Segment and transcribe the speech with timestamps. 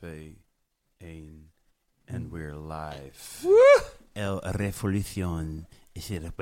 [0.00, 0.36] 2,
[0.98, 1.50] 1.
[2.06, 3.46] And we're live.
[4.12, 6.32] El Revolution is er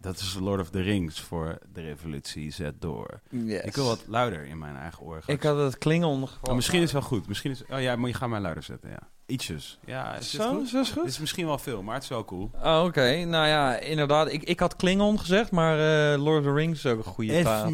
[0.00, 3.20] Dat is Lord of the Rings voor de revolutie zet door.
[3.62, 5.22] Ik wil wat luider in mijn eigen oor.
[5.26, 7.28] Ik had het Klingon Oh, misschien is het wel goed.
[7.28, 9.08] Misschien is, oh ja, maar je gaat mij luider zetten, ja.
[9.26, 9.78] Ietsjes.
[9.84, 10.68] Ja, is het Zo, goed?
[10.68, 11.02] zo is goed.
[11.02, 12.50] Het is misschien wel veel, maar het is wel cool.
[12.62, 14.32] Oh, Oké, nou ja, inderdaad.
[14.32, 15.78] Ik, ik had Klingon gezegd, maar
[16.12, 17.68] eh, Lord of the Rings is ook een goede taal.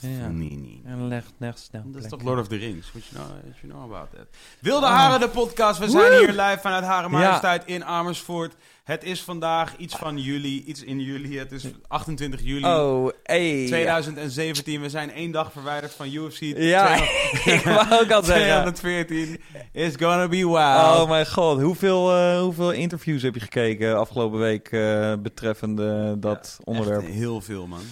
[0.00, 0.20] Ja.
[0.84, 1.82] En leg, leg snel.
[1.86, 2.90] Dat is toch Lord of the Rings?
[2.92, 4.26] What you know, what you know about that.
[4.60, 5.78] Wilde Haren, de podcast.
[5.78, 8.54] We zijn hier live vanuit Haren Majesteit in Amersfoort.
[8.86, 11.38] Het is vandaag iets van juli, iets in juli.
[11.38, 13.64] Het is 28 juli Oh, hey.
[13.66, 14.80] 2017.
[14.80, 16.94] We zijn één dag verwijderd van UFC Ja,
[17.54, 18.74] ik wou ook al zeggen.
[18.74, 19.40] 214.
[19.72, 21.00] It's gonna be wild.
[21.00, 26.58] Oh mijn god, hoeveel, eh, hoeveel interviews heb je gekeken afgelopen week eh, betreffende dat
[26.64, 27.06] onderwerp?
[27.06, 27.82] Heel veel, man.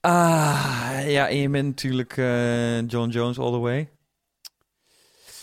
[0.00, 3.88] Ah, ja, en je bent natuurlijk eh, John Jones all the way.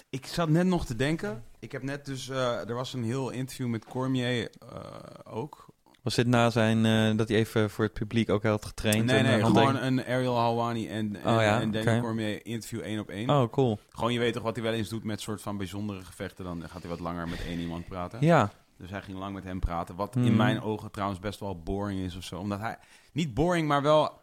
[0.09, 1.43] Ik zat net nog te denken.
[1.61, 2.29] Ik heb net dus...
[2.29, 5.65] eh, er was een heel interview met Cormier eh, ook.
[6.01, 9.05] Was dit na zijn, eh, dat hij even voor het publiek ook had getraind?
[9.05, 11.99] Nee, en, nee, gewoon een Ariel Halwani en, en, Oh ja, en oké.
[11.99, 13.29] Cormier interview één op één.
[13.29, 13.79] Oh, cool.
[13.89, 16.45] Gewoon, je weet toch wat hij wel eens doet met soort van bijzondere gevechten.
[16.45, 18.19] Dan gaat hij wat langer met één iemand praten.
[18.21, 19.95] Ja, Dus hij ging lang met hem praten.
[19.95, 22.39] Wat in mijn ogen trouwens best wel boring is of zo.
[22.39, 22.77] Omdat hij...
[23.11, 24.19] Niet boring, maar wel...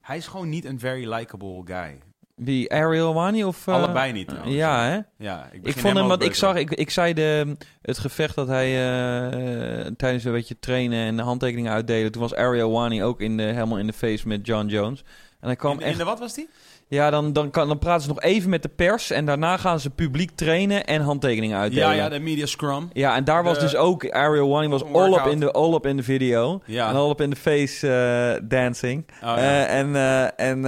[0.00, 1.98] Hij is gewoon niet een very likable guy.
[2.44, 3.66] Wie, Ariel Wani of...
[3.66, 4.54] eh, Allebei niet trouwens.
[4.56, 4.98] Ja, hè?
[5.24, 8.46] Ja, ik, Ik vond hem, wat ik zag, ik, ik zei de, het gevecht dat
[8.48, 12.12] hij eh, tijdens een beetje trainen en de handtekeningen uitdelen.
[12.12, 15.04] Toen was Ariel Wani ook in de, helemaal in de face met John Jones.
[15.40, 15.98] En hij kwam In, in echt.
[15.98, 16.48] de wat was die?
[16.90, 19.10] Ja, dan, dan, kan, dan praten ze nog even met de pers.
[19.10, 21.88] En daarna gaan ze publiek trainen en handtekeningen uitdelen.
[21.88, 22.88] Ja, ja, de media scrum.
[22.92, 25.74] Ja, en daar was De- dus ook Ariel Wani was all up in de, all
[25.74, 26.60] up in de video.
[26.64, 26.88] Ja.
[26.88, 29.04] En all up in de face eh, dancing.
[29.14, 29.36] Oh, ja.
[29.36, 30.60] Eh, en eh, en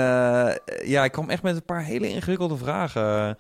[0.84, 3.36] ja, ik kwam echt met een paar hele ingewikkelde vragen.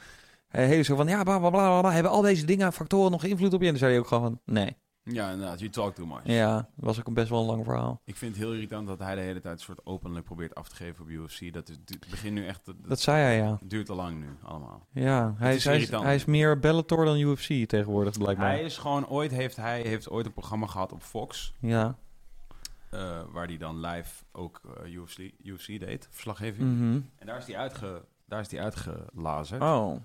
[0.48, 1.92] Hele zo van, ja, bla, bla, bla, bla, bla.
[1.92, 3.66] Hebben al deze dingen, factoren nog invloed op je?
[3.66, 4.76] En dan zei hij ook gewoon van, nee.
[5.04, 5.58] Ja, inderdaad.
[5.58, 6.20] You talk too much.
[6.24, 8.00] Ja, was ook een best wel een lang verhaal.
[8.04, 10.74] Ik vind het heel irritant dat hij de hele tijd soort openlijk probeert af te
[10.76, 11.52] geven op UFC.
[11.52, 12.64] Dat is, het begint nu echt...
[12.64, 13.58] Dat, Dat zei hij, ja.
[13.62, 14.86] duurt te lang nu, allemaal.
[14.92, 18.48] Ja, hij is is, hij, is, meer Bellator dan UFC tegenwoordig, blijkbaar.
[18.48, 19.30] Hij is gewoon ooit...
[19.30, 21.52] Heeft, hij heeft ooit een programma gehad op Fox.
[21.60, 21.96] Ja.
[22.90, 26.70] eh, waar hij dan live ook eh, UFC, UFC deed, verslaggeving.
[26.70, 27.00] Mhm.
[27.18, 29.62] En daar is hij, uitge, daar is hij uitgelazerd.
[29.62, 29.96] Oh.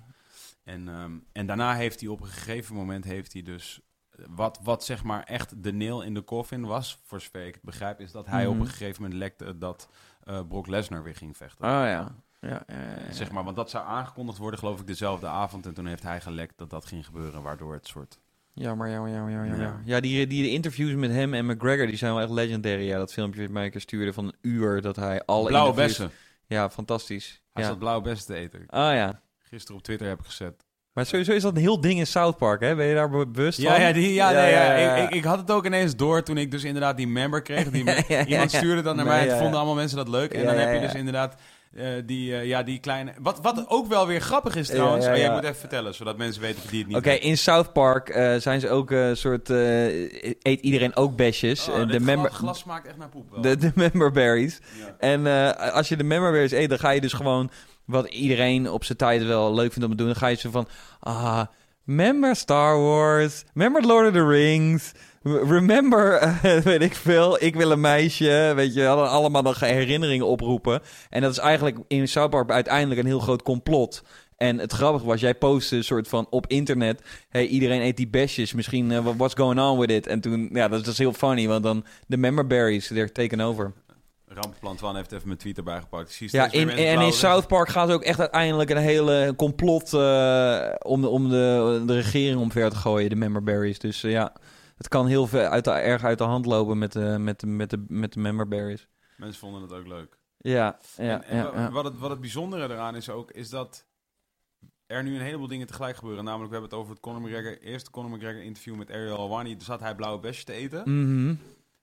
[0.64, 3.82] En, ehm, en daarna heeft hij op een gegeven moment heeft hij dus
[4.30, 7.64] wat, wat zeg maar echt de nail in de coffin was, voor zover ik het
[7.64, 8.54] begrijp, is dat hij Mhm.
[8.54, 9.90] op een gegeven moment lekte dat
[10.24, 11.66] eh Brock Lesnar weer ging vechten.
[11.66, 12.16] Oh ja.
[12.42, 12.76] Ja, ja, ja,
[13.06, 13.12] ja.
[13.12, 15.66] Zeg maar, want dat zou aangekondigd worden, geloof ik, dezelfde avond.
[15.66, 18.20] En toen heeft hij gelekt dat dat ging gebeuren, waardoor het soort.
[18.54, 19.56] Jammer, jammer, jammer, jammer.
[19.56, 19.62] Ja.
[19.64, 19.82] jammer.
[19.86, 22.84] Ja, die, die de interviews met hem en McGregor, die zijn wel echt legendary.
[22.84, 25.74] Ja, dat filmpje dat mij een keer stuurde van een uur dat hij alle Blauwe
[25.74, 26.12] bessen.
[26.46, 27.42] Ja, fantastisch.
[27.54, 27.70] Hij ja.
[27.70, 28.64] zat blauwe bessen te eten.
[28.68, 29.22] Ah ja.
[29.38, 30.66] Gisteren op Twitter heb ik gezet.
[30.98, 32.76] Maar sowieso is dat een heel ding in South Park, hè?
[32.76, 33.82] Ben je daar be- bewust Ja, van?
[33.82, 34.96] ja, die, ja, nee, ja, ja, ja.
[34.96, 37.70] Ik, ik, ik had het ook ineens door toen ik dus inderdaad die member kreeg.
[37.72, 39.24] Die Ja, ja, ja, iemand stuurde dan naar Nee, mij.
[39.24, 39.42] ja, Het ja.
[39.42, 40.34] vonden allemaal mensen dat leuk.
[40.34, 41.36] En Ja, dan ja, heb je dus inderdaad
[41.78, 43.14] eh, die, eh, ja, die kleine...
[43.20, 45.06] Wat, wat ook wel weer grappig is trouwens.
[45.06, 47.74] Ja, ja, jij moet even vertellen, zodat mensen weten die het niet Oké, in South
[47.74, 49.50] Park eh, zijn ze ook een soort...
[49.50, 51.70] eet iedereen ook besjes.
[51.70, 53.42] Oh, de, member, glas smaakt echt naar poep wel.
[53.42, 54.60] de, de memberberries.
[55.00, 55.26] En
[55.58, 57.50] als je de memberberries eet, dan ga je dus gewoon...
[57.86, 60.08] Wat iedereen op zijn tijd wel leuk vindt om te doen.
[60.08, 60.68] Dan ga je zo van...
[61.00, 61.42] Ah,
[61.86, 63.44] remember Star Wars.
[63.54, 64.92] Remember Lord of the Rings.
[65.28, 68.54] Remember, eh, weet ik veel, ik wil een meisje.
[68.56, 70.82] Weet je, hadden allemaal nog herinneringen oproepen.
[71.10, 74.04] En dat is eigenlijk in South Park uiteindelijk een heel groot complot.
[74.38, 77.02] En het grappige was, jij postte een soort van op internet...
[77.30, 80.08] hey, iedereen eet die besjes, misschien eh, what's going on with it?
[80.08, 83.40] En toen, ja, dat is, dat is heel funny, want dan de memberberries, they're taken
[83.40, 83.74] over.
[84.62, 86.16] Rampplan heeft even mijn tweet erbij gepakt.
[86.16, 91.02] Ja, in, en in South Park gaat ook echt uiteindelijk een hele complot eh, om,
[91.02, 93.80] de, om de, de regering omver te gooien, de memberberries.
[93.80, 94.34] Dus eh, ja,
[94.78, 97.48] het kan heel ver uit de, erg uit de hand lopen met de, met de,
[97.48, 98.88] met de, met de memberberries.
[99.18, 100.20] Mensen vonden het ook leuk.
[100.38, 101.72] Ja, ja, en, en ja, wa- ja.
[101.72, 103.86] Wat, het, wat het bijzondere eraan is ook, is dat
[104.86, 106.24] er nu een heleboel dingen tegelijk gebeuren.
[106.24, 109.52] Namelijk, we hebben het over het Conor McGregor, eerste Conor McGregor interview met Ariel Alwani.
[109.56, 110.82] Daar zat hij blauwe besjes te eten.
[110.86, 111.36] Mhm.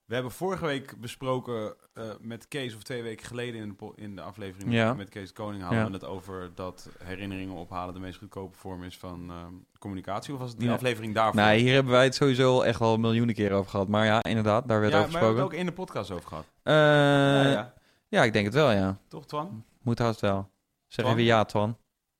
[0.04, 4.16] We hebben vorige week besproken eh, met Kees, of twee weken geleden in de, in
[4.16, 4.94] de aflevering Ja.
[4.94, 5.86] met, Kees Koning, hadden Ja.
[5.86, 10.34] we het over dat herinneringen ophalen de meest goedkope vorm is van ehm, communicatie.
[10.34, 10.74] Of was het die Ja.
[10.74, 11.40] aflevering daarvoor?
[11.40, 13.88] Nou, hier hebben wij het sowieso echt al miljoenen keer over gehad.
[13.88, 15.42] Maar ja, inderdaad, daar werd ja, over maar we hebben gesproken.
[15.42, 16.44] het ook in de podcast over gehad.
[16.62, 17.74] Eh, ja, ja,
[18.08, 18.24] ja.
[18.24, 18.98] ik denk het wel, ja.
[19.08, 19.64] Toch, Twan?
[19.82, 20.50] Moet haast wel.
[20.88, 21.10] Zeg Twan?
[21.18, 21.76] even ja, Twan.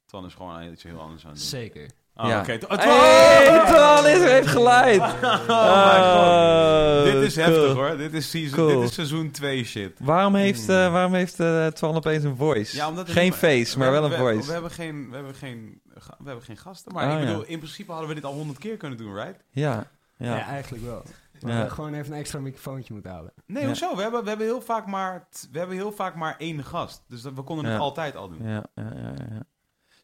[0.07, 1.49] Twan is gewoon iets heel anders aan het doen.
[1.49, 1.91] Zeker.
[2.17, 2.41] Oh, ja.
[2.41, 2.59] oké.
[2.59, 5.01] To- Hey, Twan is heeft geleid.
[5.49, 7.05] Oh my god.
[7.13, 7.45] Dit is cool.
[7.47, 7.97] heftig hoor.
[7.97, 8.69] Dit is, season, Cool.
[8.81, 9.99] dit is seizoen 2 shit.
[10.01, 12.77] Waarom heeft, eh, waarom heeft eh, Twan opeens een voice?
[12.77, 14.47] Ja, omdat geen face, maar we- wel een we- voice.
[14.47, 16.93] We hebben geen, we hebben geen, we hebben geen gasten.
[16.95, 17.25] Maar Ah, ik ja.
[17.27, 19.45] bedoel, in principe hadden we dit al honderd keer kunnen doen, right?
[19.51, 20.47] Ja, Ja, ja.
[20.47, 21.03] eigenlijk wel.
[21.05, 21.47] Maar Ja.
[21.49, 23.33] we hadden gewoon even een extra microfoontje moeten halen.
[23.47, 23.69] Nee, Ja.
[23.69, 23.97] hoezo?
[23.97, 27.03] We hebben, we, hebben heel vaak maar, t- we hebben heel vaak maar één gast.
[27.09, 28.39] Dus dat, we konden het altijd al doen.
[28.49, 29.43] ja, ja, ja, ja.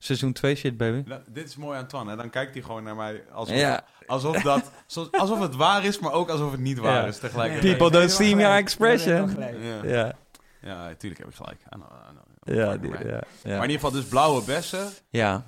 [0.03, 1.09] Seizoen 2 shit, baby.
[1.09, 2.09] Nou, dit is mooi aan Twan.
[2.09, 2.17] Hè?
[2.17, 3.85] Dan kijkt hij gewoon naar mij alsof, Ja.
[4.07, 4.71] alsof, dat,
[5.13, 7.07] alsof het waar is, maar ook alsof het niet waar Ja.
[7.07, 7.77] is tegelijkertijd.
[7.79, 9.37] People don't see my expression.
[9.41, 9.83] Ja.
[9.83, 10.15] Ja,
[10.61, 11.61] ja, tuurlijk heb ik gelijk.
[11.61, 12.57] I know, I know.
[12.57, 14.91] ja, die, ja, Maar in ieder geval dus blauwe bessen.
[15.09, 15.45] Ja,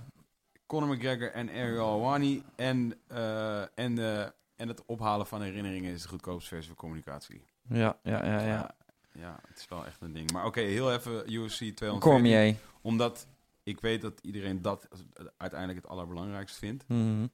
[0.67, 2.43] Conor McGregor en Ariel Awani.
[2.57, 7.45] En, eh, en, de, en het ophalen van herinneringen is de goedkoopste versie van communicatie.
[7.69, 8.47] ja, ja, ja, ja.
[8.47, 8.75] Ja,
[9.13, 10.33] ja, het is wel echt een ding.
[10.33, 12.01] Maar oké, heel even UFC 200.
[12.13, 12.55] Cormier.
[12.83, 13.27] Omdat
[13.63, 14.89] ik weet dat iedereen dat
[15.37, 16.89] uiteindelijk het allerbelangrijkste vindt.
[16.89, 17.27] Mhm.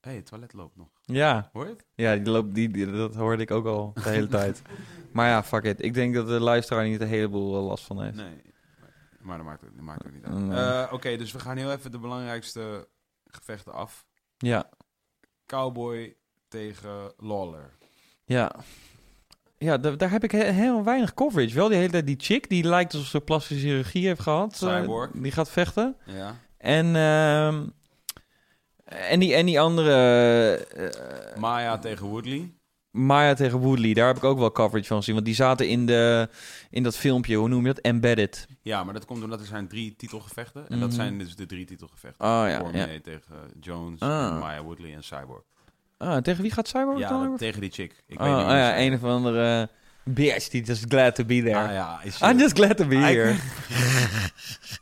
[0.00, 0.88] Hé, hey, het toilet loopt nog.
[1.02, 1.86] Ja, Hoor je het?
[1.94, 4.62] ja die loopt, die, die- dat hoorde ik ook al de hele tijd.
[5.12, 5.82] Maar ja, fuck it.
[5.82, 8.16] Ik denk dat de luisteraar niet een heleboel eh, last van heeft.
[8.16, 8.42] Nee.
[9.20, 10.34] Maar dat maakt dat maakt ook niet uit.
[10.38, 10.58] Nee.
[10.58, 12.88] Eh, Oké, dus we gaan heel even de belangrijkste
[13.24, 14.06] gevechten af.
[14.36, 14.68] Ja,
[15.46, 16.16] Cowboy
[16.48, 17.70] tegen Lawler.
[18.24, 18.54] ja.
[19.58, 21.54] Ja, da- daar heb ik he- heel weinig coverage.
[21.54, 24.62] Wel die hele tijd die chick, die lijkt alsof ze plastische chirurgie heeft gehad.
[24.62, 25.10] eh, Cyborg.
[25.14, 25.96] die gaat vechten.
[26.06, 26.36] Ja.
[26.58, 27.66] En, ehm,
[28.84, 29.94] en, die, en die andere...
[30.56, 32.50] eh, Maya tegen Woodley.
[32.90, 35.14] Maya tegen Woodley, daar heb ik ook wel coverage van gezien.
[35.14, 36.28] Want die zaten in, de,
[36.70, 37.78] in dat filmpje, hoe noem je dat?
[37.84, 38.46] Embedded.
[38.62, 40.68] Ja, maar dat komt omdat er zijn drie titelgevechten.
[40.68, 40.96] En dat Mhm.
[40.98, 42.24] zijn dus de drie titelgevechten.
[42.26, 43.00] Oh ja, Cormier ja.
[43.02, 44.40] tegen Jones, Ah.
[44.40, 45.42] Maya Woodley en Cyborg.
[45.98, 47.36] Ah, tegen wie gaat Cyborg Ja, dan?
[47.36, 48.02] tegen die chick.
[48.06, 49.68] Ik oh, weet niet oh ja, een of andere
[50.04, 51.58] bitch die just glad to be there.
[51.58, 53.34] Ah ja, is I'm just glad to be I- here.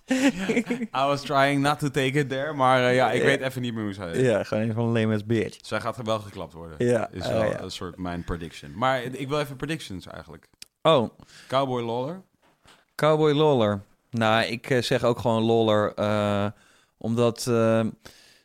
[0.95, 3.75] I was trying not to take it there, maar eh, ja, ik weet even niet
[3.75, 4.17] meer hoe ze heet.
[4.25, 5.59] Ja, gewoon een van lame ass bitch.
[5.67, 6.87] Zij gaat wel geklapt worden.
[6.87, 7.61] Ja, Is oh, wel ja.
[7.61, 8.73] een soort mijn prediction.
[8.75, 10.47] Maar ik wil even predictions eigenlijk.
[10.83, 11.11] Oh,
[11.49, 12.23] Cowboy Lawler.
[12.95, 13.83] Cowboy Lawler.
[14.11, 15.93] Nou, ik eh, zeg ook gewoon Lawler.
[15.95, 16.47] eh,
[16.99, 17.81] omdat eh,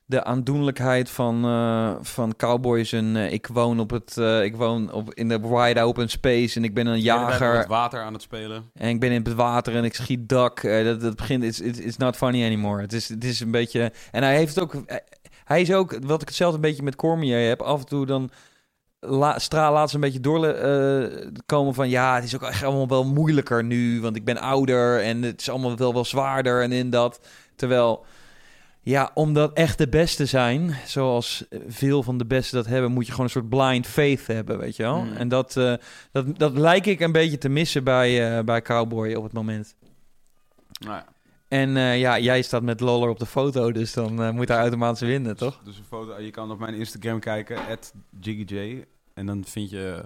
[0.10, 2.92] de aandoenlijkheid van, eh, van Cowboys...
[2.92, 6.58] En, eh, ik woon, op het, eh, ik woon op, in de wide open space
[6.58, 7.58] en ik ben een jager.
[7.58, 8.70] het water aan het spelen.
[8.74, 10.62] En ik ben in het water en ik schiet dak.
[10.62, 12.82] Dat, dat begint, it's, it's, it's not funny anymore.
[12.82, 13.92] Het is, het is een beetje...
[14.12, 14.74] En hij heeft ook...
[15.44, 17.62] Hij is ook, wat ik hetzelfde een beetje met Cormier heb.
[17.62, 18.30] Af en toe dan
[19.00, 21.90] la, straal laat ze een beetje doorkomen van...
[21.90, 24.02] Ja, het is ook echt allemaal wel moeilijker nu.
[24.02, 27.20] Want ik ben ouder en het is allemaal wel, wel zwaarder en in dat.
[27.56, 28.06] Terwijl...
[28.82, 33.06] Ja, om dat echt de beste zijn, zoals veel van de beste dat hebben, moet
[33.06, 35.02] je gewoon een soort blind faith hebben, weet je wel.
[35.04, 35.14] Mm.
[35.14, 35.74] En dat, eh,
[36.12, 39.76] dat, dat lijk ik een beetje te missen bij, eh, bij Cowboy op het moment.
[40.80, 41.06] Nou ja,
[41.48, 45.08] En eh, ja, jij staat met Loller op de foto, dus dan moet hij automatisch
[45.08, 45.62] winnen, toch?
[45.64, 47.58] Dus een foto, je kan op mijn Instagram kijken,
[48.20, 48.86] JiggyJ.
[49.14, 50.04] En dan vind je,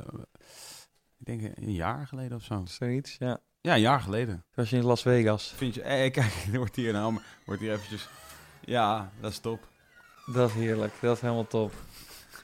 [1.19, 2.63] ik denk een jaar geleden of zo.
[2.65, 3.39] Zoiets, ja.
[3.61, 4.35] Ja, een jaar geleden.
[4.35, 5.53] Toen was je in Las Vegas.
[5.55, 6.17] Vind je, kijk,
[6.53, 8.09] er wordt hier nou, wordt hier eventjes,
[8.65, 9.67] ja, dat is top.
[10.25, 11.73] Dat is heerlijk, dat is helemaal top.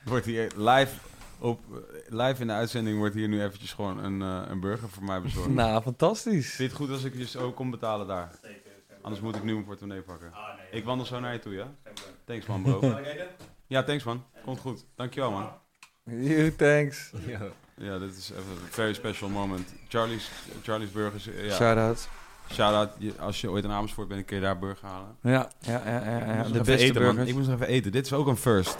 [0.04, 0.96] Wordt hier live,
[1.40, 1.60] op,
[2.08, 5.22] live in de uitzending wordt hier nu eventjes gewoon een, eh, een burger voor mij
[5.22, 5.50] bezorgd.
[5.64, 6.46] Nou, fantastisch.
[6.46, 8.32] Vind je het goed als ik je zo kom betalen daar?
[9.02, 10.34] Anders moet ik nu mijn portemonnee pakken.
[10.72, 11.76] Ik wandel zo naar je toe, ja?
[12.26, 13.00] Thanks man, bro.
[13.68, 14.24] Ja, thanks man.
[14.44, 14.86] Komt goed.
[14.96, 15.50] Dankjewel man.
[16.04, 17.12] You, thanks.
[17.76, 19.74] Ja, dit is even een very special moment.
[19.88, 20.32] Charlie's,
[20.64, 21.56] Charlie's Burgers, ja.
[21.56, 22.10] Shout-out.
[22.54, 22.90] Shout-out.
[23.20, 25.16] Als je ooit in Amersfoort bent, kun je daar burger halen.
[25.22, 26.02] Ja, ja, ja,
[26.36, 27.04] ja, de beste eten, man.
[27.04, 27.30] burgers.
[27.30, 27.92] Ik moest nog even eten.
[27.92, 28.78] Dit is ook een first.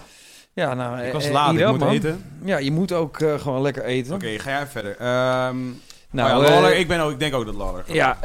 [0.54, 1.90] Ja, nou, Ik was eh, laat, ik ook, moet man.
[1.90, 2.24] eten.
[2.44, 4.14] Ja, je moet ook eh, gewoon lekker eten.
[4.14, 4.92] Oké, ga jij verder.
[4.98, 5.58] Ehm
[6.12, 7.96] Nou, ja, Lawler, eh, ik, ben ook, ik denk ook dat Lawler gaat.
[7.96, 8.18] Ja,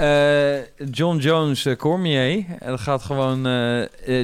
[0.91, 2.45] John Jones, Cormier.
[2.59, 3.43] En dat gaat gewoon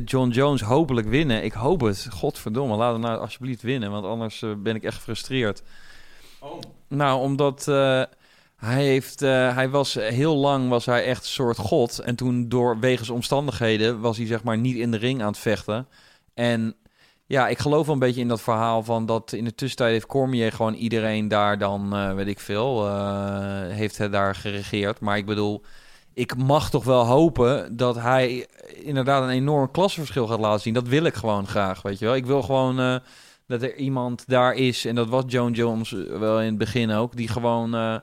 [0.04, 1.44] John Jones hopelijk winnen.
[1.44, 2.06] Ik hoop het.
[2.10, 3.90] Godverdomme, laat hem nou alsjeblieft winnen.
[3.90, 5.62] Want anders ben ik echt gefrustreerd.
[6.38, 6.58] Oh.
[6.88, 7.66] Nou, omdat
[8.60, 11.98] hij heeft, eh, hij was heel lang was hij echt soort god.
[11.98, 15.38] En toen door wegens omstandigheden was hij zeg maar niet in de ring aan het
[15.38, 15.88] vechten.
[16.34, 16.74] En
[17.26, 20.06] ja, ik geloof wel een beetje in dat verhaal van dat in de tussentijd heeft
[20.06, 25.00] Cormier gewoon iedereen daar dan, eh, weet ik veel, eh, heeft hij daar geregeerd.
[25.00, 25.62] Maar ik bedoel,
[26.14, 28.46] ik mag toch wel hopen dat hij
[28.82, 30.74] inderdaad een enorm klassenverschil gaat laten zien.
[30.74, 32.14] Dat wil ik gewoon graag, weet je wel.
[32.14, 32.96] Ik wil gewoon eh,
[33.46, 36.90] dat er iemand daar is, en dat was Joan Jones eh, wel in het begin
[36.90, 38.00] ook, die gewoon,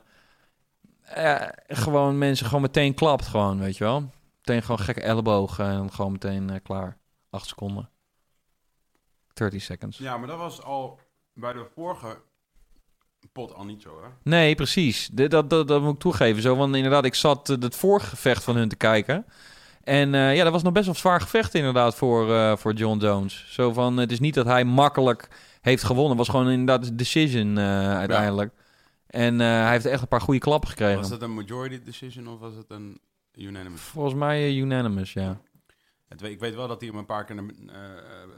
[1.14, 4.10] eh, gewoon mensen gewoon meteen klapt gewoon, weet je wel.
[4.38, 6.96] Meteen gewoon gekke ellebogen en gewoon meteen eh, klaar.
[7.30, 7.90] Acht seconden.
[9.32, 9.98] 30 seconds.
[9.98, 11.00] Ja, maar dat was al
[11.34, 12.18] bij de vorige
[13.32, 14.08] pot al niet zo, hè?
[14.22, 15.08] Nee, precies.
[15.12, 16.42] De- dat, dat, dat moet ik toegeven.
[16.42, 19.26] Zo, want inderdaad, ik zat eh, het vorige gevecht van hun te kijken.
[19.84, 23.44] En ja, dat was nog best wel zwaar gevecht inderdaad voor, voor John Jones.
[23.48, 25.28] Zo van, het is niet dat hij makkelijk
[25.60, 26.08] heeft gewonnen.
[26.16, 28.52] Het was gewoon inderdaad een decision uiteindelijk.
[29.08, 31.00] En eh, hij heeft echt een paar goede klappen gekregen.
[31.00, 33.00] Was het een majority decision of was het een
[33.34, 33.80] unanimous?
[33.80, 35.40] Volgens mij eh, unanimous, ja.
[36.08, 37.74] Het, ik weet wel dat hij hem een paar keer een, eh,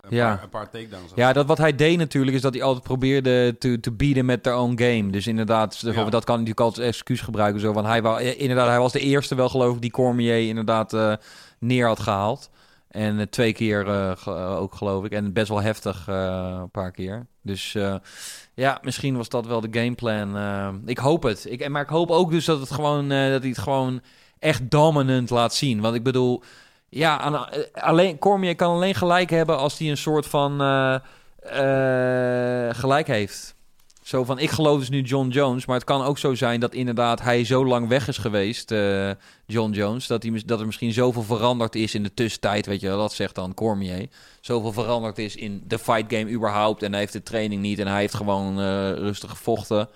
[0.00, 0.34] een, Ja.
[0.34, 1.18] paar, een paar takedowns had.
[1.18, 4.42] Ja, dat wat hij deed natuurlijk is dat hij altijd probeerde te, te bieden met
[4.42, 5.10] their own game.
[5.10, 6.04] Dus inderdaad, Ja.
[6.04, 7.60] dat kan natuurlijk altijd als excuus gebruiken.
[7.60, 10.48] Zo van, hij, wou, eh, inderdaad, hij was de eerste wel geloof ik die Cormier
[10.48, 11.18] inderdaad
[11.58, 12.50] neer had gehaald.
[12.88, 13.86] En twee keer
[14.58, 15.12] ook geloof ik.
[15.12, 17.26] En best wel heftig een paar keer.
[17.42, 17.76] Dus
[18.60, 20.36] ja, misschien was dat wel de gameplan.
[20.36, 21.46] eh ik hoop het.
[21.48, 24.00] Ik, maar ik hoop ook dus dat, het gewoon, eh, dat hij het gewoon
[24.38, 25.80] echt dominant laat zien.
[25.80, 26.42] Want ik bedoel,
[26.88, 30.60] ja, eh, alleen, Cormier kan alleen gelijk hebben als hij een soort van
[32.74, 33.54] gelijk heeft.
[34.02, 36.74] Zo van, ik geloof dus nu John Jones, maar het kan ook zo zijn dat
[36.74, 39.10] inderdaad hij zo lang weg is geweest, eh,
[39.46, 42.86] John Jones, dat, hij, dat er misschien zoveel veranderd is in de tussentijd, weet je
[42.86, 44.08] wel, dat zegt dan Cormier.
[44.40, 47.86] Zoveel veranderd is in de fight game überhaupt en hij heeft de training niet en
[47.86, 49.88] hij heeft gewoon eh, rustig gevochten.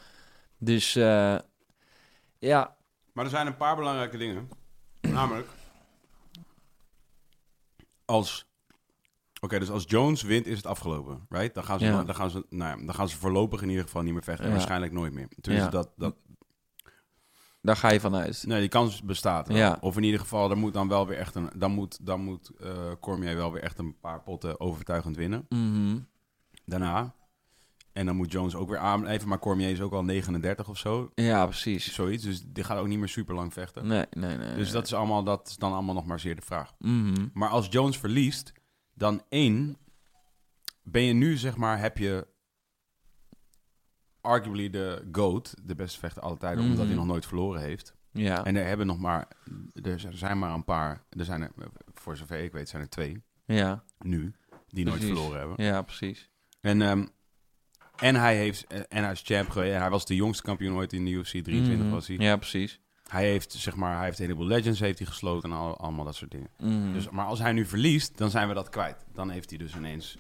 [0.59, 1.37] Dus eh,
[2.39, 2.77] ja,
[3.13, 4.49] Maar er zijn een paar belangrijke dingen.
[5.01, 5.49] Namelijk,
[8.05, 8.47] als...
[9.45, 11.55] Oké, dus als Jones wint, is het afgelopen, right?
[11.55, 12.05] Dan gaan ze, Ja.
[12.05, 14.47] dan gaan ze, nou ja, dan gaan ze voorlopig in ieder geval niet meer vechten.
[14.47, 14.53] Ja.
[14.53, 15.29] waarschijnlijk nooit meer.
[15.41, 15.69] Ja.
[15.69, 16.15] dat, dat,
[17.61, 18.45] daar ga je vanuit.
[18.47, 19.79] nee, die kans bestaat.
[19.81, 21.51] Of in ieder geval, er moet dan wel weer echt een...
[21.57, 22.71] Dan moet, dan moet eh,
[23.01, 25.47] Cormier wel weer echt een paar potten overtuigend winnen.
[25.49, 25.99] Mhm.
[26.65, 27.15] Daarna.
[27.93, 29.29] En dan moet Jones ook weer aanblijven.
[29.29, 31.11] Maar Cormier is ook al 39 of zo.
[31.15, 31.95] Ja, precies.
[31.95, 32.25] Zoiets.
[32.25, 33.87] Dus die gaat ook niet meer super lang vechten.
[33.87, 34.55] Nee, nee, nee.
[34.55, 36.73] Dus dat is, allemaal, dat is dan allemaal nog maar zeer de vraag.
[36.79, 37.27] Mhm.
[37.33, 38.53] Maar als Jones verliest,
[38.95, 39.77] dan één,
[40.83, 42.27] ben je nu zeg maar, heb je
[44.21, 46.87] arguably de GOAT, de beste vechter aller tijden, omdat Mhm.
[46.87, 47.95] hij nog nooit verloren heeft.
[48.13, 49.29] Ja, En er hebben nog maar,
[49.83, 51.51] er zijn maar een paar, er zijn er,
[51.95, 54.35] voor zover ik weet, zijn er twee ja, nu,
[54.69, 55.65] die nooit verloren hebben.
[55.65, 56.31] ja, precies.
[56.61, 57.07] En, ehm,
[57.99, 61.05] en hij heeft, en hij is champ geweest, hij was de jongste kampioen ooit in
[61.05, 61.89] de UFC, 23 Mhm.
[61.95, 62.17] was hij.
[62.17, 62.81] Ja, precies.
[63.11, 66.05] Hij heeft, zeg maar, hij heeft een heleboel legends heeft hij gesloten en al, allemaal
[66.05, 66.49] dat soort dingen.
[66.59, 66.93] Mhm.
[66.93, 69.05] Dus, maar als hij nu verliest, dan zijn we dat kwijt.
[69.13, 70.17] Dan heeft hij dus ineens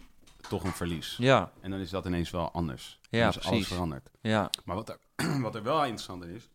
[0.48, 1.14] toch een verlies.
[1.18, 3.00] ja, En dan is dat ineens wel anders.
[3.10, 4.10] Ja, is alles veranderd.
[4.20, 4.98] ja, Maar wat er,
[5.42, 6.48] wat er wel interessant in is,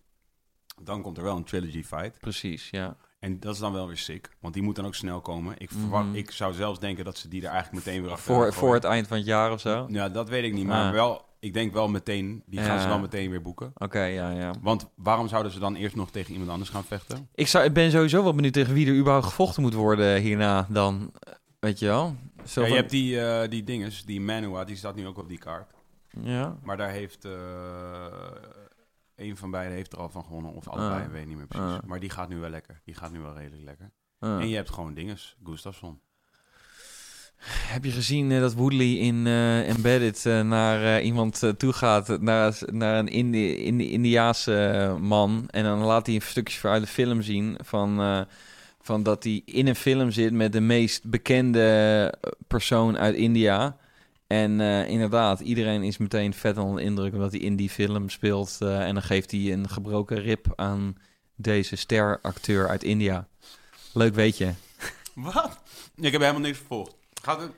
[0.81, 2.19] dan komt er wel een trilogy fight.
[2.19, 2.95] precies, ja.
[3.19, 5.55] En dat is dan wel weer sick, want die moet dan ook snel komen.
[5.57, 6.15] Ik, verwacht, Mhm.
[6.15, 8.83] ik zou zelfs denken dat ze die er eigenlijk meteen weer achter Voor, voor het
[8.83, 9.86] eind van het jaar of zo?
[9.89, 10.91] Ja, dat weet ik niet, maar Ah.
[10.91, 12.81] wel, ik denk wel meteen, die gaan Ja.
[12.81, 13.72] ze wel meteen weer boeken.
[13.91, 14.53] ja, ja.
[14.62, 17.29] Want waarom zouden ze dan eerst nog tegen iemand anders gaan vechten?
[17.36, 20.67] Ik, zou, ik ben sowieso wel benieuwd tegen wie er überhaupt gevochten moet worden hierna
[20.69, 21.12] dan.
[21.60, 22.15] Weet je wel?
[22.46, 25.29] Zo Ja, je hebt die, eh, die dinges, die Manua, die staat nu ook op
[25.29, 25.72] die kaart.
[26.22, 27.31] Ja, Maar daar heeft eh
[29.15, 30.53] een van beiden heeft er al van gewonnen.
[30.53, 31.12] Of allebei, Ah.
[31.12, 31.67] weet ik niet meer precies.
[31.77, 31.84] Ah.
[31.86, 32.81] Maar die gaat nu wel lekker.
[32.84, 33.91] Die gaat nu wel redelijk lekker.
[34.19, 34.41] ah.
[34.41, 35.38] En je hebt gewoon dinges.
[35.43, 36.00] Gustafsson.
[37.48, 42.58] Heb je gezien eh, dat Woodley in eh, Embedded eh, naar iemand toe gaat, naar,
[42.72, 47.22] naar een Indi Indi Indiaanse man, en dan laat hij een stukje uit de film
[47.22, 48.25] zien van,
[48.81, 52.13] van dat hij in een film zit met de meest bekende
[52.48, 53.77] persoon uit India.
[54.27, 58.58] En inderdaad, iedereen is meteen vet onder de indruk omdat hij in die film speelt.
[58.60, 60.98] en dan geeft hij een gebroken rib aan
[61.36, 63.27] deze steracteur uit India.
[63.93, 64.53] Leuk weet je.
[65.13, 65.58] Wat?
[65.96, 66.99] Ik heb helemaal niks vervolgd.
[67.21, 67.51] Gaat het,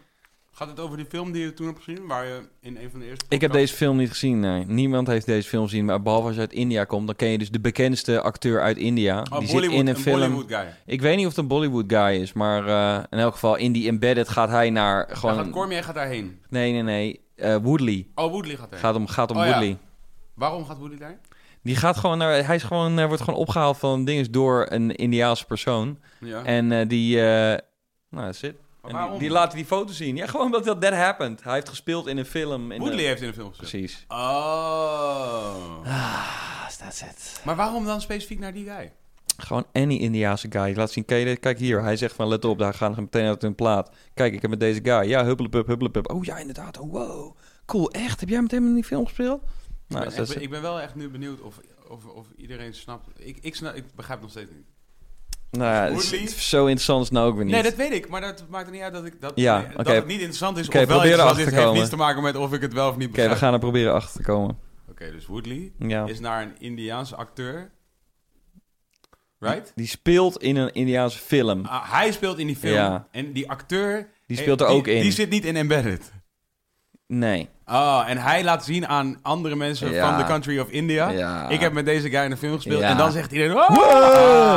[0.52, 2.08] gaat het over die film die je toen hebt gezien?
[2.08, 3.26] Waar je in een van de eerste...
[3.30, 4.66] Ik heb deze film niet gezien, nee.
[4.66, 7.38] Niemand heeft deze film gezien, maar behalve als je uit India komt, dan ken je
[7.38, 9.20] dus de bekendste acteur uit India.
[9.20, 10.20] Oh, die Bollywood, zit in een, film.
[10.20, 10.76] Bollywood guy.
[10.86, 13.72] Ik weet niet of het een Bollywood guy is, maar eh, in elk geval in
[13.72, 15.18] die embedded gaat hij naar Gewoon...
[15.18, 15.36] gewoon.
[15.46, 16.40] gaat Cormier gaat daarheen.
[16.50, 17.20] Nee, nee, nee.
[17.36, 18.90] Eh, Woodley Oh, Woodley gaat daarheen.
[18.90, 19.50] gaat om, gaat om Oh, ja.
[19.50, 19.78] Woodley.
[20.34, 21.20] Waarom gaat Woodley daarheen?
[21.64, 22.46] Die gaat gewoon naar.
[22.46, 26.00] Hij is gewoon, eh, wordt gewoon opgehaald van dingen door een Indiaanse persoon.
[26.20, 26.44] Ja.
[26.44, 27.16] En die.
[27.18, 28.56] nou, dat zit.
[28.82, 30.16] Die, die laat die foto zien.
[30.16, 31.44] Ja, gewoon omdat dat that happened.
[31.44, 32.72] Hij heeft gespeeld in een film.
[32.72, 33.08] In Woodley de...
[33.08, 33.70] heeft in de film gezien.
[33.70, 34.06] Precies.
[34.08, 34.18] Oh.
[35.86, 37.42] Ah, that's it.
[37.46, 38.94] Maar waarom dan specifiek naar die guy?
[39.38, 40.76] Gewoon any Indiaanse guy.
[40.76, 41.84] Laat zien, kijk, kijk hier.
[41.84, 43.92] Hij zegt van, let op, daar gaan we meteen uit hun plaat.
[44.14, 45.10] Kijk, ik heb met deze guy.
[45.10, 46.12] Ja, huppelepup, huppelepup.
[46.12, 46.80] Oh ja, inderdaad.
[46.80, 47.36] Oh, wow.
[47.66, 48.20] Cool, echt?
[48.20, 49.42] Heb jij met hem in die film gespeeld?
[49.88, 52.74] Nou, ik, ben, is- echt- ik ben wel echt nu benieuwd of, of, of iedereen
[52.74, 53.08] snapt.
[53.18, 54.66] Ik, ik, snap, ik begrijp het nog steeds niet.
[55.52, 57.54] Nou ja, het is- zo interessant is nou ook weer niet.
[57.54, 59.68] Nee, dat weet ik, maar dat maakt er niet uit dat ik dat, Ja, nee,
[59.68, 59.92] dat oké.
[59.92, 61.46] het niet interessant is Oké, of wel interessant is.
[61.46, 63.34] te heeft niets te maken met of ik het wel of niet Oké, begrijp.
[63.34, 64.58] we gaan er proberen achter te komen.
[64.90, 66.06] Oké, dus Woodley Ja.
[66.06, 67.72] is naar een Indiaanse acteur.
[69.40, 69.72] Right?
[69.76, 71.66] Die speelt in een Indiaanse film.
[71.66, 72.74] Ah, hij speelt in die film.
[72.74, 73.08] Ja.
[73.12, 74.08] En die acteur...
[74.28, 75.02] Die speelt er die, ook in.
[75.02, 76.12] Die zit niet in Embedded.
[77.14, 77.50] Nee.
[77.66, 80.10] Oh, en hij laat zien aan andere mensen Ja.
[80.10, 81.10] van the country of India.
[81.10, 81.50] Ja.
[81.50, 82.80] Ik heb met deze guy in een film gespeeld.
[82.82, 82.90] Ja.
[82.90, 83.58] En dan zegt iedereen...
[83.58, 83.76] Oh!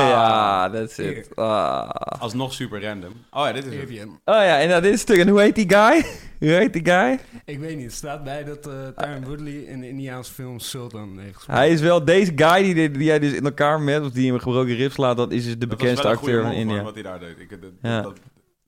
[0.09, 1.37] Ja, that's it.
[1.37, 1.89] Ah.
[2.19, 3.13] Alsnog super random.
[3.31, 3.83] Oh ja, dit is het.
[3.83, 4.09] Avian.
[4.09, 5.19] Oh ja, en dit is stuk.
[5.19, 6.05] En hoe heet die guy?
[6.39, 7.19] Hoe heet die guy?
[7.45, 11.19] Ik weet niet, het staat bij dat eh Tyron Woodley in de Indiaanse film Sultan
[11.19, 11.59] heeft gespeeld.
[11.59, 14.25] Hij is wel deze guy die, die, die jij dus in elkaar met, of die
[14.27, 16.51] hem een gebroken rib slaat, dat is dus de Dat bekendste wel een goede acteur
[16.53, 16.83] van India.
[16.83, 17.41] Wat hij daar deed.
[17.41, 18.01] Ik, dat, Ja.
[18.01, 18.17] dat,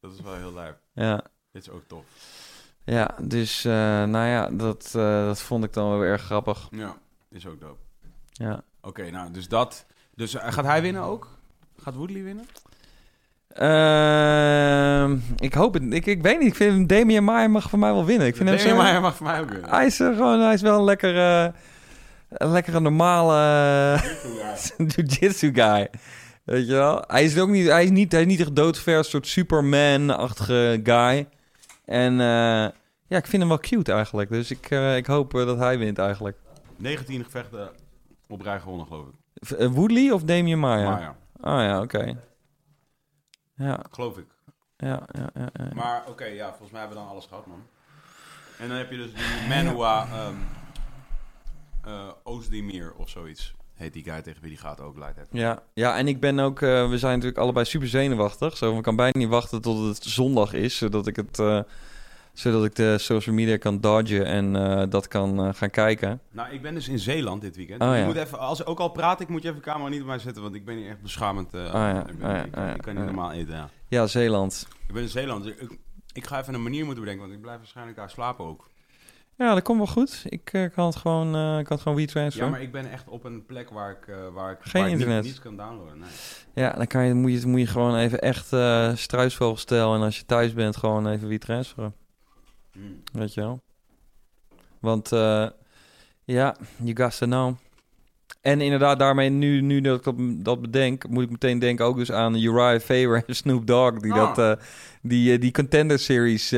[0.00, 0.76] dat is wel heel lijp.
[0.94, 2.04] Ja, Dit is ook tof.
[2.86, 3.72] Ja dus eh,
[4.04, 6.68] nou ja, dat, eh, dat vond ik dan wel erg grappig.
[6.70, 6.96] Ja,
[7.30, 7.80] is ook dope.
[8.32, 8.62] Ja.
[8.80, 9.86] Oké, nou, dus dat.
[10.14, 11.28] Dus eh, gaat hij winnen ook?
[11.82, 12.46] Gaat Woodley winnen?
[13.48, 15.82] Ehm, ik hoop het.
[15.88, 16.48] Ik, ik weet niet.
[16.48, 18.26] Ik vind Damian Maier mag voor mij wel winnen.
[18.26, 18.76] Ik vind hem zo...
[18.76, 19.70] maar hij mag voor mij ook winnen.
[19.70, 21.54] Hij is, gewoon, hij is wel een lekkere,
[22.28, 23.34] een lekkere normale
[24.78, 25.90] jiu-jitsu guy.
[26.44, 27.04] Weet je wel?
[27.06, 30.80] Hij is ook niet, hij is niet, hij is niet echt doodver, een soort Superman-achtige
[30.82, 31.28] guy.
[31.86, 32.26] En eh,
[33.06, 34.30] ja, ik vind hem wel cute eigenlijk.
[34.30, 36.38] Dus ik, eh, ik hoop eh, dat hij wint eigenlijk.
[36.76, 37.70] 19 gevechten
[38.28, 39.14] op rij gewonnen, geloof ik.
[39.34, 40.88] V- Woodley of Damian Maier?
[40.88, 42.18] Maar ja, Oh ja, oké.
[43.56, 44.26] Ja, geloof ik.
[44.76, 45.68] ja, ja, ja, ja.
[45.74, 47.62] Maar oké, ja, volgens mij hebben we dan alles gehad, man.
[48.58, 50.06] En dan heb je dus die Manua
[51.84, 53.54] eh, Ozdemir of zoiets.
[53.76, 55.18] Heet die guy tegen wie die gaat ook leidt.
[55.30, 56.62] Ja, ja, en ik ben ook...
[56.62, 58.56] eh, we zijn natuurlijk allebei super zenuwachtig.
[58.56, 61.38] Zo, ik kan bijna niet wachten tot het zondag is, zodat ik het...
[61.38, 61.60] eh,
[62.32, 66.20] zodat ik de social media kan dodgen en eh, dat kan gaan kijken.
[66.30, 67.82] Nou, ik ben dus in Zeeland dit weekend.
[67.82, 68.04] Oh, ja.
[68.04, 70.42] moet even, als ook al praat ik, moet je even camera niet op mij zetten,
[70.42, 71.48] want ik ben hier echt beschamend.
[71.52, 73.08] ja, ik, ben- oh, ja, ik, oh, ik kan niet ja.
[73.10, 73.68] normaal eten, ja.
[73.88, 74.66] Ja, Zeeland.
[74.86, 75.44] Ik ben in Zeeland.
[75.44, 75.78] dus Ik,
[76.12, 78.68] ik ga even een manier moeten bedenken, want ik blijf waarschijnlijk daar slapen ook.
[79.36, 80.22] Ja, dat komt wel goed.
[80.28, 82.44] Ik eh, kan het gewoon, eh kan het gewoon WeTransfer.
[82.44, 84.90] Ja, maar ik ben echt op een plek waar ik, eh, waar ik, Geen waar
[84.90, 85.22] ik internet.
[85.22, 85.98] Niet, niets kan downloaden.
[85.98, 86.08] Nee.
[86.54, 89.94] Ja, dan kan je, moet, je, moet je gewoon even echt eh struisvogelstijl.
[89.94, 91.94] En als je thuis bent, gewoon even WeTransferen.
[92.72, 93.02] Hmm.
[93.12, 93.60] Weet je wel?
[94.80, 95.08] Want
[96.24, 97.54] ja, you got to know.
[98.40, 100.14] En inderdaad, daarmee, nu, nu dat ik dat,
[100.44, 104.12] dat bedenk, moet ik meteen denken ook dus aan Uriah Faber en Snoop Dogg, die
[104.12, 104.36] Ah.
[104.36, 104.60] dat,
[105.02, 106.52] die, die Contender Series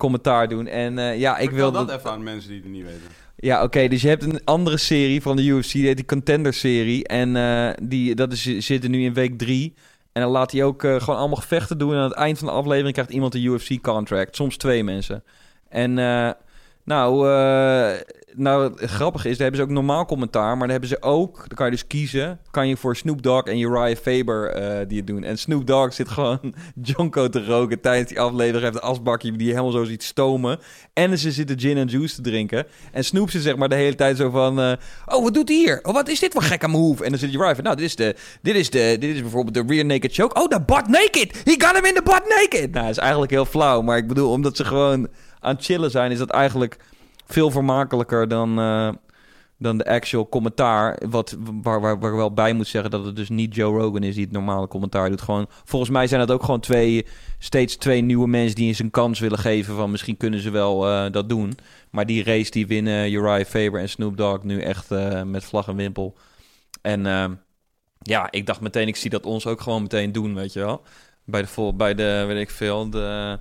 [0.00, 0.66] commentaar doen.
[0.66, 1.98] En eh, ja, ik wil dat dat.
[1.98, 3.00] even aan mensen die het niet weten.
[3.36, 6.54] Ja, oké, dus je hebt een andere serie van de UFC, die heet die Contender
[6.54, 7.06] Serie.
[7.06, 9.74] En eh, die, dat is, zitten nu in week drie.
[10.12, 11.92] En dan laat hij ook eh, gewoon allemaal gevechten doen.
[11.92, 14.36] En aan het eind van de aflevering krijgt iemand een UFC-contract.
[14.36, 15.24] Soms twee mensen.
[15.68, 16.30] En eh,
[16.84, 18.00] nou, eh,
[18.40, 20.50] nou, het grappige is, daar hebben ze ook normaal commentaar.
[20.50, 22.40] Maar dan hebben ze ook, dan kan je dus kiezen.
[22.50, 25.24] Kan je voor Snoop Dogg en Uriah Faber eh, die het doen.
[25.24, 28.62] En Snoop Dogg zit gewoon Jonko te roken tijdens die aflevering.
[28.62, 30.58] Heeft een asbakje die je helemaal zo ziet stomen.
[30.92, 32.66] En ze zitten gin en juice te drinken.
[32.92, 34.60] En Snoop zit zeg maar de hele tijd zo van...
[34.60, 34.72] eh,
[35.06, 35.78] oh, wat doet hij hier?
[35.82, 37.04] Oh, wat is dit voor gekke move?
[37.04, 37.64] En dan zit Uriah van...
[37.64, 40.40] Nou, dit is, de, dit, is de, dit is bijvoorbeeld de rear naked choke.
[40.40, 41.42] Oh, de butt naked!
[41.44, 42.72] He got him in the butt naked!
[42.72, 43.82] Nou, is eigenlijk heel flauw.
[43.82, 45.08] Maar ik bedoel, omdat ze gewoon
[45.40, 46.10] aan chillen zijn...
[46.10, 46.78] is dat eigenlijk
[47.32, 48.58] veel vermakelijker dan...
[48.58, 48.88] eh,
[49.60, 50.98] dan de actual commentaar.
[51.08, 54.14] Wat, waar, waar, waar wel bij moet zeggen dat het dus niet Joe Rogan is
[54.14, 55.20] die het normale commentaar doet.
[55.20, 57.06] Gewoon, volgens mij zijn dat ook gewoon twee,
[57.38, 59.74] steeds twee nieuwe mensen die eens een kans willen geven.
[59.74, 61.52] Van misschien kunnen ze wel eh, dat doen.
[61.90, 65.68] Maar die race die winnen Uriah Faber en Snoop Dogg nu echt eh, met vlag
[65.68, 66.16] en wimpel.
[66.82, 67.02] En
[67.98, 70.82] ja, ik dacht meteen, ik zie dat ons ook gewoon meteen doen, weet je wel.
[71.24, 73.38] Bij de, bij de weet ik veel, de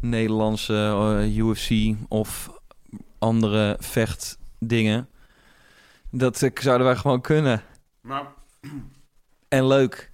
[0.00, 2.59] Nederlandse UFC of
[3.20, 5.08] andere vechtdingen.
[6.10, 7.62] Dat eh, zouden wij gewoon kunnen.
[8.00, 8.26] Maar
[9.48, 10.12] En leuk.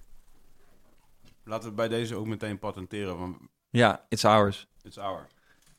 [1.43, 3.37] laten we bij deze ook meteen patenteren, want
[3.69, 4.67] Ja, it's ours.
[4.81, 5.27] it's our.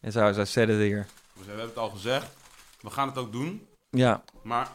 [0.00, 0.36] It's ours.
[0.36, 1.04] I said it here.
[1.32, 2.26] We hebben het al gezegd.
[2.80, 3.66] We gaan het ook doen.
[3.90, 4.68] Ja, Maar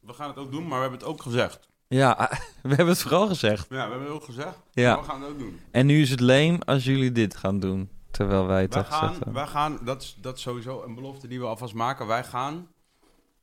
[0.00, 1.68] we gaan het ook doen, maar we hebben het ook gezegd.
[1.88, 2.30] ja
[2.62, 3.66] we hebben het vooral gezegd.
[3.68, 4.58] Ja, we hebben het ook gezegd.
[4.72, 4.94] Ja.
[4.94, 5.60] Maar we gaan het ook doen.
[5.70, 7.90] En nu is het leem als jullie dit gaan doen.
[8.10, 11.40] Terwijl wij het Wij gaan, wij gaan dat, is, dat is sowieso een belofte die
[11.40, 12.06] we alvast maken.
[12.06, 12.68] Wij gaan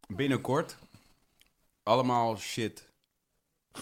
[0.07, 0.77] binnenkort
[1.83, 2.84] allemaal shit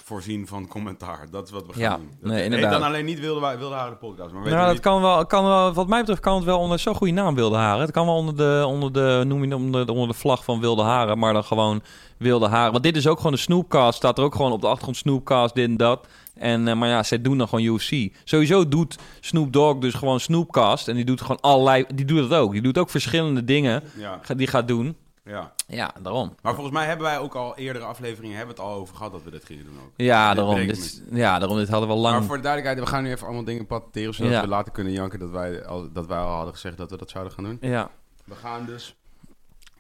[0.03, 1.27] voorzien van commentaar.
[1.31, 2.11] Dat is wat we gaan Ja, doen.
[2.21, 2.71] Dat nee, inderdaad.
[2.71, 4.33] dan alleen niet Wilde, Wilde Haren de podcast.
[4.33, 6.79] Maar weet Nou, dat kan wel, kan wel, wat mij betreft kan het wel onder
[6.79, 7.81] zo'n goede naam Wilde Haren.
[7.81, 10.43] Het kan wel onder de, onder de, noem je het, onder de, onder de vlag
[10.43, 11.81] van Wilde Haren, maar dan gewoon
[12.17, 12.71] Wilde Haren.
[12.71, 15.55] Want dit is ook gewoon een Snoopcast, staat er ook gewoon op de achtergrond Snoopcast,
[15.55, 16.07] dit en dat.
[16.33, 18.13] En, eh, maar ja, zij doen dan gewoon UFC.
[18.23, 22.39] Sowieso doet Snoop Dogg dus gewoon Snoopcast en die doet gewoon allerlei, die doet dat
[22.39, 22.51] ook.
[22.51, 24.95] Die doet ook verschillende dingen Ja, die gaat doen.
[25.23, 25.53] Ja.
[25.67, 26.35] Ja, daarom.
[26.41, 29.23] Maar volgens mij hebben wij ook al eerdere afleveringen hebben het al over gehad dat
[29.23, 29.91] we dit gingen doen ook.
[29.95, 30.67] Ja, Dit daarom.
[30.67, 31.57] Dit, ja, daarom.
[31.57, 32.15] Dit hadden we lang.
[32.17, 34.41] Maar voor de duidelijkheid, we gaan nu even allemaal dingen patenteren, zodat Ja.
[34.41, 37.09] we later kunnen janken dat wij, al, dat wij al hadden gezegd dat we dat
[37.09, 37.57] zouden gaan doen.
[37.61, 37.89] Ja.
[38.25, 38.95] We gaan dus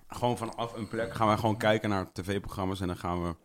[0.07, 3.35] gewoon vanaf een plek gaan wij gewoon kijken naar tv-programma's en dan gaan we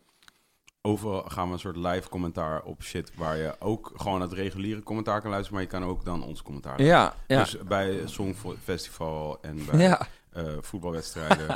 [0.81, 3.11] overal gaan we een soort live commentaar op shit...
[3.15, 5.53] waar je ook gewoon het reguliere commentaar kan luisteren...
[5.53, 7.13] maar je kan ook dan ons commentaar luisteren.
[7.27, 7.43] Ja, ja.
[7.43, 10.07] Dus bij Songfestival en bij ja.
[10.33, 11.47] Eh, voetbalwedstrijden.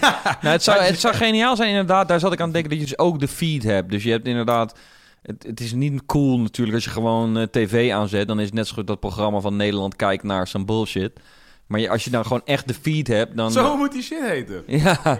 [0.00, 2.08] Nou, het, zou, het zou geniaal zijn inderdaad.
[2.08, 3.90] Daar zat ik aan het denken dat je dus ook de feed hebt.
[3.90, 4.74] Dus je hebt inderdaad...
[5.22, 8.28] Het, het is niet cool natuurlijk als je gewoon eh, tv aanzet.
[8.28, 11.20] Dan is het net zo goed dat programma van Nederland kijkt naar some bullshit.
[11.66, 13.52] Maar je, als je dan gewoon echt de feed hebt, dan...
[13.52, 14.62] Zo moet die shit heten.
[14.84, 15.18] Ja.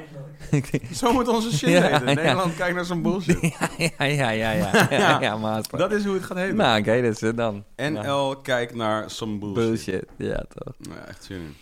[1.01, 2.09] Zo moet onze shit Ja, heten.
[2.09, 2.15] ja.
[2.15, 3.41] Nederland kijkt naar zo'n bullshit.
[3.41, 3.69] ja,
[4.05, 5.71] ja, ja, ja, ja, ja, ja, maat.
[5.71, 6.57] Dat is hoe het gaat heten.
[6.57, 7.65] Nou, oké, dat is het dan.
[7.77, 9.65] NL kijkt naar some bullshit.
[9.65, 10.75] Bullshit, ja toch.
[10.79, 11.55] Nou, ja, echt zin in.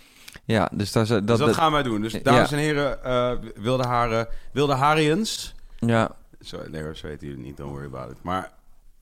[0.53, 1.27] Ja, dus daar is- dat...
[1.27, 2.01] dus dat, dat- gaan wij doen.
[2.01, 2.19] Dus Ja.
[2.23, 5.55] dames en heren, eh, wilde haren, wilde harians.
[5.79, 8.23] Ja, Zo, nee, zo heet hij niet, don't worry about it.
[8.23, 8.53] Maar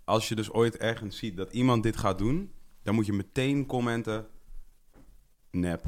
[0.05, 3.67] als je dus ooit ergens ziet dat iemand dit gaat doen, dan moet je meteen
[3.67, 4.27] commenten.
[5.51, 5.83] Nep.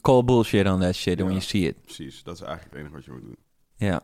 [0.00, 1.32] call bullshit on that shit when Ja.
[1.32, 1.82] you see it.
[1.82, 3.36] Precies, dat is eigenlijk het enige wat je moet doen.
[3.76, 4.00] Ja.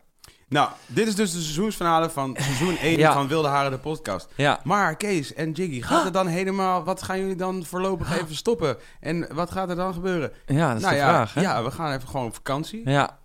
[0.50, 3.12] Nou, dit is dus de seizoensfinale van seizoen 1 Ja.
[3.12, 4.28] van Wilde Haren, de podcast.
[4.36, 4.60] Ja.
[4.64, 6.84] Maar Kees en Jiggy, gaat er dan helemaal...
[6.84, 8.76] Wat gaan jullie dan voorlopig even stoppen?
[9.00, 10.32] En wat gaat er dan gebeuren?
[10.46, 11.40] Ja, dat is nou de ja, vraag, hè?
[11.40, 12.88] ja, we gaan even gewoon op vakantie.
[12.90, 13.18] Ja.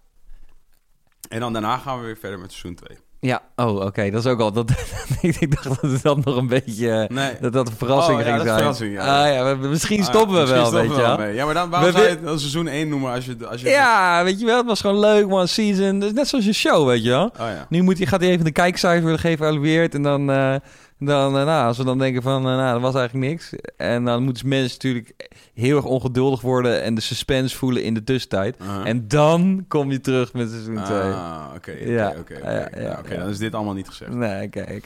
[1.29, 2.97] En dan daarna gaan we weer verder met seizoen 2.
[3.19, 4.51] Ja, oh, oké, dat is ook al.
[4.51, 4.71] Dat,
[5.21, 7.09] ik dacht dat het dan nog een beetje.
[7.13, 7.31] Nee.
[7.41, 8.59] Dat dat een verrassing Oh, ja, ging dat is zijn.
[8.59, 9.23] verrassing, ja.
[9.23, 11.27] Ah, ja, misschien Ah, stoppen we misschien wel, stoppen weet we je wel.
[11.33, 13.35] Ja, maar dan, waarom We zou je het dan seizoen 1 noemen als je...
[13.47, 15.97] Als je Ja, weet je wel, het was gewoon leuk, one season.
[15.97, 17.25] Net zoals je show, weet je wel.
[17.25, 17.65] Oh ja.
[17.69, 19.93] Nu moet hij, gaat hij even de kijkcijfers worden geëvalueerd.
[19.95, 20.55] En dan, eh,
[20.99, 23.53] dan eh, nou, als we dan denken van, eh, nou, dat was eigenlijk niks.
[23.77, 28.03] En dan moeten mensen natuurlijk heel erg ongeduldig worden en de suspense voelen in de
[28.03, 28.57] tussentijd.
[28.61, 28.87] Uh-huh.
[28.87, 30.99] En dan kom je terug met seizoen 2.
[30.99, 31.71] Ah, oké,
[32.19, 32.39] oké,
[32.79, 33.01] ja.
[33.01, 34.13] dan is dit allemaal niet gezegd.
[34.13, 34.79] Nee, oké.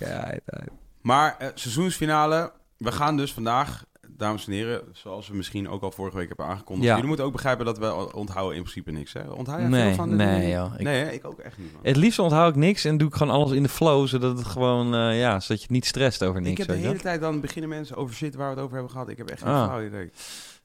[1.01, 3.83] Maar eh, seizoensfinale, we gaan dus vandaag,
[4.19, 6.85] dames en heren, zoals we misschien ook al vorige week hebben aangekondigd.
[6.87, 6.91] Ja.
[6.91, 9.29] Jullie moeten ook begrijpen dat we onthouden in principe niks, hè?
[9.29, 10.73] Onthoud jij Nee, van de nee, joh.
[10.77, 11.73] Ik- Nee, ik ook echt niet.
[11.73, 11.81] Man.
[11.83, 14.47] Het liefst onthoud ik niks en doe ik gewoon alles in de flow, zodat het
[14.47, 16.51] gewoon, eh, ja, zodat je niet stresst over niks.
[16.51, 18.73] ik heb de je hele tijd dan beginnen mensen over shit waar we het over
[18.73, 19.09] hebben gehad.
[19.09, 19.65] Ik heb echt geen Ah.
[19.65, 20.11] flauw idee.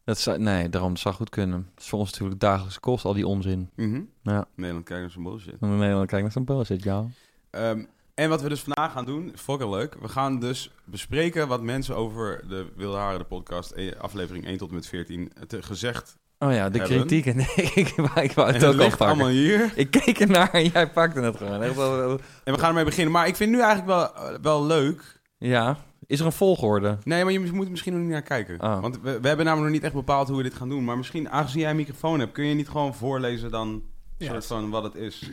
[0.05, 1.67] Dat zou, nee, daarom dat zou goed kunnen.
[1.75, 3.71] Het is voor ons natuurlijk dagelijkse kost, al die onzin.
[3.77, 4.01] Mhm.
[4.23, 5.61] Ja, Nederland kijkt naar zijn bullshit.
[5.61, 7.05] Nederland kijk naar zo'n bullshit, ja.
[7.51, 7.85] Ehm,
[8.15, 9.97] en wat we dus vandaag gaan doen, is fucking leuk.
[10.01, 14.57] We gaan dus bespreken wat mensen over de Wilde Haren, de podcast, eh, aflevering 1
[14.59, 16.17] tot en met 14, te gezegd.
[16.39, 16.97] Oh ja, de Hebben.
[17.07, 17.27] kritiek.
[17.27, 17.39] En
[17.85, 19.07] ik, wou- ik wou En het het ook ligt pakken.
[19.07, 19.73] allemaal hier.
[19.77, 21.63] Ik keek ernaar en jij pakte het gewoon.
[21.63, 23.13] Echt wel, wel- En we gaan ermee beginnen.
[23.13, 25.21] Maar ik vind nu eigenlijk wel, eh, wel leuk.
[25.39, 26.99] ja, is er een volgorde?
[27.05, 28.59] Nee, maar je moet misschien nog niet naar kijken.
[28.59, 28.81] Ah.
[28.81, 30.85] Want we, we hebben namelijk nog niet echt bepaald hoe we dit gaan doen.
[30.85, 33.83] Maar misschien, aangezien jij een microfoon hebt, kun je niet gewoon voorlezen dan
[34.19, 35.31] soort van wat het is.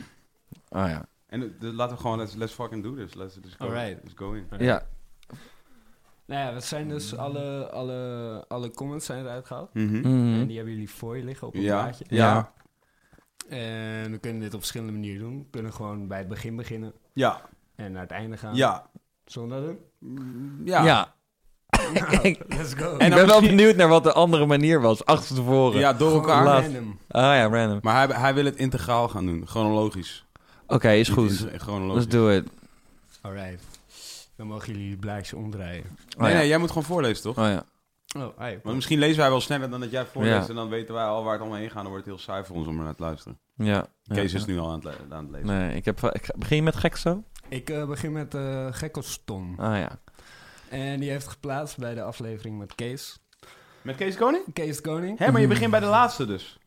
[0.68, 1.06] Oh ja.
[1.32, 3.14] En de- laten we gewoon, let's, let's fucking do this.
[3.14, 3.98] Let's, let's, go, Alright.
[4.02, 4.46] let's go in.
[4.58, 4.82] Ja,
[6.26, 9.74] Nou ja, dat zijn dus alle, alle, alle comments zijn eruit gehaald.
[9.74, 9.98] Mhm.
[9.98, 10.40] Mhm.
[10.40, 11.82] En die hebben jullie voor je liggen op een Ja.
[11.82, 12.04] blaadje.
[12.08, 12.52] Ja.
[13.48, 15.38] En we kunnen dit op verschillende manieren doen.
[15.38, 17.40] We kunnen gewoon bij het begin beginnen Ja.
[17.74, 18.54] en naar het einde gaan.
[18.54, 18.86] Ja.
[19.24, 19.78] We dat doen?
[19.98, 20.84] Mm, ja.
[20.84, 21.14] Ja.
[22.22, 22.92] ik Let's go.
[22.92, 25.80] ik dan ben wel benieuwd naar wat de andere manier was, achter tevoren.
[25.80, 26.44] Ja, door elkaar.
[26.44, 26.98] Random.
[27.08, 27.78] Ah ja, random.
[27.82, 29.46] Maar hij, hij wil het integraal gaan doen.
[29.46, 30.26] Chronologisch.
[30.72, 31.46] Oké, is goed.
[31.66, 32.46] Let's do it.
[33.20, 33.62] Alright.
[34.36, 35.84] Dan mogen jullie het blaadje omdraaien.
[36.16, 36.38] Oh, Nee, ja.
[36.38, 37.38] nee, jij moet gewoon voorlezen, toch?
[37.38, 37.64] Oh ja.
[38.16, 38.58] Oh, ai.
[38.62, 40.42] Want misschien lezen wij wel sneller dan dat jij voorleest.
[40.42, 40.48] Ja.
[40.48, 41.82] En dan weten wij al waar het allemaal heen gaat.
[41.82, 43.38] Dan wordt het heel saai voor ons om er naar te luisteren.
[43.54, 43.86] Ja.
[44.06, 44.38] Kees ja.
[44.38, 45.46] is nu al aan het, le- aan het lezen.
[45.46, 46.00] Nee, ik heb...
[46.12, 47.22] Ik begin je met gek zo?
[47.48, 49.54] Ik eh, begin met uh, Gekkelston.
[49.58, 49.98] Ah ja.
[50.68, 53.18] En die heeft geplaatst bij de aflevering met Kees.
[53.82, 54.44] Met Kees Koning?
[54.52, 55.18] Kees de Koning.
[55.18, 56.58] Hé, maar je begint bij de laatste dus.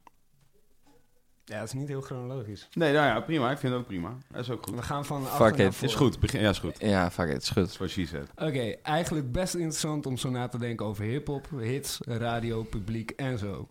[1.45, 2.67] Ja, dat is niet heel chronologisch.
[2.73, 3.51] Nee, nou ja, prima.
[3.51, 4.17] Ik vind het ook prima.
[4.31, 4.75] Dat is ook goed.
[4.75, 5.73] We gaan van Fuck achter naar.
[5.81, 6.19] Is goed.
[6.19, 6.79] Begin, ja, is goed.
[6.79, 7.77] Ja, fuck it, is goed.
[7.77, 8.29] What she said.
[8.35, 13.37] Oké, eigenlijk best interessant om zo na te denken over hip-hop, hits, radio, publiek en
[13.37, 13.69] zo.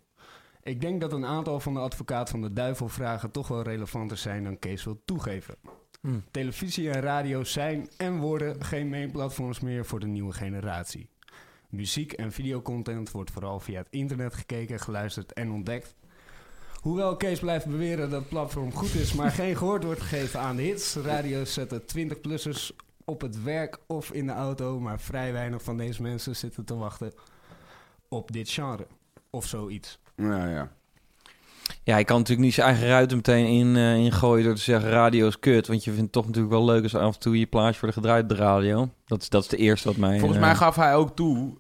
[0.63, 4.17] Ik denk dat een aantal van de advocaat van de duivel vragen toch wel relevanter
[4.17, 5.55] zijn dan Kees wil toegeven.
[6.01, 6.19] Hm.
[6.31, 11.09] Televisie en radio zijn en worden geen main platforms meer voor de nieuwe generatie.
[11.69, 15.95] Muziek en videocontent wordt vooral via het internet gekeken, geluisterd en ontdekt.
[16.85, 20.57] Hoewel Kees blijft beweren dat het platform goed is, maar geen gehoord wordt gegeven aan
[20.57, 20.95] de hits.
[20.95, 22.71] Radio's zetten 20-plussers
[23.05, 26.75] op het werk of in de auto, maar vrij weinig van deze mensen zitten te
[26.77, 27.13] wachten
[28.09, 28.87] op dit genre.
[29.31, 29.99] Of zoiets.
[30.17, 30.73] Ja, ja.
[31.83, 34.91] Ja, hij kan natuurlijk niet zijn eigen ruiten meteen in, eh, ingooien door te zeggen
[34.91, 35.67] radio is kut.
[35.67, 37.95] Want je vindt het toch natuurlijk wel leuk als af en toe je plaatje wordt
[37.95, 38.89] gedraaid op de radio.
[39.07, 40.19] Dat is, dat is de eerste wat mij...
[40.19, 41.57] Volgens eh, mij gaf hij ook toe,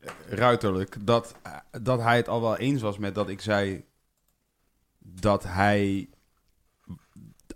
[0.00, 1.34] eh, ruiterlijk, dat,
[1.82, 3.84] dat hij het al wel eens was met dat ik zei
[5.14, 6.08] dat hij,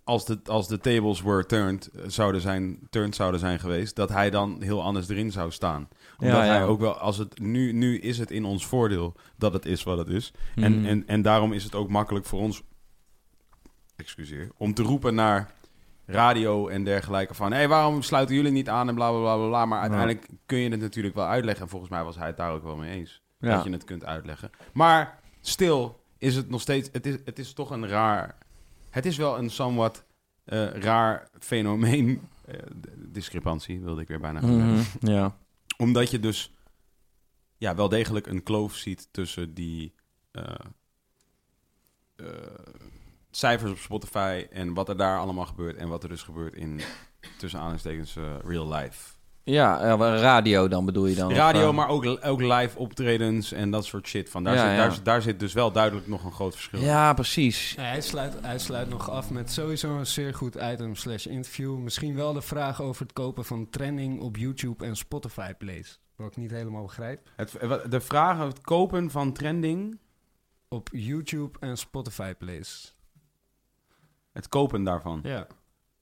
[0.05, 4.09] als de, als de tables were turned, eh, zouden zijn, turned zouden zijn geweest, dat
[4.09, 5.89] hij dan heel anders erin zou staan.
[6.19, 6.51] Omdat Ja, ja.
[6.51, 9.83] hij ook wel, als het nu, nu is het in ons voordeel dat het is
[9.83, 10.33] wat het is.
[10.55, 10.87] En, mm.
[10.87, 12.63] en, en daarom is het ook makkelijk voor ons,
[13.97, 15.53] excuseer, om te roepen naar
[16.07, 17.51] radio en dergelijke van...
[17.51, 19.67] hé, hey, waarom sluiten jullie niet aan en bla, bla, bla.
[19.67, 21.65] Maar uiteindelijk kun je het natuurlijk wel uitleggen.
[21.65, 23.23] En volgens mij was hij het daar ook wel mee eens.
[23.39, 24.51] Dat je het kunt uitleggen.
[24.73, 26.89] Maar stil is het nog steeds...
[26.93, 28.39] Het is, het is toch een raar...
[28.91, 30.05] Het is wel een somewhat
[30.45, 32.29] eh, raar fenomeen.
[32.45, 32.59] Eh,
[32.97, 34.41] discrepantie wilde ik weer bijna.
[34.41, 35.37] Mhm, ja.
[35.77, 36.55] Omdat je dus
[37.57, 39.95] ja, wel degelijk een kloof ziet tussen die
[40.31, 40.55] eh,
[43.31, 46.81] cijfers op Spotify en wat er daar allemaal gebeurt en wat er dus gebeurt in
[47.39, 49.15] tussen aanhalingstekens real life.
[49.51, 51.33] Ja, eh, radio dan bedoel je dan?
[51.33, 54.31] Radio, Of, eh, maar ook, ook live optredens en dat soort shit.
[54.31, 54.77] Van daar, Ja, zit, ja.
[54.89, 56.81] Daar, daar zit dus wel duidelijk nog een groot verschil.
[56.81, 57.73] Ja, precies.
[57.73, 61.77] Ja, hij, sluit, hij sluit nog af met sowieso een zeer goed item slash interview.
[61.79, 66.01] Misschien wel de vraag over het kopen van trending op YouTube en Spotify plays.
[66.17, 67.29] Wat ik niet helemaal begrijp.
[67.37, 69.99] Het, wat- de vraag het kopen van trending,
[70.69, 72.95] Op YouTube en Spotify plays.
[74.33, 75.21] het kopen daarvan.
[75.23, 75.47] Ja.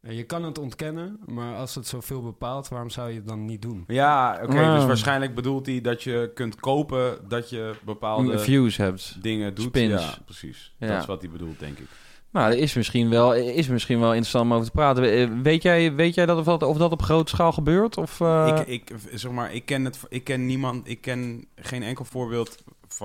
[0.08, 3.44] En je kan het ontkennen, maar als het zoveel bepaalt, waarom zou je het dan
[3.44, 3.84] niet doen?
[3.86, 4.74] Ja, oké, Ah.
[4.76, 9.22] dus waarschijnlijk bedoelt hij dat je kunt kopen dat je bepaalde Views hebt.
[9.22, 9.64] dingen doet.
[9.64, 10.02] Spins.
[10.02, 10.74] Ja, precies.
[10.78, 10.86] Ja.
[10.86, 11.86] Dat is wat hij bedoelt, denk ik.
[12.30, 15.12] Nou, dat is misschien wel, is misschien wel interessant om over te praten.
[15.12, 17.96] Eh, Weet jij, weet jij dat, of, dat, of dat op grote schaal gebeurt?
[17.96, 21.82] Of, eh, ik, ik, zeg maar, ik ken, het, ik ken niemand, ik ken geen
[21.82, 22.64] enkel voorbeeld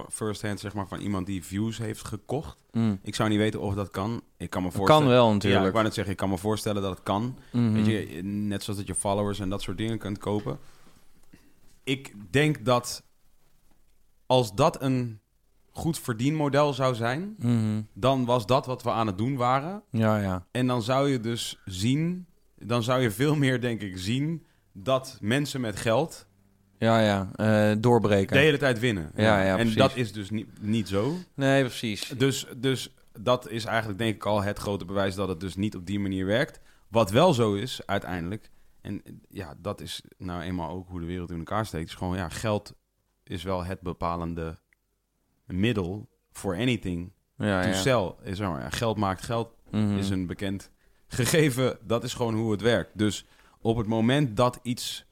[0.10, 2.58] first hand, zeg maar, van iemand die views heeft gekocht.
[2.72, 3.00] mm.
[3.04, 4.22] Ik zou niet weten of dat kan.
[4.38, 5.08] Ik kan me kan voorstellen.
[5.08, 5.66] wel Ja, natuurlijk.
[5.66, 7.38] ik wou net zeggen, ik kan me voorstellen dat het kan.
[7.52, 7.74] Mhm.
[7.74, 10.60] Weet je, net zoals dat je followers en dat soort dingen kunt kopen.
[11.84, 13.04] Ik denk dat
[14.26, 15.20] als dat een
[15.74, 17.82] goed verdienmodel zou zijn, Mhm.
[17.94, 19.84] dan was dat wat we aan het doen waren.
[19.90, 20.46] Ja, ja.
[20.52, 25.18] En dan zou je dus zien, dan zou je veel meer, denk ik, zien dat
[25.22, 26.28] mensen met geld
[26.78, 27.30] Ja, ja.
[27.36, 28.36] eh, doorbreken.
[28.36, 29.12] de hele tijd winnen.
[29.16, 29.76] Ja, ja, en precies.
[29.76, 31.16] dat is dus niet, niet zo.
[31.36, 32.08] Nee, precies.
[32.18, 35.76] Dus, dus dat is eigenlijk, denk ik, al het grote bewijs dat het dus niet
[35.76, 36.60] op die manier werkt.
[36.88, 38.50] Wat wel zo is, uiteindelijk,
[38.82, 42.16] en ja, dat is nou eenmaal ook hoe de wereld in elkaar steekt, is gewoon,
[42.18, 42.74] ja, geld
[43.24, 44.60] is wel het bepalende
[45.46, 47.74] middel voor anything Ja, to ja.
[47.74, 48.14] sell.
[48.24, 49.98] Is, maar, geld maakt geld, Mhm.
[49.98, 50.72] is een bekend
[51.08, 51.78] gegeven.
[51.82, 52.98] Dat is gewoon hoe het werkt.
[52.98, 53.26] Dus
[53.60, 55.06] op het moment dat iets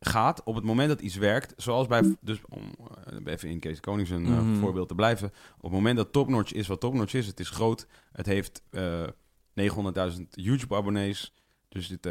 [0.00, 2.62] gaat, op het moment dat iets werkt, zoals bij, dus om
[3.04, 4.54] eh, even in Kees Konings een eh, Mhm.
[4.54, 7.86] voorbeeld te blijven, op het moment dat Topnotch is wat Topnotch is, het is groot,
[8.12, 9.06] het heeft eh
[9.52, 11.32] 900.000 YouTube-abonnees,
[11.68, 12.04] dus dit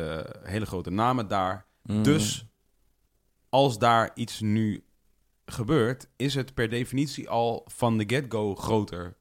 [0.43, 1.65] hele grote namen daar.
[1.83, 2.03] Mhm.
[2.03, 2.45] Dus
[3.49, 4.83] als daar iets nu
[5.45, 9.15] gebeurt, is het per definitie al van de get-go groter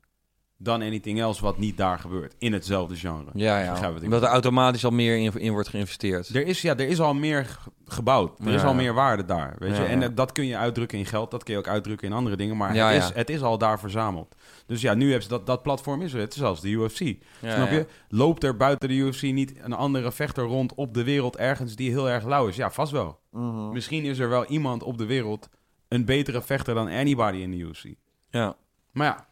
[0.59, 3.31] dan anything else wat niet daar gebeurt in hetzelfde genre.
[3.35, 3.93] Ja, ja.
[4.03, 6.29] Omdat er automatisch al meer in, in wordt geïnvesteerd.
[6.29, 8.39] Er is, ja, er is al meer gebouwd.
[8.41, 8.67] Er is Ja.
[8.67, 9.55] al meer waarde daar.
[9.59, 9.83] Weet je?
[9.83, 11.31] En dat kun je uitdrukken in geld.
[11.31, 12.57] Dat kun je ook uitdrukken in andere dingen.
[12.57, 14.35] Maar Ja, het, is, het is al daar verzameld.
[14.67, 16.21] Dus ja, nu hebben ze dat, dat platform is er.
[16.21, 16.99] Het is als de UFC.
[16.99, 17.87] Ja, Snap je?
[18.09, 21.91] Loopt er buiten de UFC niet een andere vechter rond op de wereld ergens die
[21.91, 22.57] heel erg lauw is?
[22.57, 23.19] Ja, vast wel.
[23.31, 23.73] Mhm.
[23.73, 25.49] Misschien is er wel iemand op de wereld
[25.95, 27.85] een betere vechter dan anybody in de UFC.
[28.31, 28.57] Ja.
[28.93, 29.27] Maar ja,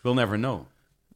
[0.00, 0.60] we'll never know.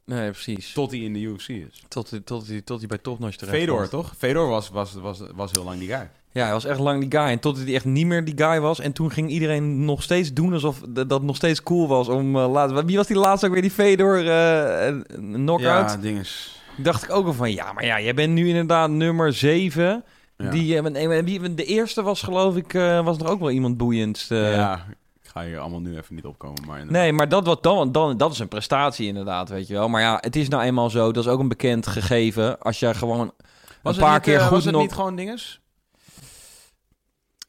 [0.05, 0.73] Nee, precies.
[0.73, 1.83] Tot hij in de UFC is.
[1.87, 3.89] Tot, hij- tot, hij- tot hij bij Topnotch terecht Fedor, komt.
[3.89, 4.13] toch?
[4.17, 6.09] Fedor was, was, was, was heel lang die guy.
[6.33, 7.29] Ja, hij was echt lang die guy.
[7.29, 8.79] En tot hij echt niet meer die guy was.
[8.79, 12.07] En toen ging iedereen nog steeds doen alsof dat nog steeds cool was.
[12.07, 13.61] Om, eh, laat, wie was die laatste ook weer?
[13.61, 15.89] Die Fedor een knockout?
[15.91, 16.59] Ja, dinges.
[16.77, 20.03] Dacht ik ook al van, ja, maar ja, jij bent nu inderdaad nummer 7.
[20.49, 23.51] Die, eh, en- en wie- de eerste was geloof ik, eh, was er ook wel
[23.51, 24.29] iemand boeiends.
[24.29, 24.53] eh.
[24.55, 24.85] ja,
[25.21, 26.65] ik ga hier allemaal nu even niet opkomen.
[26.67, 27.01] Maar inderdaad.
[27.03, 29.89] Nee, maar dat, wat dan, dan, dat is een prestatie inderdaad, weet je wel.
[29.89, 32.59] Maar ja, het is nou eenmaal zo, dat is ook een bekend gegeven.
[32.59, 33.31] Als je gewoon
[33.81, 35.61] was een paar niet, keer eh, goed Was het nog- niet gewoon dinges?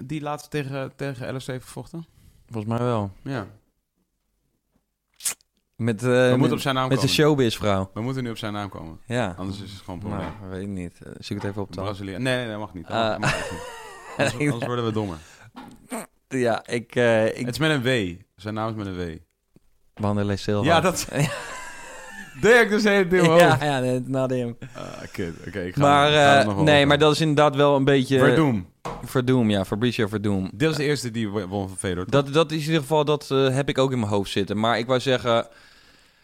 [0.04, 2.06] Die laatst tegen, tegen LSC vervochten?
[2.50, 3.10] Volgens mij wel.
[3.22, 3.46] Ja.
[5.82, 7.14] Met, We met, moeten op zijn naam met de komen.
[7.14, 7.90] showbiz vrouw.
[7.94, 8.98] We moeten nu op zijn naam komen.
[9.06, 9.34] Ja.
[9.38, 10.28] Anders is het gewoon een probleem.
[10.40, 10.98] Nou, weet ik niet.
[11.04, 11.84] Eh, zoek het even op dan.
[11.84, 12.10] Brazilië.
[12.18, 12.86] Nee, nee, dat mag niet.
[12.86, 13.18] Dat Ah.
[13.18, 13.60] mag- niet.
[14.18, 15.16] Anders, anders worden we dommer.
[16.28, 16.94] Ja, ik...
[16.94, 18.14] eh ik Het is met een W.
[18.36, 19.16] Zijn naam is met een W.
[19.94, 20.64] Wanderlei Silva.
[20.66, 21.08] Ja, dat...
[22.40, 23.40] Dirk, dus hele omhoog.
[23.40, 24.56] Ja, ja, nee, na de hem.
[24.74, 25.34] Ah, kut.
[25.46, 26.86] Oké, ik ga Maar, ik ga nog wel nee, over.
[26.86, 28.18] maar dat is inderdaad wel een beetje...
[28.18, 28.66] Verdoem.
[29.04, 29.64] Verdoem, ja.
[29.64, 30.50] Fabricio Verdoem.
[30.54, 32.10] Dit was de eerste die won van Fedor.
[32.10, 34.58] Dat, dat is in ieder geval, dat heb ik ook in mijn hoofd zitten.
[34.60, 35.46] Maar ik wou zeggen,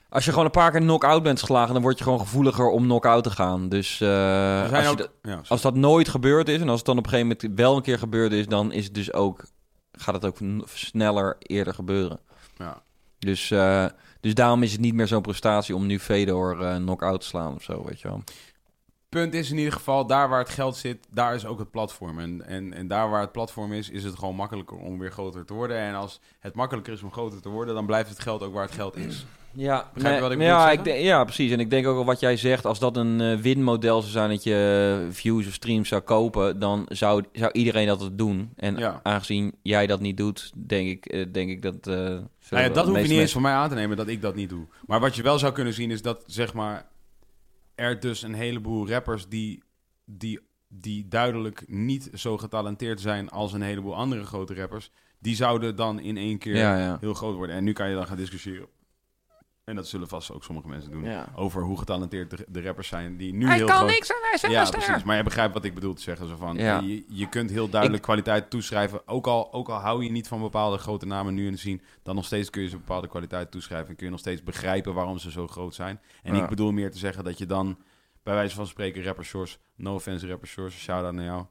[0.09, 2.83] als je gewoon een paar keer knock-out bent geslagen, dan word je gewoon gevoeliger om
[2.83, 3.69] knock-out te gaan.
[3.69, 5.09] Dus eh, als, je ook...
[5.23, 7.77] Ja, als dat nooit gebeurd is en als het dan op een gegeven moment wel
[7.77, 9.45] een keer gebeurd is, dan is het dus ook,
[9.93, 12.21] gaat het ook sneller eerder gebeuren.
[12.59, 12.83] ja.
[13.19, 13.87] Dus, eh,
[14.21, 17.55] dus daarom is het niet meer zo'n prestatie om nu Fedor eh knock-out te slaan
[17.55, 18.23] of zo, weet je wel.
[19.09, 22.19] punt is in ieder geval, daar waar het geld zit, daar is ook het platform.
[22.19, 25.45] En, en, en daar waar het platform is, is het gewoon makkelijker om weer groter
[25.45, 25.79] te worden.
[25.79, 28.65] En als het makkelijker is om groter te worden, dan blijft het geld ook waar
[28.65, 29.27] het geld is.
[29.53, 31.53] Ja, wat ik ja, ik denk- ja, precies.
[31.53, 34.29] En ik denk ook al wat jij zegt, als dat een eh, winmodel zou zijn
[34.31, 38.51] dat je eh, views of streams zou kopen, dan zou, zou iedereen dat doen.
[38.57, 39.01] En Ja.
[39.03, 41.85] aangezien jij dat niet doet, denk ik, eh, denk ik dat.
[41.85, 44.35] Nou ja, dat hoef je niet eens van mij aan te nemen dat ik dat
[44.35, 44.67] niet doe.
[44.87, 46.87] Maar wat je wel zou kunnen zien is dat, zeg maar,
[47.75, 49.63] er dus een heleboel rappers die,
[50.05, 55.77] die, die duidelijk niet zo getalenteerd zijn als een heleboel andere grote rappers, die zouden
[55.77, 56.97] dan in één keer ja.
[57.01, 57.57] heel groot worden.
[57.57, 58.67] En nu kan je dan gaan discussiëren.
[59.69, 61.05] En dat zullen vast ook sommige mensen doen.
[61.05, 61.29] Ja.
[61.35, 63.91] Over hoe getalenteerd de, de rappers zijn die nu Hij heel kan groot...
[63.91, 64.81] niks en hij is wel Ja, ster.
[64.81, 65.05] precies.
[65.05, 66.29] Maar je begrijpt wat ik bedoel te zeggen.
[66.29, 66.81] Zo van, Ja.
[66.81, 69.09] je, je kunt heel duidelijk kwaliteit toeschrijven.
[69.09, 71.83] Ook al, ook al hou je niet van bepaalde grote namen nu en zien...
[72.03, 73.89] dan nog steeds kun je ze bepaalde kwaliteit toeschrijven...
[73.89, 76.01] en kun je nog steeds begrijpen waarom ze zo groot zijn.
[76.23, 76.43] En Ja.
[76.43, 77.79] ik bedoel meer te zeggen dat je dan...
[78.23, 79.59] bij wijze van spreken rapper Shores...
[79.77, 81.45] no offense rapper Shores, shout-out naar jou...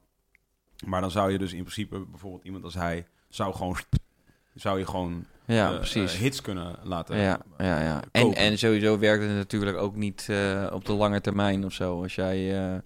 [0.86, 3.06] maar dan zou je dus in principe bijvoorbeeld iemand als hij...
[3.28, 3.76] zou gewoon...
[4.54, 6.14] zou je gewoon Ja, eh, precies.
[6.14, 8.02] eh, hits kunnen laten ja, ja, ja.
[8.12, 12.02] En, en sowieso werkt het natuurlijk ook niet eh, op de lange termijn of zo.
[12.02, 12.78] Als jij, eh,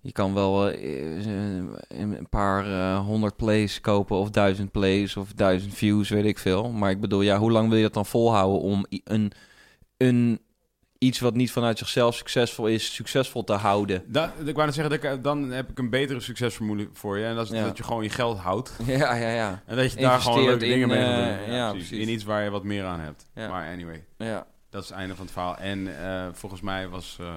[0.00, 1.26] je kan wel eh,
[1.88, 6.70] een paar eh, honderd plays kopen of duizend plays of duizend views, weet ik veel.
[6.70, 9.32] Maar ik bedoel, ja, hoe lang wil je dat dan volhouden om een,
[9.96, 10.40] een
[11.02, 14.04] iets wat niet vanuit zichzelf succesvol is, succesvol te houden?
[14.06, 17.24] Da- ik wou net zeggen, dat ik- dan heb ik een betere succesformule voor je.
[17.24, 17.64] En dat is Ja.
[17.64, 18.72] dat je gewoon je geld houdt.
[18.86, 19.62] Ja, ja, ja.
[19.66, 21.54] En dat je daar gewoon leuke dingen in, mee gaat eh, doen.
[21.54, 21.88] ja, precies.
[21.88, 22.06] precies.
[22.06, 23.26] In iets waar je wat meer aan hebt.
[23.34, 23.48] Ja.
[23.48, 24.46] Maar anyway, ja.
[24.70, 25.56] dat is het einde van het verhaal.
[25.56, 27.34] En eh, volgens mij was, eh,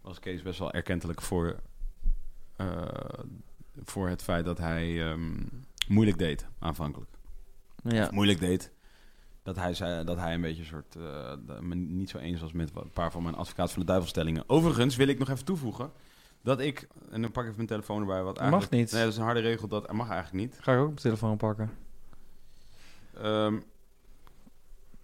[0.00, 1.56] was Kees best wel erkentelijk voor,
[2.56, 2.66] eh,
[3.84, 5.32] voor het feit dat hij ehm,
[5.88, 7.10] moeilijk deed aanvankelijk.
[7.84, 8.08] ja.
[8.12, 8.70] Moeilijk deed.
[9.44, 10.94] Dat hij, zei, dat hij een beetje een soort...
[11.60, 14.44] me niet zo eens was met een paar van mijn advocaat van de duivelstellingen.
[14.46, 15.90] Overigens wil ik nog even toevoegen
[16.42, 16.88] dat ik...
[17.10, 18.22] En dan pak ik even mijn telefoon erbij.
[18.22, 18.92] Wat mag eigenlijk, niet.
[18.92, 19.68] Nee, dat is een harde regel.
[19.68, 20.58] Dat mag eigenlijk niet.
[20.62, 21.70] Ga ik ook de telefoon pakken.
[23.14, 23.58] Ehm,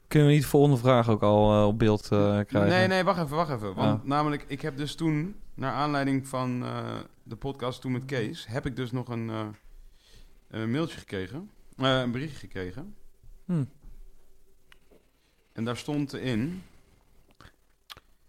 [0.09, 2.69] Kunnen we niet de volgende vraag ook al eh, op beeld eh, krijgen?
[2.69, 3.75] Nee, nee, wacht even, wacht even.
[3.75, 6.65] Want namelijk, ik heb dus toen, naar aanleiding van
[7.23, 9.31] de podcast toen met Kees, heb ik dus nog een,
[10.49, 11.51] een mailtje gekregen.
[11.77, 12.95] een berichtje gekregen.
[13.45, 13.65] Hm.
[15.61, 16.63] En daar stond in...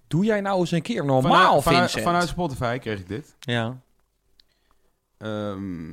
[0.08, 2.04] Doe jij nou eens een keer normaal, vanuit, vanuit, Vincent?
[2.04, 3.36] vanuit Spotify kreeg ik dit.
[3.40, 3.82] Ja.
[5.18, 5.92] Ehm,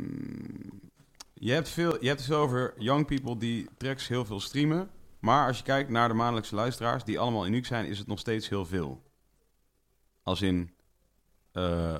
[1.35, 4.91] je, hebt veel, je hebt het over young people die tracks heel veel streamen.
[5.19, 8.19] Maar als je kijkt naar de maandelijkse luisteraars, die allemaal uniek zijn, is het nog
[8.19, 9.03] steeds heel veel.
[10.23, 10.75] Als in,
[11.53, 11.99] eh,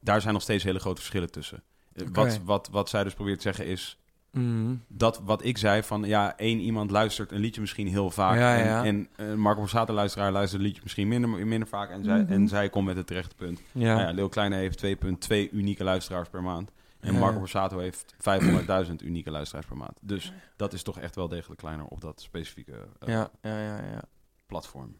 [0.00, 1.62] daar zijn nog steeds hele grote verschillen tussen.
[1.92, 2.06] Eh.
[2.12, 3.98] Wat, wat, wat zij dus probeert te zeggen is,
[4.34, 4.74] Mhm.
[4.88, 8.36] dat wat ik zei van, ja, één iemand luistert een liedje misschien heel vaak.
[8.38, 8.84] Ja, ja.
[8.84, 11.90] En, en eh, Marco Borsato luisteraar luistert een liedje misschien minder, minder vaak.
[11.90, 12.32] En zij, Mhm.
[12.32, 13.60] en zij komt met het terechte punt.
[13.72, 13.94] Ja.
[13.94, 16.70] Nou ja, Lil Kleine heeft 2,2 unieke luisteraars per maand.
[17.00, 17.14] En.
[17.18, 19.98] Marco Borsato heeft 500.000 unieke luisteraars per maand.
[20.00, 23.76] Dus dat is toch echt wel degelijk kleiner op dat specifieke eh, ja, ja, ja,
[23.76, 24.02] ja.
[24.46, 24.96] platform.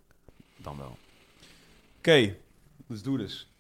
[0.57, 0.97] Dan wel.
[1.99, 2.35] Oké,
[2.87, 3.53] let's do this.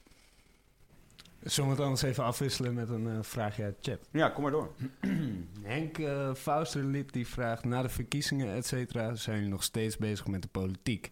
[1.44, 4.09] Zullen we het anders even afwisselen met een eh, vraagje uit de chat?
[4.11, 4.70] Ja, kom maar door.
[5.62, 7.64] Henk uh, Fausterlip die vraagt...
[7.64, 11.11] Na de verkiezingen, et cetera, zijn jullie nog steeds bezig met de politiek?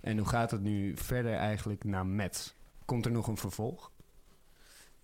[0.00, 2.54] En hoe gaat het nu verder eigenlijk naar Met?
[2.84, 3.90] Komt er nog een vervolg?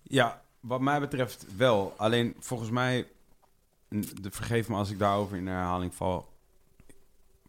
[0.01, 1.93] Ja, wat mij betreft wel.
[1.97, 3.07] Alleen volgens mij,
[3.89, 6.29] de, vergeef me als ik daarover in herhaling val.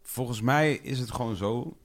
[0.01, 1.77] Volgens mij is het gewoon zo.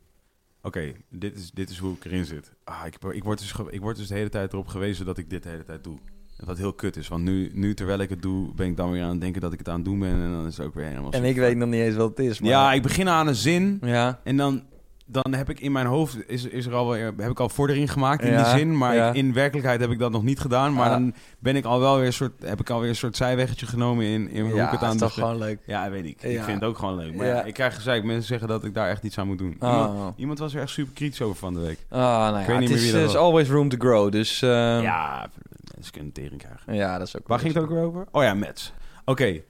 [0.64, 2.52] Oké, dit, is, dit is hoe ik erin zit.
[2.64, 5.30] Ah, ik, ik, word dus ik word dus de hele tijd erop gewezen dat ik
[5.30, 5.98] dit de hele tijd doe.
[6.36, 9.02] Wat heel kut is, want nu, nu terwijl ik het doe, ben ik dan weer
[9.02, 10.10] aan het denken dat ik het aan het doen ben.
[10.10, 11.12] En dan is het ook weer helemaal...
[11.12, 12.40] En ik weet nog niet eens wat het is.
[12.40, 12.50] Maar...
[12.50, 13.78] Ja, ik begin aan een zin.
[13.82, 14.20] Ja.
[14.24, 14.62] En dan,
[15.06, 18.22] dan heb ik in mijn hoofd is, is er al heb ik al vordering gemaakt
[18.22, 19.08] in Ja, die zin, maar ja.
[19.08, 20.72] ik- in werkelijkheid heb ik dat nog niet gedaan.
[20.72, 20.90] Maar Ja.
[20.92, 24.28] dan ben ik al wel weer soort, heb ik alweer een soort zijweggetje genomen in,
[24.30, 25.58] in hoe ik het aan is toch gewoon leuk.
[25.66, 26.22] Ja, weet ik.
[26.22, 27.14] Ik vind het ook gewoon leuk.
[27.14, 28.04] Maar ik krijg gezeik.
[28.04, 29.52] Mensen zeggen dat ik daar echt iets aan moet doen.
[29.60, 30.06] Iemand, Oh.
[30.16, 31.78] iemand was er echt super kritisch over van de week.
[31.88, 33.22] Ah, nou ja, weet niet het meer is, wie dat is was.
[33.22, 34.42] always room to grow, dus...
[34.42, 34.48] eh,
[34.82, 35.28] ja,
[35.74, 36.74] mensen kunnen tering krijgen.
[36.74, 38.06] ja, dat is ook Waar ging het ook weer over?
[38.10, 38.72] Oh ja, Mets.
[39.04, 39.40] Oké,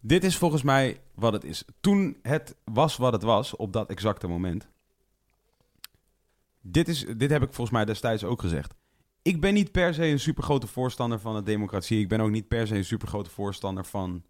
[0.00, 1.64] dit is volgens mij wat het is.
[1.80, 4.68] Toen het was wat het was, op dat exacte moment.
[6.66, 8.74] Dit, is, dit heb ik volgens mij destijds ook gezegd.
[9.22, 12.00] Ik ben niet per se een supergrote voorstander van de democratie.
[12.00, 14.22] Ik ben ook niet per se een supergrote voorstander van...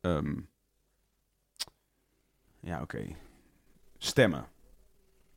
[0.00, 0.34] ehm,
[2.60, 3.06] ja, oké.
[3.98, 4.46] Stemmen.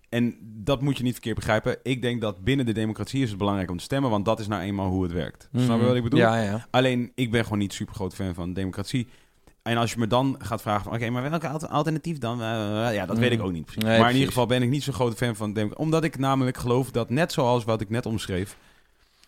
[0.10, 1.78] En dat moet je niet verkeerd begrijpen.
[1.84, 4.48] Ik denk dat binnen de democratie is het belangrijk om te stemmen, want dat is
[4.48, 5.50] nou eenmaal hoe het werkt.
[5.56, 6.20] Snap je wat ik bedoel?
[6.20, 6.30] Mhm.
[6.30, 6.68] Ja, ja.
[6.70, 9.08] Alleen, ik ben gewoon niet super groot fan van democratie.
[9.62, 10.94] En als je me dan gaat vragen van...
[10.94, 12.42] Oké, maar welke alter- alternatief dan?
[12.42, 12.48] Eh,
[12.94, 13.84] ja, dat weet ik ook niet precies.
[13.84, 14.20] Nee, maar in precies.
[14.20, 15.86] ieder geval ben ik niet zo'n grote fan van democratie.
[15.86, 18.58] Omdat ik namelijk geloof dat net zoals wat ik net omschreef...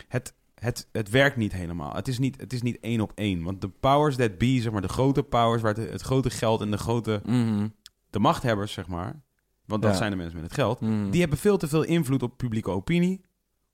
[0.08, 1.94] het, het, het werkt niet helemaal.
[1.94, 3.42] Het is niet, het is niet één op één.
[3.42, 5.62] Want de powers that be, zeg maar, de grote powers...
[5.62, 7.20] waar het, het grote geld en de grote...
[7.24, 7.68] Mhm.
[8.10, 9.22] de machthebbers, zeg maar...
[9.66, 9.96] want dat Ja.
[9.96, 10.80] zijn de mensen met het geld...
[10.80, 11.10] Mhm.
[11.10, 13.20] die hebben veel te veel invloed op publieke opinie...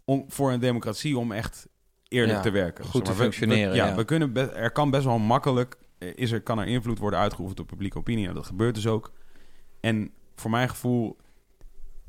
[0.05, 1.69] Om, voor een democratie om echt
[2.09, 2.85] eerlijk Ja, te werken.
[2.85, 3.95] goed te we- we- functioneren, ja, ja.
[3.95, 5.77] We kunnen er kan best wel makkelijk...
[6.01, 8.29] eh, Is er, kan er invloed worden uitgeoefend op publieke opinie.
[8.29, 9.13] En dat gebeurt dus ook.
[9.81, 11.17] En voor mijn gevoel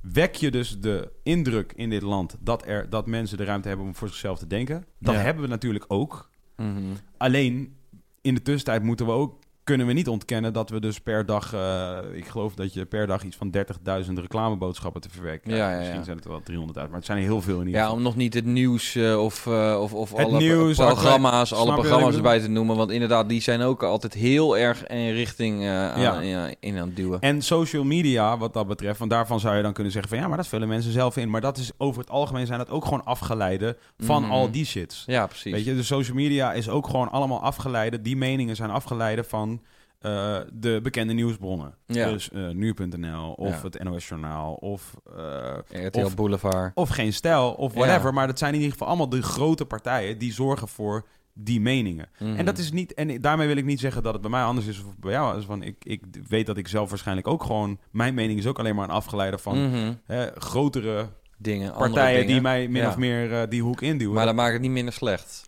[0.01, 2.37] wek je dus de indruk in dit land...
[2.39, 4.85] dat, er, dat mensen de ruimte hebben om voor zichzelf te denken.
[4.99, 5.19] Dat Ja.
[5.21, 6.29] hebben we natuurlijk ook.
[6.55, 6.81] Mhm.
[7.17, 7.75] Alleen
[8.21, 11.53] in de tussentijd moeten we ook, kunnen we niet ontkennen dat we dus per dag,
[11.53, 15.59] eh, ik geloof dat je per dag iets van 30.000 reclameboodschappen te verwerken krijgt.
[15.63, 15.79] Ja, ja, ja.
[15.79, 17.73] Misschien zijn het er wel 300 uit, maar het zijn er heel veel in ieder
[17.75, 17.97] Ja, geval.
[17.97, 21.73] om nog niet het nieuws eh, of, eh, of, of Het alle nieuws, programma's, alle
[21.73, 22.75] programma's erbij te noemen.
[22.75, 26.19] Want inderdaad, die zijn ook altijd heel erg in richting aan, Ja.
[26.19, 27.19] ja, in aan het duwen.
[27.19, 30.27] En social media, wat dat betreft, want daarvan zou je dan kunnen zeggen van ja,
[30.27, 31.29] maar dat vullen mensen zelf in.
[31.29, 34.31] Maar dat is over het algemeen zijn dat ook gewoon afgeleiden van Mhm.
[34.31, 35.03] al die shits.
[35.07, 35.51] Ja, precies.
[35.51, 38.03] Weet je, de social media is ook gewoon allemaal afgeleiden.
[38.03, 39.60] Die meningen zijn afgeleiden van
[40.01, 41.75] eh, de bekende nieuwsbronnen.
[41.85, 42.09] Ja.
[42.09, 43.61] Dus eh, nu.nl of Ja.
[43.63, 46.71] het NOS Journaal of eh, RTL of- Boulevard.
[46.75, 48.05] Of geen stijl, of whatever.
[48.07, 48.11] Ja.
[48.11, 52.09] Maar dat zijn in ieder geval allemaal de grote partijen die zorgen voor die meningen.
[52.19, 52.35] Mhm.
[52.35, 52.93] En dat is niet.
[52.93, 55.37] En daarmee wil ik niet zeggen dat het bij mij anders is of bij jou.
[55.37, 55.45] is.
[55.45, 57.79] Van ik, ik weet dat ik zelf waarschijnlijk ook gewoon.
[57.91, 59.93] Mijn mening is ook alleen maar een afgeleide van Mhm.
[60.05, 64.13] hè, grotere dingen, partijen die mij min of meer die hoek induwen.
[64.15, 65.45] Maar dat maakt het niet minder slecht.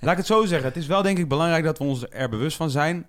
[0.00, 0.68] Laat ik het zo zeggen.
[0.68, 3.06] Het is wel denk ik belangrijk dat we ons er bewust van zijn.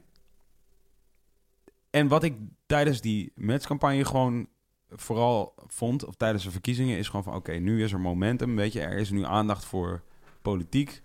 [1.96, 2.34] En wat ik
[2.66, 4.48] tijdens die matchcampagne gewoon
[4.90, 8.74] vooral vond, of tijdens de verkiezingen, is gewoon van oké, nu is er momentum, weet
[8.74, 10.04] je, er is nu aandacht voor
[10.42, 11.04] politiek.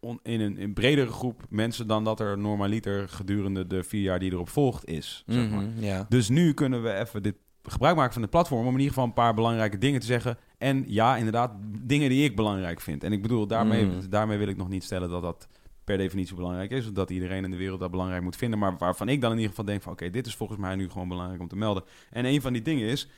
[0.00, 4.18] On- in een in bredere groep mensen dan dat er normaliter gedurende de vier jaar
[4.18, 5.22] die erop volgt is.
[5.26, 5.62] Zeg maar.
[5.62, 6.06] Mhm, Ja.
[6.08, 9.04] Dus nu kunnen we even dit gebruik maken van het platform om in ieder geval
[9.04, 10.38] een paar belangrijke dingen te zeggen.
[10.58, 11.52] En ja, inderdaad,
[11.82, 13.04] dingen die ik belangrijk vind.
[13.04, 14.08] En ik bedoel, daarmee, Mm.
[14.10, 15.48] daarmee wil ik nog niet stellen dat dat
[15.86, 16.86] per definitie belangrijk is.
[16.86, 18.58] Of dat iedereen in de wereld dat belangrijk moet vinden.
[18.58, 20.90] Maar waarvan ik dan in ieder geval denk van oké, dit is volgens mij nu
[20.90, 21.84] gewoon belangrijk om te melden.
[22.10, 23.08] En een van die dingen is,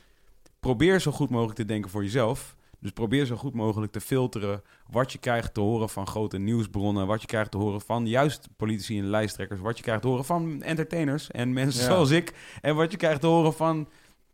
[0.59, 2.55] probeer zo goed mogelijk te denken voor jezelf.
[2.81, 7.07] Dus probeer zo goed mogelijk te filteren wat je krijgt te horen van grote nieuwsbronnen.
[7.07, 9.59] Wat je krijgt te horen van juist politici en lijsttrekkers.
[9.59, 11.87] Wat je krijgt te horen van entertainers en mensen Ja.
[11.87, 12.33] zoals ik.
[12.61, 13.87] En wat je krijgt te horen van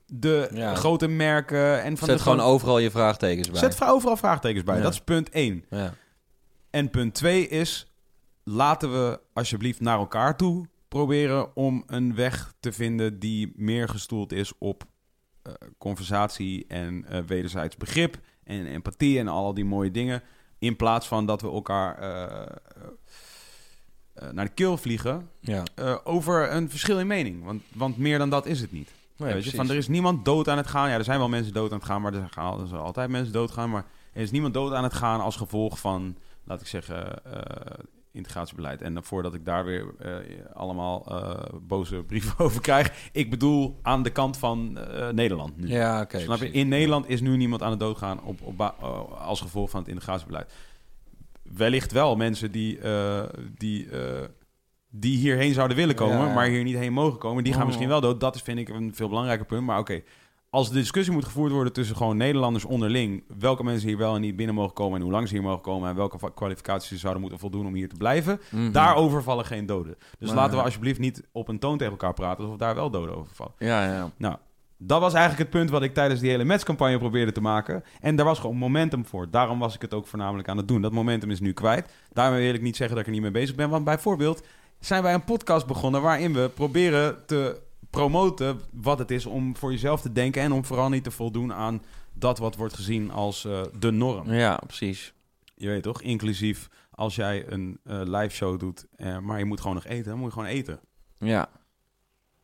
[0.05, 0.75] de Ja.
[0.75, 1.83] grote merken.
[1.83, 3.59] En van Zet de gewoon overal je vraagtekens bij.
[3.59, 4.75] Zet overal vraagtekens bij.
[4.75, 4.81] Ja.
[4.81, 5.65] Dat is punt 1.
[5.69, 5.93] Ja.
[6.69, 7.87] En punt 2 is...
[8.45, 13.19] laten we alsjeblieft naar elkaar toe proberen om een weg te vinden...
[13.19, 14.83] die meer gestoeld is op
[15.41, 18.19] eh, conversatie en eh, wederzijds begrip...
[18.43, 20.23] en empathie en al die mooie dingen...
[20.59, 22.55] in plaats van dat we elkaar eh,
[24.31, 25.29] naar de keel vliegen...
[25.39, 25.63] Ja.
[26.03, 27.43] over een verschil in mening.
[27.43, 28.91] Want, want meer dan dat is het niet.
[29.17, 30.89] Nee, Weet je, van, er is niemand dood aan het gaan.
[30.89, 33.33] Ja, er zijn wel mensen dood aan het gaan, maar er, gaan, er altijd mensen
[33.33, 33.69] doodgaan.
[33.69, 37.21] Maar er is niemand dood aan het gaan als gevolg van, laat ik zeggen,
[38.15, 38.81] integratiebeleid.
[38.81, 40.11] En voordat ik daar weer eh,
[40.53, 43.09] allemaal eh, boze brieven over krijg.
[43.11, 45.67] Ik bedoel aan de kant van eh, Nederland nu.
[45.67, 46.19] Ja, oké.
[46.19, 46.37] Snap je?
[46.37, 46.61] precies.
[46.61, 48.61] In Nederland is nu niemand aan het doodgaan op, op,
[49.17, 50.53] als gevolg van het integratiebeleid.
[51.43, 52.79] Wellicht wel mensen die,
[53.57, 53.87] die,
[54.89, 56.33] die hierheen zouden willen komen, Ja, ja.
[56.33, 57.43] maar hier niet heen mogen komen.
[57.43, 57.67] Die gaan Oh.
[57.67, 58.19] misschien wel dood.
[58.19, 59.65] Dat is, vind ik een veel belangrijker punt.
[59.65, 60.01] Maar oké,
[60.55, 64.21] als de discussie moet gevoerd worden tussen gewoon Nederlanders onderling, welke mensen hier wel en
[64.21, 66.97] niet binnen mogen komen en hoe lang ze hier mogen komen en welke kwalificaties ze
[66.97, 68.71] zouden moeten voldoen om hier te blijven, Mhm.
[68.71, 69.95] daarover vallen geen doden.
[70.19, 72.89] Dus Maar- laten we alsjeblieft niet op een toon tegen elkaar praten alsof daar wel
[72.89, 73.53] doden over vallen.
[73.57, 74.11] Ja, ja.
[74.17, 74.35] Nou,
[74.77, 77.83] dat was eigenlijk het punt wat ik tijdens die hele matchcampagne probeerde te maken.
[78.01, 79.29] En daar was gewoon momentum voor.
[79.29, 80.81] Daarom was ik het ook voornamelijk aan het doen.
[80.81, 81.89] Dat momentum is nu kwijt.
[82.13, 83.69] Daarmee wil ik niet zeggen dat ik er niet mee bezig ben.
[83.69, 84.43] Want bijvoorbeeld
[84.79, 87.63] zijn wij een podcast begonnen waarin we proberen te
[87.95, 90.41] promoten wat het is om voor jezelf te denken.
[90.41, 91.81] En om vooral niet te voldoen aan
[92.13, 94.33] dat wat wordt gezien als eh, de norm.
[94.33, 95.13] Ja, precies.
[95.55, 96.01] Je weet toch?
[96.01, 100.05] Inclusief als jij een eh, live show doet, eh, maar je moet gewoon nog eten,
[100.05, 100.79] dan moet je gewoon eten.
[101.17, 101.49] Ja.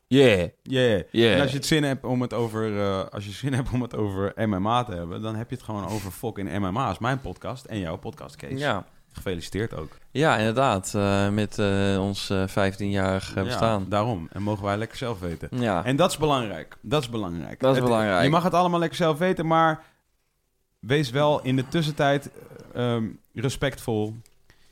[0.07, 0.49] Yeah.
[0.63, 1.03] Yeah.
[1.11, 1.35] Yeah.
[1.35, 3.95] En als je het zin hebt om het over, als je zin hebt om het
[3.95, 6.91] over MMA te hebben, dan heb je het gewoon over Fok in MMA.
[6.91, 8.59] is mijn podcast en jouw podcast, Kees.
[8.59, 8.85] Ja.
[9.11, 9.89] Gefeliciteerd ook.
[10.11, 10.93] Ja, inderdaad.
[10.95, 13.85] eh, met eh, ons eh 15-jarig Ja, bestaan.
[13.89, 14.27] daarom.
[14.31, 15.49] En mogen wij lekker zelf weten.
[15.51, 15.85] Ja.
[15.85, 16.77] En dat is belangrijk.
[16.81, 17.59] Dat is belangrijk.
[17.59, 18.23] Dat is Het- belangrijk.
[18.23, 19.83] Je mag het allemaal lekker zelf weten, maar
[20.79, 22.29] wees wel in de tussentijd
[22.73, 24.15] ehm, respectvol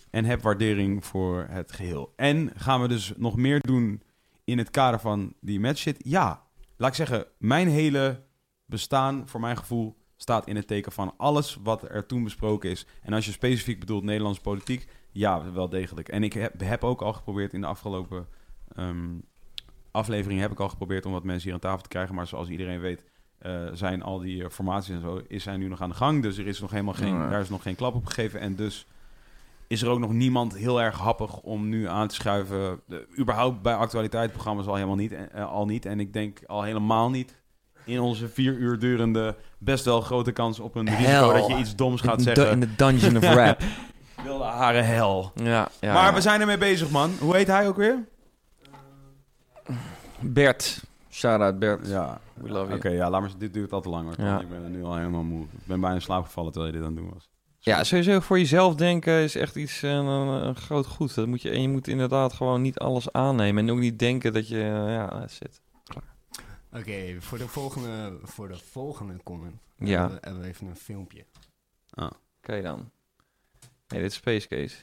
[0.09, 2.13] en heb waardering voor het geheel.
[2.15, 4.01] En gaan we dus nog meer doen
[4.43, 5.97] in het kader van die match shit?
[6.05, 6.41] Ja.
[6.77, 8.19] Laat ik zeggen, mijn hele
[8.65, 12.85] bestaan, voor mijn gevoel, staat in het teken van alles wat er toen besproken is.
[13.01, 16.09] En als je specifiek bedoelt Nederlandse politiek, ja, wel degelijk.
[16.09, 18.27] En ik heb, heb ook al geprobeerd in de afgelopen
[18.75, 19.09] ehm,
[19.91, 22.15] afleveringen heb ik al geprobeerd om wat mensen hier aan tafel te krijgen.
[22.15, 23.03] Maar zoals iedereen weet,
[23.37, 26.21] eh, zijn al die eh, formaties en zo, is hij nu nog aan de gang.
[26.21, 27.29] Dus er is nog helemaal geen, Ja.
[27.29, 28.39] daar is nog geen klap op gegeven.
[28.39, 28.85] En dus
[29.67, 32.81] is er ook nog niemand heel erg happig om nu aan te schuiven.
[32.87, 35.85] De, überhaupt bij actualiteitsprogramma's al helemaal niet, eh, al niet.
[35.85, 37.38] En ik denk al helemaal niet
[37.89, 41.33] in onze vier uur durende best wel grote kans op een risico Hel.
[41.33, 42.51] dat je iets doms gaat in, zeggen.
[42.51, 43.61] in de dungeon of rap.
[44.23, 45.31] Wilde haren hel.
[45.35, 46.13] ja, ja, maar ja.
[46.13, 47.11] we zijn ermee bezig, man.
[47.19, 47.97] Hoe heet hij ook weer?
[50.19, 50.83] Bert.
[51.09, 51.87] Shout-out Bert.
[51.87, 52.95] Ja, We love Oké, you.
[52.95, 53.29] ja, laat maar.
[53.37, 54.15] Dit duurt al te lang.
[54.15, 54.25] Hoor.
[54.25, 54.39] Ja.
[54.39, 55.41] Ik ben er nu al helemaal moe.
[55.43, 57.29] Ik ben bijna in slaap gevallen terwijl je dit aan het doen was.
[57.61, 61.15] Ja, sowieso voor jezelf denken is echt iets, eh, een, een groot goed.
[61.15, 63.63] Dat moet je, en je moet inderdaad gewoon niet alles aannemen.
[63.67, 65.61] En ook niet denken dat je, eh, ja, zit.
[66.73, 70.75] Oké, voor, de volgende, voor de volgende comment Ja, hebben, we, hebben we even een
[70.75, 71.25] filmpje.
[71.95, 72.91] oké dan.
[73.87, 74.75] Nee, dit is Space Case.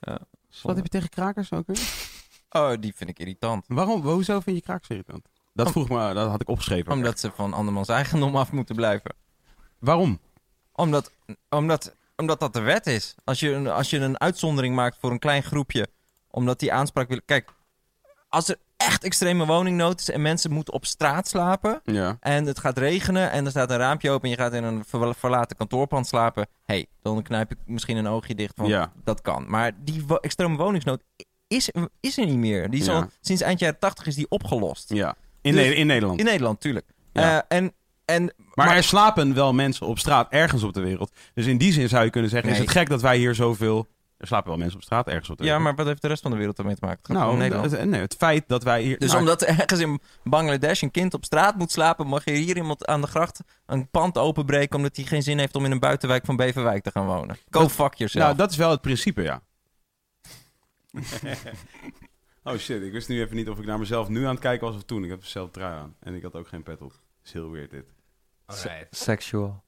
[0.00, 0.18] Ja,
[0.62, 1.80] Wat heb je tegen krakers ook weer?
[2.50, 3.64] Oh, die vind ik irritant.
[3.68, 4.02] Waarom?
[4.02, 5.28] Hoezo vind je krakers irritant?
[5.52, 6.92] Dat Om- vroeg me, dat had ik opgeschreven.
[6.92, 9.14] Omdat ze van andermans eigendom af moeten blijven.
[9.78, 10.20] Waarom?
[10.72, 11.12] Omdat,
[11.48, 13.14] omdat, omdat dat de wet is.
[13.24, 15.88] Als je, een, als je een uitzondering maakt voor een klein groepje,
[16.30, 17.24] omdat die aanspraak willen...
[17.24, 17.54] Kijk,
[18.28, 21.80] als er echt extreme woningnood is en mensen moeten op straat slapen...
[21.84, 22.16] Ja.
[22.20, 24.24] en het gaat regenen en er staat een raampje open...
[24.24, 26.46] en je gaat in een ver- verlaten kantoorpand slapen...
[26.64, 28.92] hey, dan knijp ik misschien een oogje dicht, want Ja.
[29.04, 29.44] dat kan.
[29.48, 31.02] Maar die wo- extreme woningsnood
[31.46, 31.70] is,
[32.00, 32.70] is er niet meer.
[32.70, 32.92] Die is Ja.
[32.92, 34.88] al, sinds eind jaren 80 is die opgelost.
[34.92, 35.14] Ja.
[35.42, 36.18] In, Dus- Ne- in Nederland.
[36.18, 36.86] In Nederland, tuurlijk.
[37.12, 37.44] Ja.
[37.48, 37.72] Eh, en,
[38.04, 41.12] en, maar, er slapen wel mensen op straat ergens op de wereld.
[41.34, 43.86] Dus in die zin zou je kunnen zeggen: is het gek dat wij hier zoveel.
[44.16, 46.30] Er slapen wel mensen op straat ergens op Ja, maar wat heeft de rest van
[46.30, 46.98] de wereld ermee te maken?
[47.02, 48.98] Het Nou, het, nee, het feit dat wij hier.
[48.98, 52.30] dus nou, omdat er ergens in Bangladesh een kind op straat moet slapen, mag je
[52.30, 55.70] hier iemand aan de gracht een pand openbreken omdat hij geen zin heeft om in
[55.70, 57.36] een buitenwijk van Beverwijk te gaan wonen.
[57.50, 58.24] Go Dat- fuck yourself.
[58.24, 59.42] Nou, dat is wel het principe, ja.
[62.44, 64.66] oh shit, ik wist nu even niet of ik naar mezelf nu aan het kijken
[64.66, 65.04] was of toen.
[65.04, 66.90] Ik had dezelfde trui aan en ik had ook geen pet op.
[66.90, 67.92] Dat is heel weird dit.
[68.46, 68.96] Alright.
[68.96, 69.63] Sexual.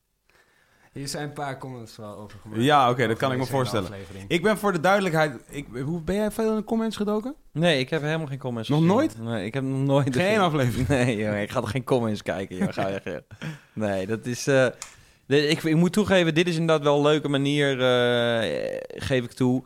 [0.97, 2.63] Hier zijn een paar comments wel over gemaakt.
[2.63, 3.91] Ja, oké, dat kan ik me voorstellen.
[4.29, 5.33] Ik ben voor de duidelijkheid...
[5.51, 7.35] Ik, hoe, ben jij veel in de comments gedoken?
[7.53, 8.95] Nee, ik heb helemaal geen comments Nog gezien.
[8.95, 9.19] nooit?
[9.23, 10.17] Nee, ik heb nog nooit...
[10.17, 10.89] Geen aflevering.
[10.89, 12.57] Nee, joh, ik ga er geen comments kijken.
[12.57, 12.69] Joh.
[12.73, 13.25] Ga je echt-
[13.73, 14.47] nee, dat is...
[14.47, 14.67] eh,
[15.27, 19.65] ik, ik moet toegeven, dit is inderdaad wel een leuke manier, eh, geef ik toe.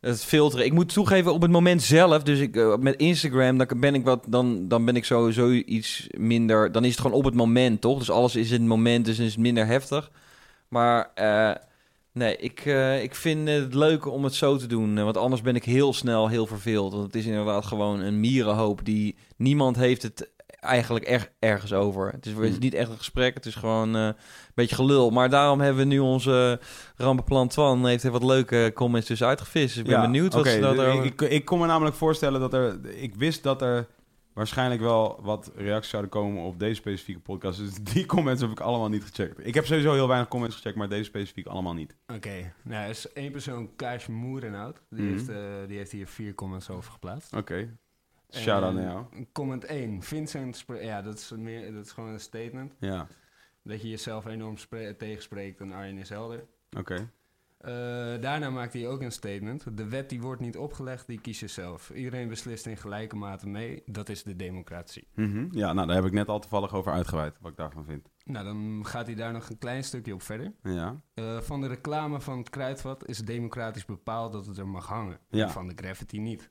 [0.00, 0.64] Het filteren.
[0.66, 4.04] Ik moet toegeven op het moment zelf, dus ik, eh, met Instagram, dan ben ik
[4.04, 6.72] wat, dan, dan ben ik sowieso iets minder.
[6.72, 7.98] Dan is het gewoon op het moment, toch?
[7.98, 10.10] Dus alles is in het moment, dus is het minder heftig.
[10.68, 11.54] Maar eh,
[12.12, 15.42] nee, ik, eh, ik vind het leuk om het zo te doen, eh, want anders
[15.42, 16.92] ben ik heel snel heel verveeld.
[16.92, 22.10] Want het is inderdaad gewoon een mierenhoop die niemand heeft het eigenlijk er, ergens over.
[22.12, 22.58] Het is, het is Hmm.
[22.60, 24.14] niet echt een gesprek, het is gewoon een
[24.54, 25.10] beetje gelul.
[25.10, 26.60] Maar daarom hebben we nu onze
[26.96, 29.74] rampenplan Twan heeft er wat leuke comments dus uitgevist.
[29.74, 32.40] Dus ik ben benieuwd wat ze dat de- erover- ik, ik kon me namelijk voorstellen
[32.40, 32.78] dat er...
[32.96, 33.86] Ik wist dat er
[34.38, 37.58] waarschijnlijk wel wat reacties zouden komen op deze specifieke podcast.
[37.58, 39.46] Dus die comments heb ik allemaal niet gecheckt.
[39.46, 41.96] Ik heb sowieso heel weinig comments gecheckt, maar deze specifiek allemaal niet.
[42.14, 44.82] Oké, nou er is één persoon, Kaas Moerenhout.
[44.90, 45.12] Die, Mhm.
[45.12, 45.36] heeft, eh,
[45.66, 47.32] die heeft hier vier comments over geplaatst.
[47.36, 47.76] Oké.
[48.30, 49.04] Shout-out naar jou.
[49.12, 50.02] En Comment 1.
[50.02, 52.74] Vincent, spre- ja, dat is, meer, dat is gewoon een statement.
[52.80, 53.06] Ja,
[53.62, 56.44] Dat je jezelf enorm spre- tegenspreekt en Arjen is helder.
[56.78, 57.10] oké.
[57.58, 57.70] Eh,
[58.20, 59.76] daarna maakt hij ook een statement.
[59.76, 61.90] De wet die wordt niet opgelegd, die kies je zelf.
[61.90, 63.82] Iedereen beslist in gelijke mate mee.
[63.86, 65.08] Dat is de democratie.
[65.14, 65.46] Mhm.
[65.50, 68.08] Ja, nou, daar heb ik net al toevallig over uitgeweid, wat ik daarvan vind.
[68.24, 70.52] Nou, dan gaat hij daar nog een klein stukje op verder.
[70.62, 71.00] Ja.
[71.14, 75.18] Eh, van de reclame van het kruidvat is democratisch bepaald dat het er mag hangen.
[75.28, 75.48] Ja.
[75.48, 76.48] Van de graffiti niet.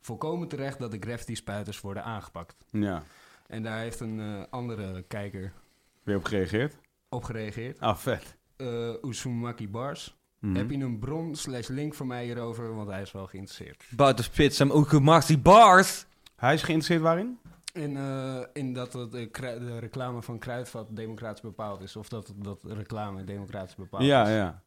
[0.00, 2.56] Volkomen terecht dat de graffiti-spuiters worden aangepakt.
[2.70, 3.02] Ja.
[3.46, 5.52] En daar heeft een eh, andere kijker
[6.02, 6.76] Weer op gereageerd?
[7.08, 7.80] op gereageerd.
[7.80, 8.36] Ah, vet.
[9.02, 10.16] Uzumaki Bars.
[10.46, 10.56] Mhm.
[10.56, 12.74] Heb je een bron slash link voor mij hierover?
[12.74, 13.84] Want hij is wel geïnteresseerd.
[13.92, 16.06] About to spit some Ukumasi bars.
[16.36, 17.38] Hij is geïnteresseerd waarin?
[17.72, 21.96] In, eh, in dat het, de, krui- de reclame van Kruidvat democratisch bepaald is.
[21.96, 24.28] Of dat, dat reclame democratisch bepaald Ja, is.
[24.34, 24.62] ja.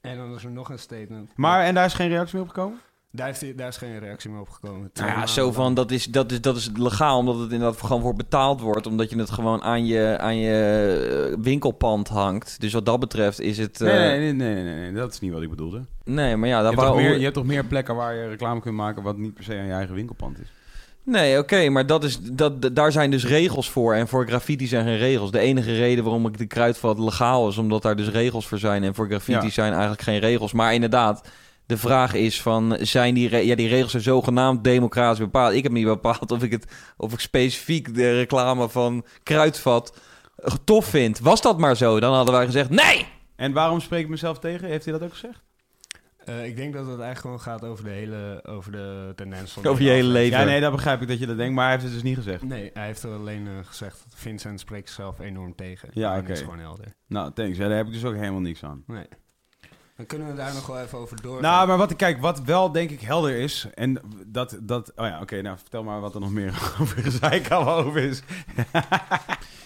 [0.00, 1.32] En dan is er nog een statement.
[1.36, 2.78] Maar, en daar is geen reactie meer op gekomen?
[3.10, 4.90] Daar, daar is geen reactie meer op gekomen.
[4.94, 8.02] Nou ja, zo van, dat is, dat, is, dat is legaal, omdat het inderdaad gewoon
[8.02, 8.86] voor betaald wordt.
[8.86, 12.60] Omdat je het gewoon aan je, aan je eh, winkelpand hangt.
[12.60, 13.80] Dus wat dat betreft is het...
[13.80, 15.82] eh, Nee, nee, nee, nee, nee, nee, dat is niet wat ik bedoelde.
[16.04, 17.02] nee, maar ja, Je dat hebt, toch wou...
[17.08, 19.56] meer, je hebt toch meer plekken waar je reclame kunt maken wat niet per se
[19.58, 20.48] aan je eigen winkelpand is?
[21.02, 23.94] Nee, oké, maar dat is, dat, daar zijn dus regels voor.
[23.94, 25.30] En voor graffiti zijn geen regels.
[25.30, 28.84] De enige reden waarom ik de kruidvat legaal is, omdat daar dus regels voor zijn.
[28.84, 29.50] En voor graffiti Ja.
[29.52, 30.52] zijn eigenlijk geen regels.
[30.52, 31.28] Maar inderdaad,
[31.68, 35.54] de vraag is van, zijn die, re- ja, die regels zijn zogenaamd democratisch bepaald.
[35.54, 39.98] Ik heb niet bepaald of ik, het, of ik specifiek de reclame van kruidvat
[40.64, 41.18] tof vind.
[41.18, 43.06] Was dat maar zo, dan hadden wij gezegd, nee!
[43.36, 44.68] En waarom spreek ik mezelf tegen?
[44.68, 45.42] Heeft hij dat ook gezegd?
[46.24, 49.66] Eh, ik denk dat het eigenlijk gewoon gaat over de hele over de tendens van
[49.66, 50.38] Over je hele leven.
[50.38, 52.16] Ja, nee, dat begrijp ik dat je dat denkt, maar hij heeft het dus niet
[52.16, 52.42] gezegd.
[52.42, 55.88] Nee, hij heeft alleen eh, gezegd dat Vincent spreekt zichzelf enorm tegen.
[55.92, 56.32] Ja, En oké.
[56.32, 56.86] is gewoon helder.
[57.06, 57.58] Nou, thanks.
[57.58, 58.82] Ja, daar heb ik dus ook helemaal niks aan.
[58.86, 59.06] Nee.
[59.98, 61.42] Dan kunnen we daar nog wel even over doorgaan.
[61.42, 65.20] Nou, maar wat, kijk, wat wel denk ik helder is, en dat, dat oh ja,
[65.20, 66.48] oké, nou vertel maar wat er nog meer
[66.80, 68.22] over gezeik over is.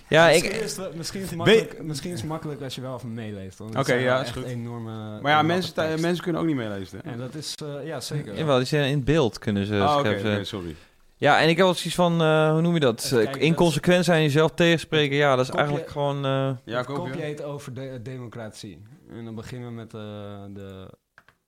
[0.08, 2.80] Ja, misschien, ik, is het, misschien, is het makkelijk, misschien is het makkelijk als je
[2.80, 3.58] wel even meeleest.
[3.58, 4.44] want het Oké, ja, is goed.
[4.44, 5.20] enorme...
[5.20, 6.02] Maar ja, mensen, tekst.
[6.02, 7.00] mensen kunnen ook niet meelezen.
[7.04, 7.10] hè?
[7.10, 8.36] En dat is, eh, ja zeker.
[8.36, 9.74] jawel, die zijn in beeld kunnen ze.
[9.74, 10.76] Oh, oké, sorry.
[11.16, 13.12] Ja, en ik heb wel zoiets van, eh, hoe noem je dat?
[13.14, 15.16] Eh, Inconsequent zijn, jezelf tegenspreken.
[15.16, 16.24] Ja, dat is Kopje- eigenlijk gewoon...
[16.24, 17.22] eh, Ja, het kopje je?
[17.22, 18.82] heet over de, democratie.
[19.16, 20.90] En dan beginnen we met eh, de,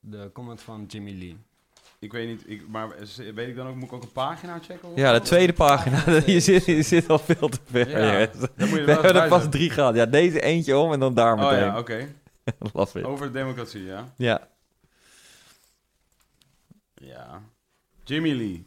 [0.00, 1.36] de comment van Jimmy Lee.
[1.98, 2.88] Ik weet niet, ik, maar
[3.34, 4.88] weet ik dan ook, moet ik ook een pagina checken?
[4.88, 6.02] of ja, de tweede pagina.
[6.26, 7.88] je, zit, je zit al veel te ver.
[7.88, 8.26] Ja.
[8.56, 9.94] Dan moet je We hebben er pas drie gehad.
[9.94, 11.48] Ja, deze eentje om en dan daar zijn.
[11.48, 11.66] Oh meteen.
[11.66, 13.02] ja, oké.
[13.08, 14.12] Over de democratie, ja.
[14.16, 14.48] Ja.
[16.94, 17.42] Ja.
[18.04, 18.66] Jimmy Lee.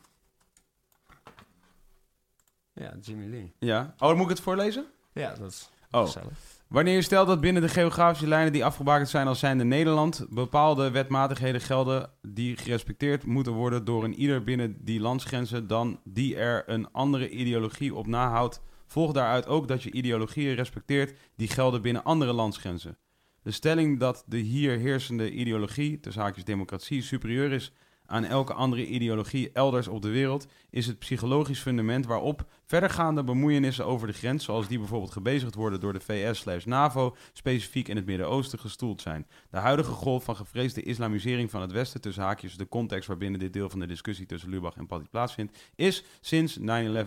[2.74, 3.54] Ja, Jimmy Lee.
[3.60, 3.94] Ja.
[4.00, 4.86] Oh, dan moet ik het voorlezen?
[5.14, 6.02] Ja, dat is Oh.
[6.06, 6.38] gezellig.
[6.68, 10.92] Wanneer je stelt dat binnen de geografische lijnen die afgebakend zijn als zijnde Nederland, bepaalde
[10.92, 16.64] wetmatigheden gelden die gerespecteerd moeten worden door een ieder binnen die landsgrenzen, dan die er
[16.66, 22.04] een andere ideologie op nahoudt, volgt daaruit ook dat je ideologieën respecteert die gelden binnen
[22.04, 22.98] andere landsgrenzen.
[23.42, 27.72] De stelling dat de hier heersende ideologie, de zaakjes democratie, superieur is
[28.08, 33.86] aan elke andere ideologie elders op de wereld, is het psychologisch fundament waarop verdergaande bemoeienissen
[33.86, 38.60] over de grens, zoals die bijvoorbeeld gebezigd worden door de VS/NAVO, specifiek in het Midden-Oosten
[38.60, 39.28] gestoeld zijn.
[39.50, 43.54] De huidige golf van gevreesde islamisering van het Westen, tussen haakjes de context waarbinnen dit
[43.54, 46.64] deel van de discussie tussen Lubach en Patty plaatsvindt, is sinds 9-11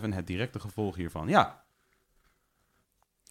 [0.09, 1.27] het directe gevolg hiervan.
[1.27, 1.63] Ja,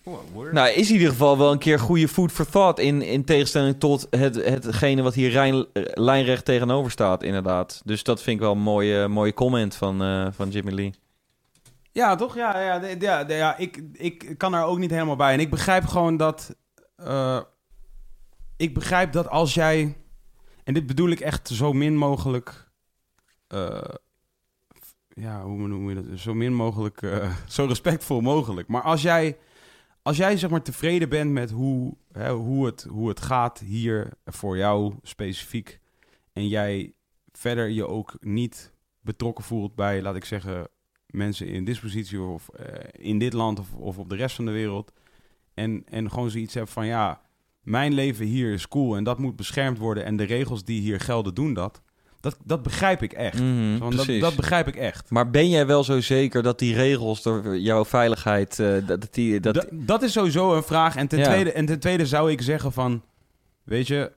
[0.04, 0.52] Oh.
[0.52, 3.80] Nou, is in ieder geval wel een keer goede food for thought in, in tegenstelling
[3.80, 5.60] tot het, hetgene wat hier eh,
[5.94, 7.82] lijnrecht tegenover staat, inderdaad.
[7.84, 10.94] Dus dat vind ik wel een mooie, mooie comment van, eh, van Jimmy Lee.
[11.92, 12.34] Ja, toch?
[12.34, 15.32] Ja, ja, ja, ja ik, ik kan daar ook niet helemaal bij.
[15.32, 16.56] En ik begrijp gewoon dat.
[16.96, 17.40] eh,
[18.56, 19.96] ik begrijp dat als jij.
[20.64, 22.70] En dit bedoel ik echt zo min mogelijk.
[23.48, 23.82] eh,
[25.08, 26.04] ja, hoe noem je dat?
[26.18, 27.02] Zo min mogelijk.
[27.02, 28.68] eh, zo respectvol mogelijk.
[28.68, 29.36] Maar als jij.
[30.02, 34.12] Als jij zeg maar tevreden bent met hoe, hè, hoe, het, hoe het gaat hier
[34.24, 35.80] voor jou specifiek.
[36.32, 36.94] En jij
[37.32, 40.68] verder je ook niet betrokken voelt bij, laat ik zeggen,
[41.06, 44.50] mensen in dispositie of eh, in dit land of, of op de rest van de
[44.50, 44.92] wereld.
[45.54, 47.20] En, en gewoon zoiets hebben van ja,
[47.60, 50.04] mijn leven hier is cool en dat moet beschermd worden.
[50.04, 51.82] En de regels die hier gelden doen dat.
[52.20, 53.38] Dat, dat begrijp ik echt.
[53.40, 54.20] Mhm, Want dat, precies.
[54.22, 55.10] dat begrijp ik echt.
[55.10, 59.14] Maar ben jij wel zo zeker dat die regels door jouw veiligheid, eh, dat, dat
[59.14, 59.40] die...
[59.40, 60.96] Dat, Dat, dat is sowieso een vraag.
[60.96, 61.24] En ten, Ja.
[61.24, 63.02] tweede, en ten tweede zou ik zeggen van...
[63.62, 64.12] Weet je,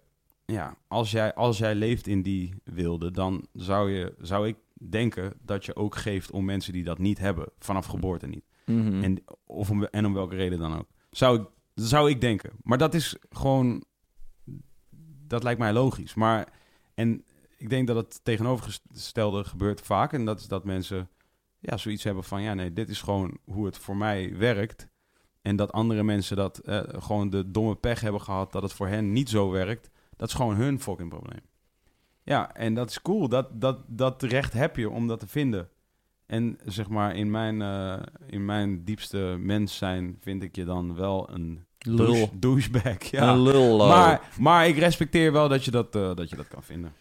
[0.46, 3.12] ja, als, jij, als jij leeft in die wilde...
[3.12, 4.56] dan zou, je, zou ik
[4.90, 7.46] denken dat je ook geeft om mensen die dat niet hebben.
[7.60, 8.44] Vanaf geboorte niet.
[8.66, 9.04] Mhm.
[9.04, 10.88] En, of om, en om welke reden dan ook.
[11.12, 12.50] Zou ik, zou ik denken.
[12.64, 13.84] Maar dat is gewoon...
[15.28, 16.14] Dat lijkt mij logisch.
[16.14, 16.48] Maar...
[16.96, 17.24] En
[17.64, 20.14] ik denk dat het tegenovergestelde gebeurt vaak.
[20.14, 21.10] En dat is dat mensen
[21.60, 22.42] ja, zoiets hebben van...
[22.42, 24.88] Ja, nee, dit is gewoon hoe het voor mij werkt.
[25.42, 28.52] En dat andere mensen dat eh, gewoon de domme pech hebben gehad...
[28.52, 29.90] dat het voor hen niet zo werkt.
[30.16, 31.42] Dat is gewoon hun fucking probleem.
[32.24, 33.28] Ja, en dat is cool.
[33.30, 35.70] Dat, dat, dat recht heb je om dat te vinden.
[36.26, 40.96] En zeg maar, in mijn, eh, in mijn diepste mens zijn vind ik je dan
[40.96, 42.06] wel een Lul.
[42.06, 43.04] douche- douchebag.
[43.12, 43.32] Ja.
[43.32, 43.80] Een lul.
[43.80, 43.88] oh.
[43.88, 46.94] Maar, maar ik respecteer wel dat je dat, eh, dat je dat kan vinden.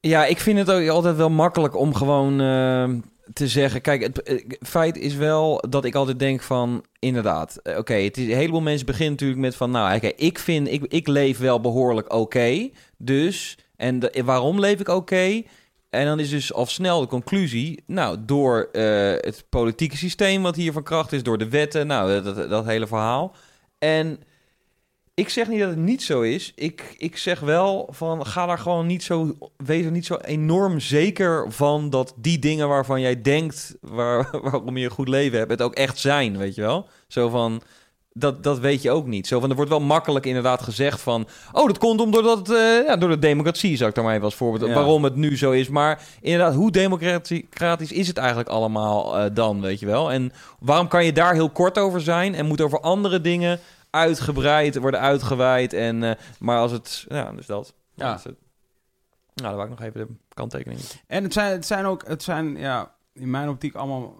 [0.00, 2.90] Ja, ik vind het ook altijd wel makkelijk om gewoon eh,
[3.32, 3.80] te zeggen.
[3.80, 8.16] Kijk, het, het feit is wel dat ik altijd denk van, inderdaad, eh, oké, het
[8.16, 11.60] is een heleboel mensen beginnen natuurlijk met van, nou, ik vind, ik, ik leef wel
[11.60, 15.42] behoorlijk oké, dus, en waarom leef ik oké?
[15.90, 20.56] En dan is dus al snel de conclusie, nou, door eh, het politieke systeem wat
[20.56, 23.34] hier van kracht is, door de wetten, nou, dat, dat hele verhaal.
[23.78, 24.20] En
[25.14, 26.52] ik zeg niet dat het niet zo is.
[26.54, 29.36] Ik, ik zeg wel van ga daar gewoon niet zo.
[29.56, 34.76] Wees er niet zo enorm zeker van dat die dingen waarvan jij denkt waar, waarom
[34.76, 36.38] je een goed leven hebt, het ook echt zijn.
[36.38, 36.88] Weet je wel?
[37.08, 37.62] Zo van.
[38.14, 39.26] Dat, dat weet je ook niet.
[39.26, 41.26] Zo van, er wordt wel makkelijk inderdaad gezegd van...
[41.52, 42.56] Oh, dat komt omdat eh,
[42.86, 44.70] ja, door de democratie, zou ik daar maar even als voorbeeld...
[44.70, 44.74] Ja.
[44.74, 45.68] waarom het nu zo is.
[45.68, 50.12] Maar inderdaad, hoe democratisch is het eigenlijk allemaal eh, dan, weet je wel?
[50.12, 52.34] En waarom kan je daar heel kort over zijn...
[52.34, 53.60] en moet over andere dingen
[53.92, 55.72] uitgebreid worden uitgeweid.
[55.72, 57.04] En, eh, maar als het...
[57.08, 57.74] Ja, dus dat.
[57.94, 58.10] Ja.
[58.10, 58.36] Dat is het.
[59.34, 60.80] Nou, daar wou ik nog even de kanttekening.
[61.06, 64.16] En het zijn, het zijn ook, het zijn, ja, in mijn optiek allemaal,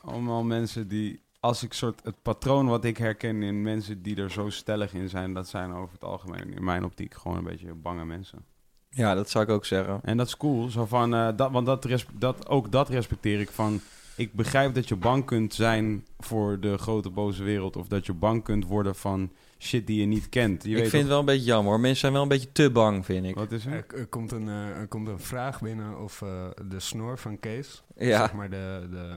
[0.00, 4.30] allemaal mensen die als ik soort het patroon wat ik herken in mensen die er
[4.30, 7.74] zo stellig in zijn, dat zijn over het algemeen in mijn optiek gewoon een beetje
[7.74, 8.44] bange mensen.
[8.88, 10.00] Ja, dat zou ik ook zeggen.
[10.02, 13.50] En dat is cool, zo van, eh, dat, want dat, dat, ook dat respecteer ik
[13.50, 13.80] van.
[14.22, 18.12] Ik begrijp dat je bang kunt zijn voor de grote boze wereld, of dat je
[18.12, 20.62] bang kunt worden van shit die je niet kent.
[20.62, 21.80] Je ik weet vind het wel een beetje jammer hoor.
[21.80, 23.34] Mensen zijn wel een beetje te bang, vind ik.
[23.34, 23.72] wat is er?
[23.72, 27.38] Er, er komt een, eh, er komt een vraag binnen of eh, de snor van
[27.40, 28.18] Kees, Ja.
[28.18, 29.16] zeg maar de, de,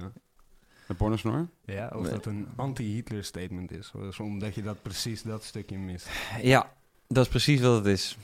[0.88, 1.48] De pornosnor?
[1.66, 2.12] ja, of Nee.
[2.12, 3.92] dat een anti-Hitler statement is.
[3.96, 6.10] Dus omdat je dat precies dat stukje mist.
[6.42, 6.72] Ja,
[7.08, 8.18] dat is precies wat het is.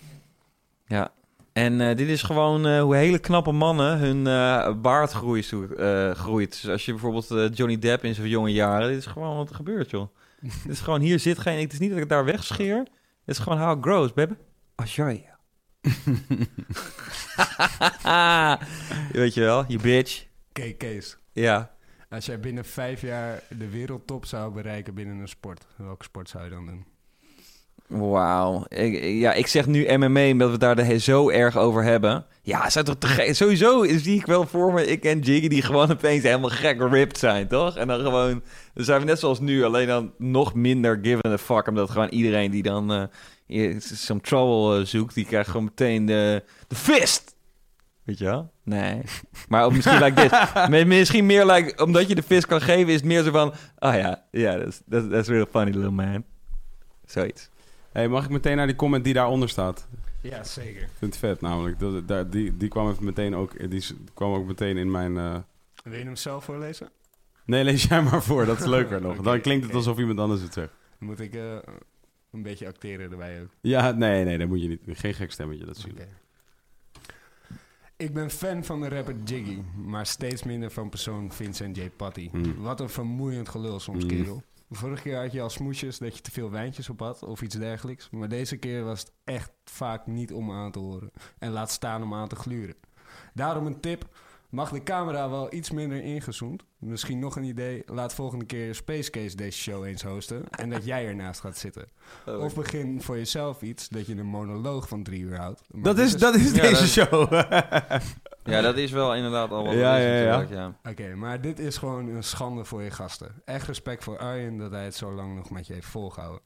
[0.88, 1.11] Ja.
[1.54, 6.12] En eh, dit is gewoon eh, hoe hele knappe mannen hun eh baard groeit, eh,
[6.12, 6.62] groeit.
[6.62, 8.89] Dus als je bijvoorbeeld Johnny Depp in zijn jonge jaren...
[8.89, 10.08] Dit is gewoon wat er gebeurt, joh.
[10.64, 11.60] dit is gewoon, hier zit geen...
[11.60, 12.78] Het is niet dat ik het daar wegscheer.
[12.78, 12.89] Het
[13.26, 14.34] is gewoon how it grows, baby.
[19.12, 20.26] Weet je wel, je bitch.
[20.49, 21.18] Oké, Kees.
[21.32, 21.76] Ja.
[22.10, 26.43] Als jij binnen vijf jaar de wereldtop zou bereiken binnen een sport, welke sport zou
[26.43, 26.91] je dan doen?
[27.92, 28.66] Wauw.
[29.02, 32.26] Ja, ik zeg nu MMA, omdat we daar de zo erg over hebben.
[32.42, 33.30] Ja, zou toch te.
[33.34, 37.18] Sowieso zie ik wel voor me, ik en Jiggy, die gewoon opeens helemaal gek ripped
[37.18, 37.78] zijn, toch?
[37.78, 38.42] En dan gewoon...
[38.74, 41.68] Dan zijn we net zoals nu, alleen dan nog minder given a fuck.
[41.68, 43.04] Omdat gewoon iedereen die dan eh
[43.52, 47.36] eh, some trouble eh, zoekt, die krijgt gewoon meteen de, de fist.
[48.04, 48.52] Weet je wel?
[48.64, 49.02] Nee.
[49.50, 50.32] Maar ook misschien like dit.
[50.70, 53.54] Mi- Misschien meer like, omdat je de fist kan geven, is het meer zo van...
[53.80, 56.24] Oh ja, ja, that's, that's, that's real funny, little man.
[57.06, 57.50] Zoiets.
[57.92, 59.88] Hey, mag ik meteen naar die comment die daaronder staat?
[60.22, 60.82] Ja, zeker.
[60.82, 61.80] Ik vind het vet namelijk.
[62.08, 63.84] Dat, die, die kwam even meteen ook, die
[64.14, 65.18] kwam ook meteen in mijn...
[65.18, 65.36] eh,
[65.84, 66.89] Wil je hem zelf voorlezen?
[67.46, 68.46] Nee, lees jij maar voor.
[68.46, 69.18] Dat is leuker nog.
[69.22, 70.72] Dan klinkt het alsof iemand anders het zegt.
[70.98, 71.56] Moet ik eh,
[72.32, 73.50] een beetje acteren erbij ook.
[73.62, 74.82] Ja, nee, nee, dat moet je niet.
[74.88, 76.00] Geen gek stemmetje, dat zie je.
[76.02, 76.08] Oké.
[77.98, 81.89] Ik ben fan van de rapper Jiggy, maar steeds minder van persoon Vincent J.
[81.96, 82.30] Patty.
[82.32, 82.56] Mm.
[82.58, 84.10] Wat een vermoeiend gelul soms, Mm.
[84.10, 84.44] kerel.
[84.74, 87.55] Vorige keer had je al smoesjes dat je te veel wijntjes op had of iets
[87.55, 88.09] dergelijks.
[88.09, 91.11] Maar deze keer was het echt vaak niet om aan te horen.
[91.39, 92.76] En laat staan om aan te gluren.
[93.34, 94.07] Daarom een tip.
[94.49, 96.63] Mag de camera wel iets minder ingezoomd?
[96.78, 97.84] Misschien nog een idee.
[97.86, 100.49] Laat volgende keer Space Case deze show eens hosten.
[100.49, 101.88] En dat jij ernaast gaat zitten.
[102.26, 102.43] Oh.
[102.43, 105.61] Of begin voor jezelf iets dat je een monoloog van drie uur houdt.
[105.72, 107.32] Maar Dat is, dat is Ja, deze dat- show.
[108.44, 110.24] Ja, dat is wel inderdaad al wat Ja, ja, ja.
[110.24, 110.50] natuurlijk,
[110.84, 110.92] ja.
[110.92, 113.42] Oké, maar dit is gewoon een schande voor je gasten.
[113.46, 116.42] Echt respect voor Arjen dat hij het zo lang nog met je heeft volgehouden.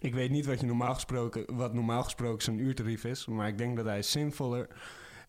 [0.00, 3.58] Ik weet niet wat, je normaal gesproken, wat normaal gesproken zijn uurtarief is, maar ik
[3.58, 4.68] denk dat hij zinvoller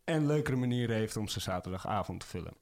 [0.04, 2.54] en leukere manieren heeft om zijn zaterdagavond te vullen.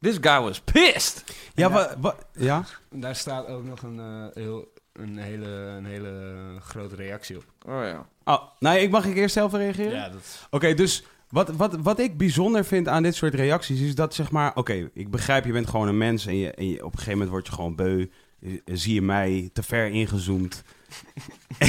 [0.00, 1.24] This guy was pissed.
[1.54, 1.94] Ja, wat...
[1.98, 2.64] wa, ja?
[2.90, 7.44] Daar staat ook nog een, eh, heel, een, hele, een hele grote reactie op.
[7.66, 8.08] Oh ja.
[8.24, 9.92] Oh, nee, ik mag ik eerst zelf reageren?
[9.92, 13.94] Ja, dat Oké, dus wat, wat, wat ik bijzonder vind aan dit soort reacties is
[13.94, 14.50] dat zeg maar...
[14.54, 17.12] Oké, ik begrijp, je bent gewoon een mens en, je, en je, op een gegeven
[17.12, 18.06] moment word je gewoon beu.
[18.42, 20.62] Eh, Zie je mij te ver ingezoomd.
[21.58, 21.68] en,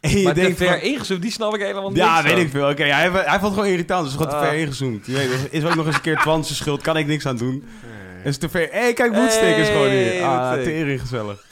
[0.00, 2.44] en je maar te denkt ver van- ingezoomd, die snap ik helemaal Ja, niks weet
[2.44, 2.68] ik veel.
[2.68, 4.04] Oké, hij, hij vond het gewoon irritant.
[4.04, 4.42] Dus gewoon te Ah.
[4.48, 5.06] ver ingezoomd.
[5.06, 6.80] Je weet, is ook nog eens een keer Twanse schuld.
[6.82, 7.64] Kan ik niks aan doen.
[8.22, 8.68] eh, Is te ver.
[8.70, 10.22] Hé, hey, kijk, woedstekers Hey, gewoon hier.
[10.22, 11.44] Ah, tering gezellig.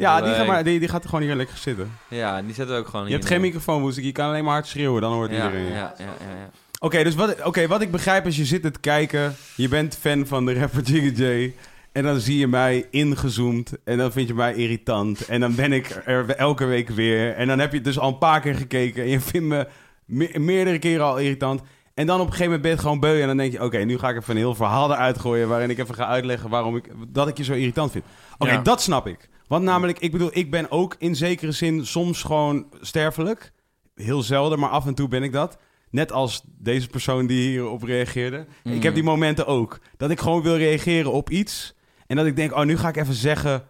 [0.00, 1.92] Ja, die, gaat maar, die, die gaat er gewoon hier lekker zitten.
[2.08, 4.04] Ja, die zetten we ook gewoon Je hebt geen microfoon, Woedstek.
[4.04, 5.00] Je kan alleen maar hard schreeuwen.
[5.02, 5.70] Dan hoort ja, iedereen je.
[5.72, 6.50] ja, ja, ja, ja.
[6.78, 9.34] Oké, dus wat, oké, wat ik begrijp is, je zit het kijken.
[9.54, 11.54] Je bent fan van de rapper Jiggy J.
[11.92, 13.72] En dan zie je mij ingezoomd.
[13.84, 15.26] En dan vind je mij irritant.
[15.26, 17.34] En dan ben ik er elke week weer.
[17.34, 19.02] En dan heb je het dus al een paar keer gekeken.
[19.02, 19.66] En je vindt me
[20.04, 21.60] me- meerdere keren al irritant.
[21.94, 23.20] En dan op een gegeven moment ben je het gewoon beu.
[23.20, 25.48] En dan denk je, oké, nu ga ik even een heel verhaal eruit gooien...
[25.48, 28.04] waarin ik even ga uitleggen waarom ik, dat ik je zo irritant vind.
[28.42, 29.28] Oké, dat snap ik.
[29.46, 33.52] Want namelijk, ik bedoel, ik ben ook in zekere zin soms gewoon sterfelijk.
[33.94, 35.58] Heel zelden, maar af en toe ben ik dat.
[35.90, 38.46] Net als deze persoon die hierop reageerde.
[38.64, 38.72] Mm.
[38.72, 39.78] Ik heb die momenten ook.
[39.96, 41.74] Dat ik gewoon wil reageren op iets.
[42.06, 43.68] En dat ik denk, oh, nu ga ik even zeggen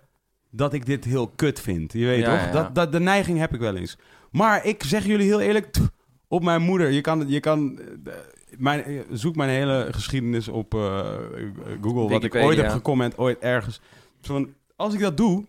[0.51, 1.93] dat ik dit heel kut vind.
[1.93, 2.45] Je weet Ja, toch?
[2.47, 2.53] ja.
[2.53, 3.99] Dat, dat, de neiging heb ik wel eens.
[4.31, 5.77] Maar ik zeg jullie heel eerlijk,
[6.31, 6.91] op mijn moeder.
[6.91, 8.15] Je kan, je kan eh,
[8.57, 11.09] mijn, eh, zoek mijn hele geschiedenis op eh,
[11.81, 12.09] Google.
[12.09, 13.81] Wat ik ooit heb gecomment, ooit ergens.
[14.21, 15.47] Zo van, als ik dat doe,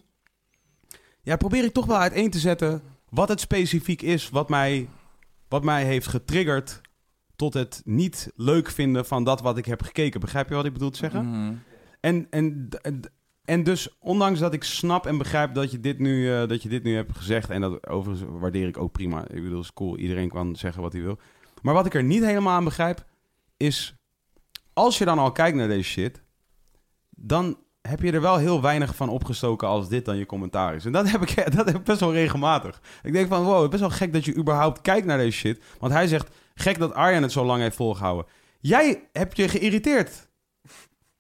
[1.22, 4.90] ja, probeer ik toch wel uiteen te zetten wat het specifiek is wat mij,
[5.48, 6.82] wat mij heeft getriggerd
[7.36, 10.20] tot het niet leuk vinden van dat wat ik heb gekeken.
[10.20, 11.26] Begrijp je wat ik bedoel te zeggen?
[11.26, 11.54] Mhm.
[12.00, 13.02] En, en, en,
[13.46, 16.70] en dus, ondanks dat ik snap en begrijp dat je dit nu, eh, dat je
[16.70, 17.50] dit nu hebt gezegd...
[17.50, 19.28] en dat overigens waardeer ik ook prima.
[19.28, 19.98] Ik bedoel, is cool.
[19.98, 21.20] Iedereen kan zeggen wat hij wil.
[21.62, 23.06] Maar wat ik er niet helemaal aan begrijp,
[23.58, 23.96] is...
[24.74, 26.24] als je dan al kijkt naar deze shit...
[27.10, 30.86] dan heb je er wel heel weinig van opgestoken als dit dan je commentaar is.
[30.86, 32.82] En dat heb ik, dat heb ik best wel regelmatig.
[33.04, 35.38] Ik denk van, wow, het is best wel gek dat je überhaupt kijkt naar deze
[35.38, 35.64] shit.
[35.80, 38.26] Want hij zegt, gek dat Arjen het zo lang heeft volgehouden.
[38.60, 40.30] Jij hebt je geïrriteerd.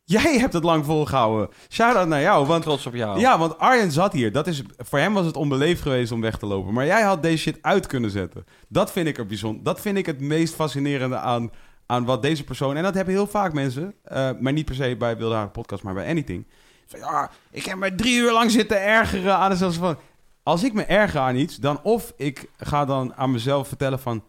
[0.04, 1.50] Jij hebt het lang volgehouden.
[1.70, 2.64] Shout-out naar jou, want...
[2.64, 3.20] Trots op jou.
[3.20, 4.32] Ja, want Arjen zat hier.
[4.32, 6.74] Dat is, voor hem was het onbeleefd geweest om weg te lopen.
[6.74, 8.46] Maar jij had deze shit uit kunnen zetten.
[8.68, 9.64] Dat vind ik er bijzonder.
[9.64, 11.52] Dat vind ik het meest fascinerende aan,
[11.92, 12.76] aan wat deze persoon...
[12.76, 13.94] En dat hebben heel vaak mensen.
[14.04, 16.48] eh, maar niet per se bij Wilde Haren Podcast, maar bij Anything.
[16.88, 19.98] Ja, ik heb me drie uur lang zitten ergeren aan het van...
[20.44, 24.24] Als ik me erger aan iets, dan of ik ga dan aan mezelf vertellen van...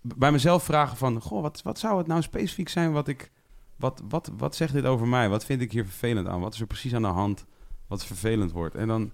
[0.00, 1.20] Bij mezelf vragen van...
[1.20, 3.30] Goh, wat, wat zou het nou specifiek zijn wat ik...
[3.76, 5.28] Wat, wat, wat zegt dit over mij?
[5.28, 6.40] Wat vind ik hier vervelend aan?
[6.40, 7.44] Wat is er precies aan de hand
[7.88, 8.74] wat vervelend wordt?
[8.74, 9.12] En dan...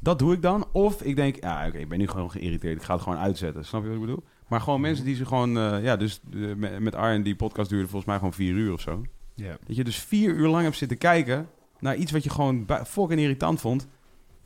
[0.00, 0.66] Dat doe ik dan.
[0.72, 2.76] Of ik denk, ja, oké, ik ben nu gewoon geïrriteerd.
[2.76, 3.64] Ik ga het gewoon uitzetten.
[3.64, 4.24] Snap je wat ik bedoel?
[4.54, 5.58] Maar gewoon mensen die ze gewoon...
[5.58, 8.80] eh, ja, dus eh, met, met die podcast duurde volgens mij gewoon vier uur of
[8.80, 9.02] zo.
[9.34, 9.56] Ja.
[9.66, 11.48] Dat je dus vier uur lang hebt zitten kijken
[11.80, 13.86] naar iets wat je gewoon fucking irritant vond.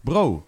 [0.01, 0.47] Bro,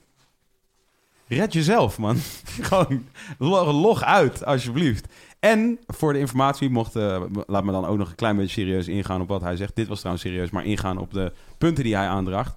[1.26, 2.16] red jezelf, man.
[2.70, 3.06] gewoon
[3.38, 5.12] log, log uit, alsjeblieft.
[5.40, 8.88] En voor de informatie mocht, eh, laat me dan ook nog een klein beetje serieus
[8.88, 9.76] ingaan op wat hij zegt.
[9.76, 12.56] Dit was trouwens serieus, maar ingaan op de punten die hij aandraagt.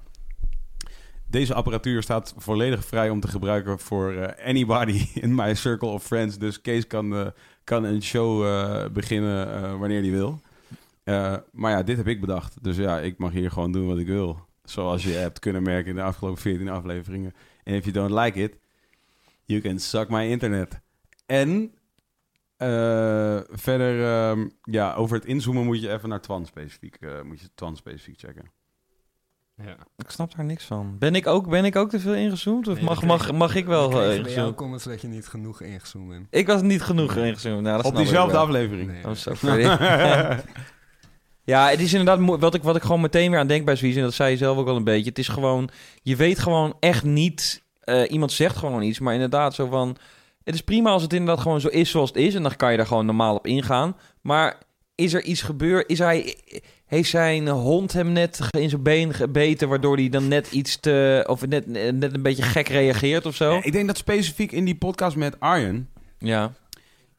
[1.34, 6.03] Deze apparatuur staat volledig vrij om te gebruiken voor eh, anybody in my circle of
[6.03, 6.38] friends.
[6.38, 7.27] Dus Kees kan, eh,
[7.63, 10.41] kan een show eh, beginnen wanneer hij wil.
[11.51, 12.63] Maar ja, dit heb ik bedacht.
[12.63, 14.47] Dus ja, ik mag hier gewoon doen wat ik wil.
[14.63, 17.34] Zoals je hebt kunnen merken in de afgelopen 14 afleveringen.
[17.63, 18.57] En if you don't like it,
[19.45, 20.79] you can suck my internet.
[21.25, 21.73] En
[23.51, 27.49] verder, ehm, ja, over het inzoomen moet je even naar Twan specifiek, eh, moet je
[27.55, 28.62] Twan specifiek checken.
[29.56, 29.76] Ja.
[29.97, 30.95] Ik snap daar niks van.
[30.99, 32.68] Ben ik ook, ben ik ook te veel ingezoomd?
[32.68, 34.56] Of Nee, mag, mag, mag ik wel we eh, kregen bij jouw ingezoomd?
[34.56, 36.28] comments dat je niet genoeg ingezoomd bent.
[36.30, 37.62] Ik was niet genoeg ingezoomd.
[37.62, 38.91] Nou, dat Op ik diezelfde aflevering.
[38.91, 39.04] Nee.
[39.06, 40.38] Oh,
[41.43, 43.97] ja, het is inderdaad wat ik, wat ik gewoon meteen weer aan denk bij zoiets.
[43.97, 45.10] En dat zei je zelf ook al een beetje.
[45.10, 45.70] Het is gewoon,
[46.01, 47.64] je weet gewoon echt niet.
[47.80, 49.97] eh, iemand zegt gewoon iets, maar inderdaad zo van.
[50.43, 52.36] Het is prima als het inderdaad gewoon zo is zoals het is.
[52.36, 53.95] En dan kan je daar gewoon normaal op ingaan.
[54.22, 54.58] Maar
[54.95, 55.89] is er iets gebeurd?
[55.89, 56.36] Is hij,
[56.93, 61.23] heeft zijn hond hem net in zijn been gebeten, waardoor hij dan net iets te.
[61.27, 63.53] of net, net een beetje gek reageert of zo?
[63.53, 66.51] Ja, ik denk dat specifiek in die podcast met Arjen, Ja.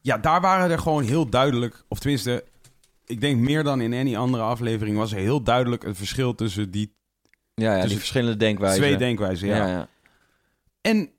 [0.01, 2.43] ja, daar waren er gewoon heel duidelijk, of tenminste,
[3.05, 6.71] ik denk meer dan in any andere aflevering, was er heel duidelijk een verschil tussen
[6.71, 6.93] die
[7.53, 8.81] Ja, ja Dus die het- verschillende denkwijzen.
[8.81, 9.47] twee denkwijzen.
[9.47, 9.55] Ja.
[9.57, 9.87] ja, ja.
[10.81, 11.09] En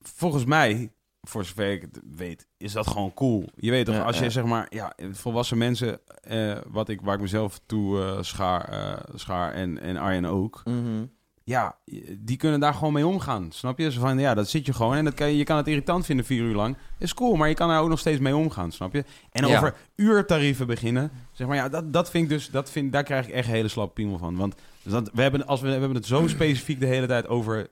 [0.00, 0.92] volgens mij,
[1.22, 3.48] voor zover ik het weet, is dat gewoon cool.
[3.56, 4.30] Je weet toch, Ja, als je ja.
[4.30, 9.14] zeg maar, ja, volwassen mensen, eh, wat ik, waar ik mezelf toe eh, schaar, eh,
[9.14, 11.04] schaar en, en Arjen ook, Mhm.
[11.44, 11.78] ja,
[12.18, 13.52] die kunnen daar gewoon mee omgaan.
[13.52, 13.90] Snap je?
[13.90, 14.94] Zo van, ja, dat zit je gewoon.
[14.94, 16.76] En dat kan je, je kan het irritant vinden vier uur lang.
[16.98, 19.04] Is cool, maar je kan er ook nog steeds mee omgaan, snap je?
[19.30, 19.56] En Ja.
[19.56, 23.26] over uurtarieven beginnen, zeg maar, ja, dat, dat vind ik dus, dat vind, daar krijg
[23.26, 24.36] ik echt een hele slappe piemel van.
[24.36, 27.68] Want dat, we, hebben, als we, we hebben het zo specifiek de hele tijd over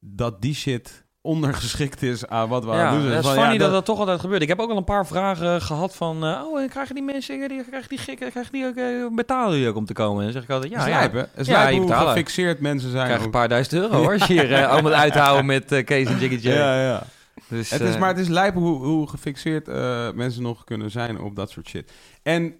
[0.00, 3.34] dat die shit ondergeschikt is aan wat we aan Ja, het doen dat is Van,
[3.34, 4.42] funny ja, dat dat toch altijd gebeurt.
[4.42, 6.24] Ik heb ook al een paar vragen gehad van...
[6.24, 9.58] eh, oh, en krijgen die mensen, die, krijgen die gikken, krijgen die ook, eh, betalen
[9.58, 10.18] die ook om te komen?
[10.18, 10.98] En dan zeg ik altijd, ja, is ja.
[10.98, 11.12] lijp?
[11.12, 12.08] Het is Ja, hoe betalen.
[12.12, 13.06] gefixeerd mensen zijn.
[13.06, 16.08] krijg een paar duizend euro hoor, als je hier eh, allemaal uithouden met eh, Kees
[16.08, 16.52] en Jiggy J.
[16.52, 17.02] Ja, ja.
[17.48, 20.90] Dus, Het is, eh, maar het is lijp hoe, hoe gefixeerd eh, mensen nog kunnen
[20.90, 21.92] zijn op dat soort shit.
[22.22, 22.54] En,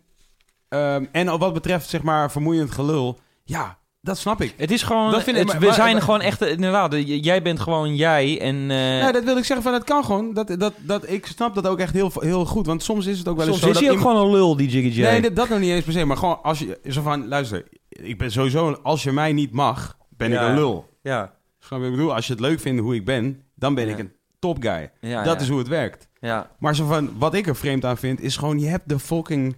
[0.69, 3.19] ehm, en wat betreft, zeg maar, vermoeiend gelul.
[3.45, 4.55] Ja, dat snap ik.
[4.57, 6.50] Het is gewoon, Dat vind ik- het- maar- we maar- zijn maar- gewoon echt, eh,
[6.50, 8.55] inderdaad, j- jij bent gewoon jij en...
[8.55, 8.66] eh,
[9.03, 10.34] nee, dat wil ik zeggen van, het kan gewoon.
[10.34, 12.66] Dat, dat, dat, ik snap dat ook echt heel, heel goed.
[12.66, 14.30] Want soms is het ook wel eens soms zo is dat hij ook iemand- gewoon
[14.32, 15.03] een lul, die Jiggy J.
[15.03, 16.05] Nee, dat, dat nog niet eens per se.
[16.05, 17.64] Maar gewoon als je, zo van, luister.
[17.88, 20.42] Ik ben sowieso, als je mij niet mag, ben Ja.
[20.42, 20.88] ik een lul.
[21.03, 22.14] Ja, Snap je wat ik bedoel?
[22.14, 23.92] Als je het leuk vindt hoe ik ben, dan ben Ja.
[23.92, 24.90] ik een top guy.
[25.00, 26.09] ja, dat is hoe het werkt.
[26.20, 28.98] Ja, Maar zo van, wat ik er vreemd aan vind, is gewoon, je hebt de
[28.98, 29.57] fucking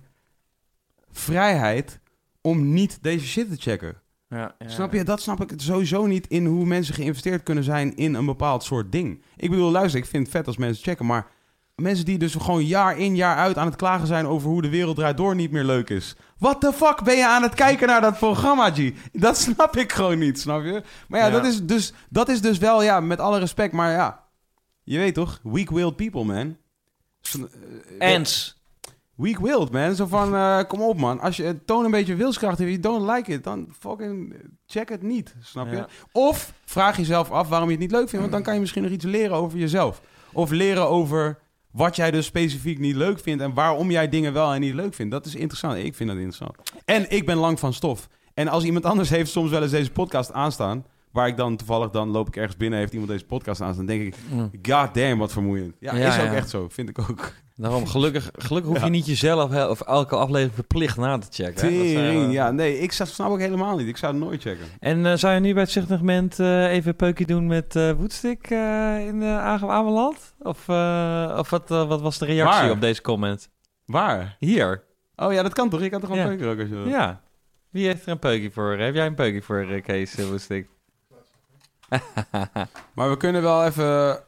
[1.11, 2.01] vrijheid
[2.41, 4.03] om niet deze shit te checken.
[4.35, 4.69] Ja, ja.
[4.69, 5.05] Snap je?
[5.05, 8.93] Dat snap ik sowieso niet in hoe mensen geïnvesteerd kunnen zijn in een bepaald soort
[8.93, 9.23] ding.
[9.37, 11.27] Ik bedoel, luister, ik vind het vet als mensen checken, maar
[11.75, 14.69] mensen die dus gewoon jaar in jaar uit aan het klagen zijn over hoe de
[14.69, 16.17] wereld draait door niet meer leuk is.
[16.39, 18.91] What the fuck ben je aan het kijken naar dat programma, G?
[19.13, 20.83] Dat snap ik gewoon niet, snap je?
[21.09, 21.33] Maar ja, Ja.
[21.33, 24.25] Dat, is dus, dat is dus wel, ja, met alle respect, maar ja,
[24.83, 25.41] je weet toch?
[25.43, 26.57] Weak-willed people, man.
[29.19, 29.27] Ens.
[29.27, 29.95] Weak-willed, man.
[29.95, 31.21] Zo van, eh, kom op, man.
[31.21, 34.35] Als je toon een beetje wilskracht en je don't like it, dan fucking
[34.67, 35.77] check het niet, snap je?
[35.77, 35.89] Ja.
[36.13, 38.83] Of vraag jezelf af waarom je het niet leuk vindt, want dan kan je misschien
[38.83, 40.01] nog iets leren over jezelf.
[40.33, 41.39] Of leren over
[41.71, 44.95] wat jij dus specifiek niet leuk vindt en waarom jij dingen wel en niet leuk
[44.95, 45.13] vindt.
[45.13, 45.77] Dat is interessant.
[45.77, 46.57] Ik vind dat interessant.
[46.85, 48.09] En ik ben lang van stof.
[48.35, 51.91] En als iemand anders heeft soms wel eens deze podcast aanstaan, waar ik dan toevallig
[51.91, 54.51] dan loop ik ergens binnen, heeft iemand deze podcast aanstaan, dan denk ik, Mm.
[54.63, 55.75] god damn, wat vermoeiend.
[55.81, 56.35] Ja, Ja, is ook ja.
[56.35, 56.69] echt zo.
[56.69, 57.33] Vind ik ook.
[57.57, 61.67] Daarom, gelukkig, gelukkig hoef je niet jezelf hè, of elke aflevering verplicht na te checken.
[61.67, 61.77] hè.
[61.77, 62.33] Dat, eh, Tering.
[62.33, 63.87] Ja, nee, ik zou- snap ook helemaal niet.
[63.89, 64.65] Ik zou het nooit checken.
[64.81, 67.91] En eh, zou je nu bij het segment eh even een peukje doen met eh
[67.93, 70.35] Woodstick eh, in de Ameland?
[70.39, 72.71] Of, eh, of wat, eh, wat was de reactie Waar?
[72.71, 73.49] op deze comment?
[73.87, 74.37] Waar?
[74.39, 74.85] Hier.
[75.17, 75.81] Oh ja, dat kan toch?
[75.81, 76.29] Ik had er gewoon Ja.
[76.29, 76.89] peuken ook als je wil.
[76.89, 77.21] Ja.
[77.71, 78.79] Wie heeft er een peukje voor?
[78.79, 80.69] Heb jij een peukje voor, eh, Kees uh, Woestik?
[82.95, 84.19] Maar we kunnen wel even...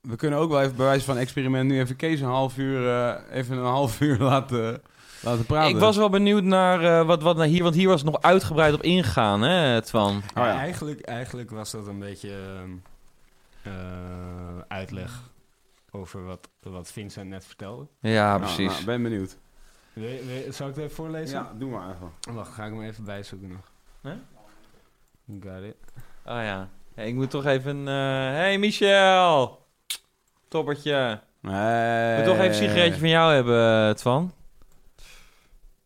[0.00, 2.88] We kunnen ook wel even bij wijze van experiment nu even Kees een half uur,
[2.88, 4.82] eh, even een half uur laten,
[5.22, 5.70] laten praten.
[5.74, 8.22] Ik was wel benieuwd naar eh, wat, wat naar hier, want hier was het nog
[8.22, 10.16] uitgebreid op ingegaan, hè, Twan?
[10.16, 10.58] Oh ja.
[10.58, 12.34] eigenlijk, eigenlijk was dat een beetje
[13.62, 13.72] eh,
[14.68, 15.30] uitleg
[15.90, 17.86] over wat, wat Vincent net vertelde.
[18.00, 18.72] Ja, Nou, precies.
[18.72, 19.36] nou, ben benieuwd.
[20.54, 21.38] Zal ik het even voorlezen?
[21.38, 22.34] Ja, doe maar even.
[22.34, 23.72] Wacht, ga ik hem even bijzoeken nog.
[24.02, 24.12] Hè?
[25.40, 25.76] Got it.
[26.24, 26.68] Oh ja.
[26.94, 27.78] Ik moet toch even...
[27.88, 27.94] eh
[28.34, 29.66] hey Michel!
[30.48, 31.20] Toppertje.
[31.40, 32.10] Nee.
[32.10, 34.32] Ik moet toch even een sigaretje van jou hebben, eh, Twan.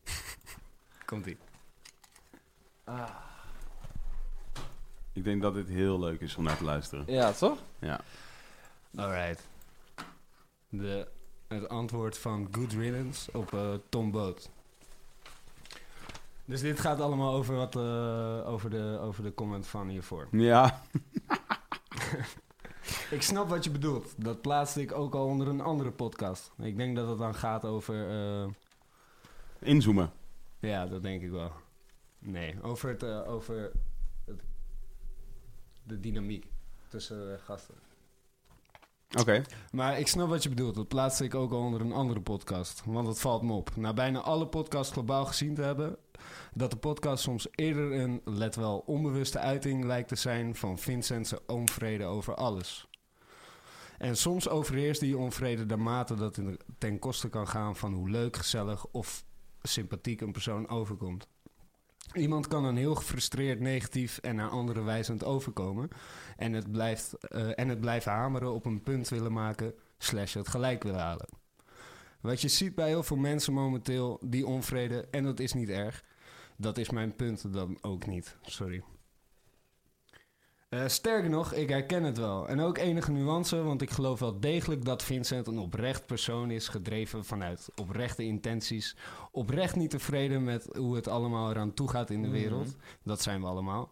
[1.06, 1.38] Komt-ie.
[5.12, 7.04] Ik denk dat dit heel leuk is om naar te luisteren.
[7.06, 7.58] Ja, toch?
[7.78, 8.00] Ja.
[8.96, 9.48] Alright.
[10.68, 11.08] De,
[11.48, 14.50] het antwoord van Good Riddance op eh, Tom Boot.
[16.44, 20.28] Dus dit gaat allemaal over, wat, eh, over, de, over de comment van hiervoor.
[20.30, 20.82] Ja.
[23.12, 24.14] Ik snap wat je bedoelt.
[24.16, 26.52] Dat plaatste ik ook al onder een andere podcast.
[26.58, 28.08] Ik denk dat het dan gaat over...
[28.10, 28.48] eh,
[29.58, 30.12] Inzoomen.
[30.60, 31.52] ja, dat denk ik wel.
[32.18, 33.72] Nee, over, het, eh, over
[34.24, 34.42] het,
[35.82, 36.46] de dynamiek
[36.88, 37.74] tussen eh, gasten.
[39.18, 39.42] Oké.
[39.72, 40.74] Maar ik snap wat je bedoelt.
[40.74, 42.82] Dat plaatste ik ook al onder een andere podcast.
[42.86, 43.76] Want het valt me op.
[43.76, 45.96] Na bijna alle podcasts globaal gezien te hebben...
[46.54, 50.54] dat de podcast soms eerder een, let wel, onbewuste uiting lijkt te zijn...
[50.54, 52.86] van Vincent's onvrede over alles.
[54.02, 57.76] En soms overheerst die onvrede dermate dat het ten koste kan gaan...
[57.76, 59.24] van hoe leuk, gezellig of
[59.62, 61.28] sympathiek een persoon overkomt.
[62.12, 65.88] Iemand kan dan heel gefrustreerd, negatief en naar anderen wijzend overkomen...
[66.36, 70.48] En het, blijft, eh, en het blijven hameren op een punt willen maken, slash het
[70.48, 71.28] gelijk willen halen.
[72.20, 76.04] Wat je ziet bij heel veel mensen momenteel, die onvrede, en dat is niet erg.
[76.56, 78.82] Dat is mijn punt dan ook niet, sorry.
[80.72, 82.48] Eh, sterker nog, ik herken het wel.
[82.48, 86.68] En ook enige nuance, want ik geloof wel degelijk dat Vincent een oprecht persoon is,
[86.68, 88.96] gedreven vanuit oprechte intenties.
[89.30, 92.36] Oprecht niet tevreden met hoe het allemaal eraan toe gaat in de Mhm.
[92.36, 92.76] wereld.
[93.02, 93.90] Dat zijn we allemaal.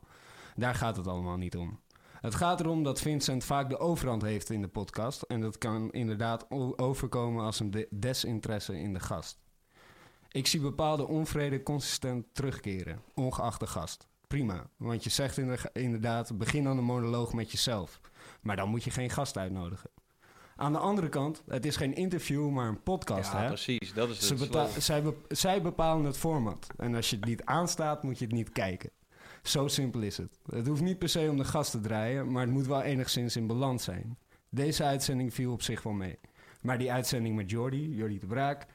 [0.56, 1.78] Daar gaat het allemaal niet om.
[2.20, 5.22] Het gaat erom dat Vincent vaak de overhand heeft in de podcast.
[5.22, 9.38] En dat kan inderdaad overkomen als een de- desinteresse in de gast.
[10.30, 14.08] Ik zie bepaalde onvrede consistent terugkeren, ongeacht de gast.
[14.30, 18.00] Prima, want je zegt inder- inderdaad, begin dan een monoloog met jezelf.
[18.42, 19.90] Maar dan moet je geen gast uitnodigen.
[20.56, 23.32] Aan de andere kant, het is geen interview, maar een podcast.
[23.32, 23.46] ja, hè?
[23.46, 23.92] precies.
[23.94, 26.66] Dat is Ze het zij, be- zij bepalen het format.
[26.76, 28.90] En als je het niet aanstaat, moet je het niet kijken.
[29.42, 30.38] Zo simpel is het.
[30.50, 33.36] Het hoeft niet per se om de gast te draaien, maar het moet wel enigszins
[33.36, 34.18] in balans zijn.
[34.48, 36.18] Deze uitzending viel op zich wel mee.
[36.62, 38.66] Maar die uitzending met Jordi, Jordi de Braak,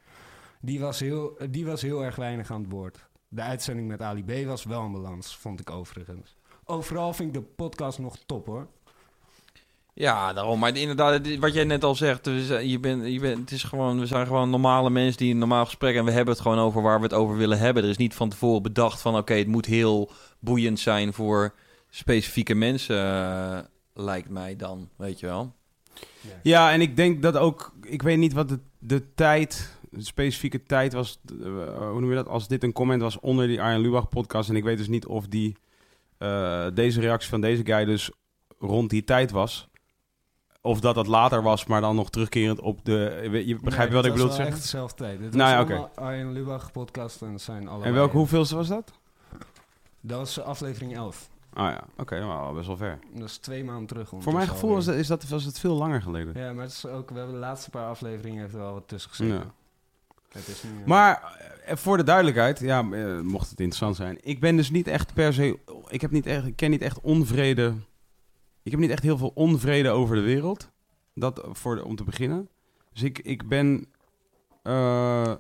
[0.62, 3.10] die was, heel, die was heel erg weinig aan het woord.
[3.36, 6.36] De uitzending met Ali B was wel in balans, vond ik overigens.
[6.65, 8.67] Overal vind ik de podcast nog top hoor.
[9.93, 10.59] Ja, daarom.
[10.59, 13.99] Maar inderdaad, wat jij net al zegt, dus, je bent, je bent, het is gewoon,
[13.99, 16.81] we zijn gewoon normale mensen die een normaal gesprek en we hebben het gewoon over
[16.81, 17.83] waar we het over willen hebben.
[17.83, 21.53] Er is niet van tevoren bedacht van, oké, het moet heel boeiend zijn voor
[21.89, 23.59] specifieke mensen, eh,
[23.93, 25.53] lijkt mij dan, weet je wel.
[26.43, 27.73] Ja, en ik denk dat ook...
[27.81, 31.20] Ik weet niet wat de, de tijd, specifieke tijd was...
[31.41, 31.46] eh,
[31.89, 32.28] hoe noem je dat?
[32.28, 34.50] Als dit een comment was onder die Arjen Lubach podcast...
[34.50, 35.58] en ik weet dus niet of die...
[36.18, 38.12] eh, deze reactie van deze guy dus
[38.60, 39.68] rond die tijd was...
[40.62, 43.30] Of dat dat later was, maar dan nog terugkerend op de...
[43.46, 44.54] Je begrijpt Nee, wat ik bedoel te wel zeggen?
[44.54, 45.20] echt dezelfde tijd.
[45.20, 47.88] Dit Nou ja, allemaal Arjen Lubach podcast en het zijn allemaal...
[47.88, 48.91] En welke hoeveelste was dat?
[50.02, 51.30] Dat was aflevering 11.
[51.54, 53.00] Ah ja, oké, best wel ver.
[53.14, 54.10] Dat is twee maanden terug.
[54.10, 56.41] Voor mijn gevoel was, dat, is dat, was het veel langer geleden.
[56.41, 58.88] Ja, maar het is ook, we hebben de laatste paar afleveringen heeft er wel wat
[58.88, 59.36] tussen gezeten.
[59.36, 59.54] Ja.
[60.36, 61.23] Eh, Maar
[61.65, 64.17] eh, voor de duidelijkheid, ja, eh, mocht het interessant zijn.
[64.21, 65.59] Ik ben dus niet echt per se.
[65.88, 67.73] Ik, heb niet echt, ik ken niet echt onvrede.
[68.63, 70.71] Ik heb niet echt heel veel onvrede over de wereld.
[71.13, 72.49] Dat eh, voor de, om te beginnen.
[72.93, 73.86] Dus ik, ik ben.
[74.63, 75.31] eh,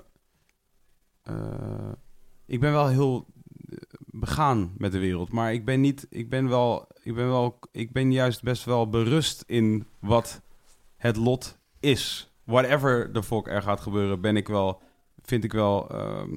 [1.23, 1.91] eh,
[2.45, 3.25] ik ben wel heel
[3.69, 5.31] eh, begaan met de wereld.
[5.31, 6.07] Maar ik ben niet.
[6.09, 6.87] Ik ben wel.
[7.03, 7.59] Ik ben wel.
[7.71, 10.41] Ik ben juist best wel berust in wat
[10.97, 12.33] het lot is.
[12.43, 14.81] Whatever the fuck er gaat gebeuren, ben ik wel.
[15.25, 15.89] Vind ik wel.
[15.89, 16.31] ehm,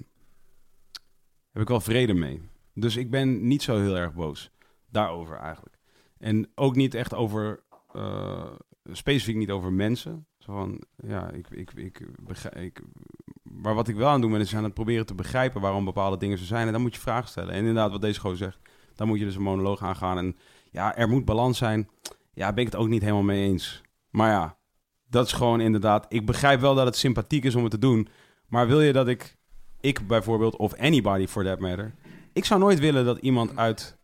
[1.53, 2.43] heb ik wel vrede mee.
[2.75, 4.51] Dus ik ben niet zo heel erg boos.
[4.91, 5.79] Daarover eigenlijk.
[6.19, 7.63] En ook niet echt over.
[7.93, 8.51] eh,
[8.93, 10.27] specifiek niet over mensen.
[10.39, 12.01] Zo van, ja, ik, ik, ik,
[12.55, 12.83] ik,
[13.43, 16.17] maar wat ik wel aan doen ben, is aan het proberen te begrijpen waarom bepaalde
[16.17, 16.67] dingen zo zijn.
[16.67, 17.53] En dan moet je vragen stellen.
[17.53, 18.59] En inderdaad, wat deze gewoon zegt,
[18.95, 20.19] dan moet je dus een monoloog aangaan.
[20.19, 20.37] En
[20.71, 21.89] ja, er moet balans zijn.
[22.33, 23.83] Ja, ben ik het ook niet helemaal mee eens.
[24.11, 24.59] Maar ja,
[25.07, 26.07] dat is gewoon inderdaad.
[26.09, 28.09] Ik begrijp wel dat het sympathiek is om het te doen.
[28.49, 29.39] Maar wil je dat ik
[29.81, 31.95] ik bijvoorbeeld, of anybody for that matter.
[32.33, 33.97] Ik zou nooit willen dat iemand uit...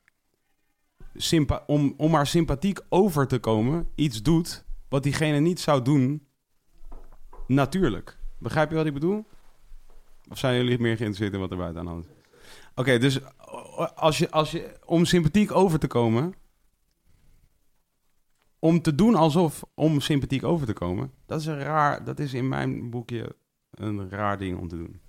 [1.66, 6.26] Om, om maar sympathiek over te komen, iets doet wat diegene niet zou doen
[7.46, 8.18] natuurlijk.
[8.38, 9.24] Begrijp je wat ik bedoel?
[10.30, 12.12] Of zijn jullie meer geïnteresseerd in wat er buiten aan de hand is?
[12.74, 13.20] Oké, dus
[13.94, 16.34] als je, als je, om sympathiek over te komen,
[18.58, 22.34] om te doen alsof, om sympathiek over te komen, dat is een raar, dat is
[22.34, 23.36] in mijn boekje
[23.74, 25.00] een raar ding om te doen.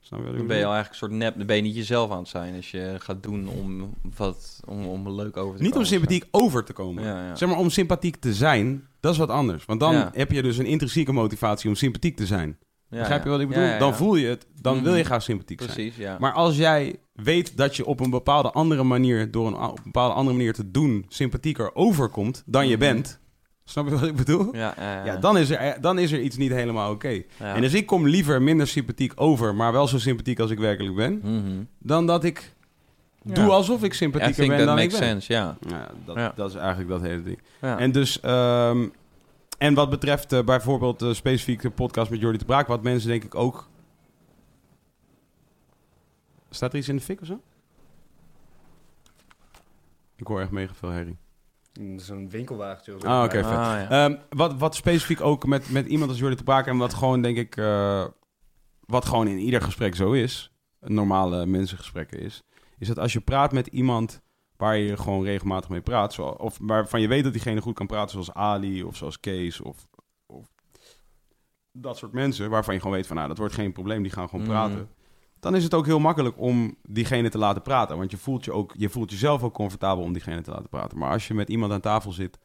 [0.00, 2.10] Snap je Dan ben je al eigenlijk een soort nep, dan ben je niet jezelf
[2.10, 5.66] aan het zijn als je gaat doen om, wat, om, om leuk over te Niet
[5.72, 5.86] om komen.
[5.86, 7.04] sympathiek over te komen.
[7.04, 7.36] Ja, ja.
[7.36, 9.64] Zeg maar om sympathiek te zijn, dat is wat anders.
[9.64, 10.10] Want dan Ja.
[10.14, 12.58] heb je dus een intrinsieke motivatie om sympathiek te zijn.
[12.88, 13.78] Begrijp je wat ik bedoel?
[13.78, 15.06] Dan voel je het, dan wil je Mhm.
[15.06, 15.72] graag sympathiek zijn.
[15.72, 16.16] Precies, ja.
[16.20, 19.82] Maar als jij weet dat je op een bepaalde andere manier, door een, op een
[19.84, 22.78] bepaalde andere manier te doen, sympathieker overkomt dan je Mhm.
[22.78, 23.20] bent.
[23.64, 24.56] Snap je wat ik bedoel?
[24.56, 25.04] ja, ja, ja.
[25.04, 27.08] Ja, dan is er, dan is er iets niet helemaal oké.
[27.08, 27.22] Ja.
[27.54, 30.94] En dus ik kom liever minder sympathiek over, maar wel zo sympathiek als ik werkelijk
[30.96, 31.62] ben, Mhm.
[31.78, 32.52] dan dat ik
[33.22, 33.34] Ja.
[33.34, 35.08] doe alsof ik sympathieker ben dan ik makes ben.
[35.08, 35.56] sense, ja.
[35.68, 36.32] Ja, dat, Ja.
[36.36, 37.38] dat is eigenlijk dat hele ding.
[37.60, 37.78] ja.
[37.78, 38.86] En dus, ehm,
[39.58, 43.08] en wat betreft eh, bijvoorbeeld eh, specifiek de podcast met Jordi de Braak, wat mensen
[43.08, 43.68] denk ik ook...
[46.50, 47.40] Staat er iets in de fik of zo?
[50.16, 51.16] Ik hoor echt mega veel herrie.
[51.96, 52.94] Zo'n winkelwagentje.
[52.94, 53.06] of zo.
[53.06, 53.88] Ah, oké, Ah, vet.
[53.90, 54.04] ja.
[54.04, 57.22] Ehm, wat, wat specifiek ook met, met iemand als Jordi de Braak en wat gewoon
[57.22, 58.04] denk ik, eh,
[58.80, 62.42] wat gewoon in ieder gesprek zo is, een normale mensengesprekken is,
[62.78, 64.22] is dat als je praat met iemand
[64.56, 67.86] waar je gewoon regelmatig mee praat, zo, of waarvan je weet dat diegene goed kan
[67.86, 69.86] praten, zoals Ali of zoals Kees of,
[70.26, 70.46] of
[71.72, 74.28] dat soort mensen, waarvan je gewoon weet van, nou, dat wordt geen probleem, die gaan
[74.28, 74.54] gewoon Mhm.
[74.54, 74.88] praten.
[75.44, 77.96] Dan is het ook heel makkelijk om diegene te laten praten.
[77.96, 80.98] Want je voelt, je, ook, je voelt jezelf ook comfortabel om diegene te laten praten.
[80.98, 82.38] Maar als je met iemand aan tafel zit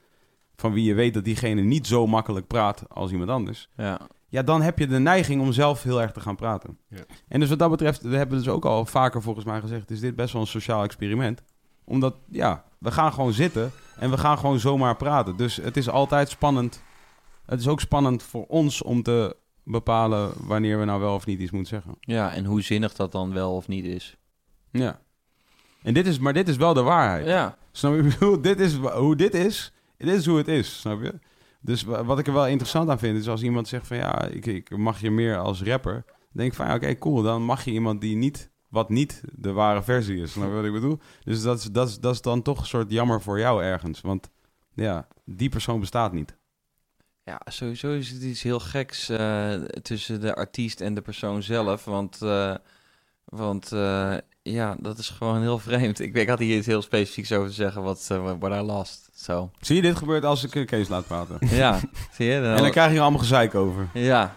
[0.55, 3.69] van wie je weet dat diegene niet zo makkelijk praat als iemand anders.
[3.75, 3.99] ja.
[4.31, 6.77] Ja, dan heb je de neiging om zelf heel erg te gaan praten.
[6.87, 7.03] Ja.
[7.27, 9.99] En dus wat dat betreft, we hebben dus ook al vaker volgens mij gezegd, is
[9.99, 11.43] dit best wel een sociaal experiment.
[11.83, 15.35] Omdat, ja, we gaan gewoon zitten en we gaan gewoon zomaar praten.
[15.35, 16.83] Dus het is altijd spannend.
[17.45, 19.35] Het is ook spannend voor ons om te
[19.71, 21.95] bepalen wanneer we nou wel of niet iets moeten zeggen.
[21.99, 24.17] ja, en hoe zinnig dat dan wel of niet is.
[24.71, 24.99] Ja.
[25.81, 27.25] En dit is, maar dit is wel de waarheid.
[27.25, 28.01] Ja, Snap je?
[28.03, 29.73] Bedoel, dit is hoe dit is.
[29.97, 31.19] Dit is hoe het is, snap je?
[31.61, 34.25] Dus wa- wat ik er wel interessant aan vind, is als iemand zegt van ja,
[34.25, 35.93] ik, ik mag je meer als rapper.
[36.05, 37.21] Dan denk ik van ja, oké, cool.
[37.21, 40.31] Dan mag je iemand die niet, wat niet de ware versie is.
[40.31, 40.99] Snap je wat ik bedoel?
[41.23, 44.01] Dus dat is, dat, is, dat is dan toch een soort jammer voor jou ergens.
[44.01, 44.29] Want
[44.73, 46.37] ja, die persoon bestaat niet.
[47.29, 51.85] Ja, sowieso is het iets heel geks eh, tussen de artiest en de persoon zelf.
[51.85, 52.55] Want, eh,
[53.25, 55.99] want eh, ja, dat is gewoon heel vreemd.
[55.99, 59.09] Ik, ik had hier iets heel specifieks over te zeggen, wat uh, what I lost.
[59.13, 59.51] Zo.
[59.59, 61.37] Zie je, dit gebeurt als ik Kees laat praten.
[61.57, 61.79] Ja,
[62.11, 62.35] zie je?
[62.35, 63.89] En dan krijg je er allemaal gezeik over.
[63.93, 64.35] Ja,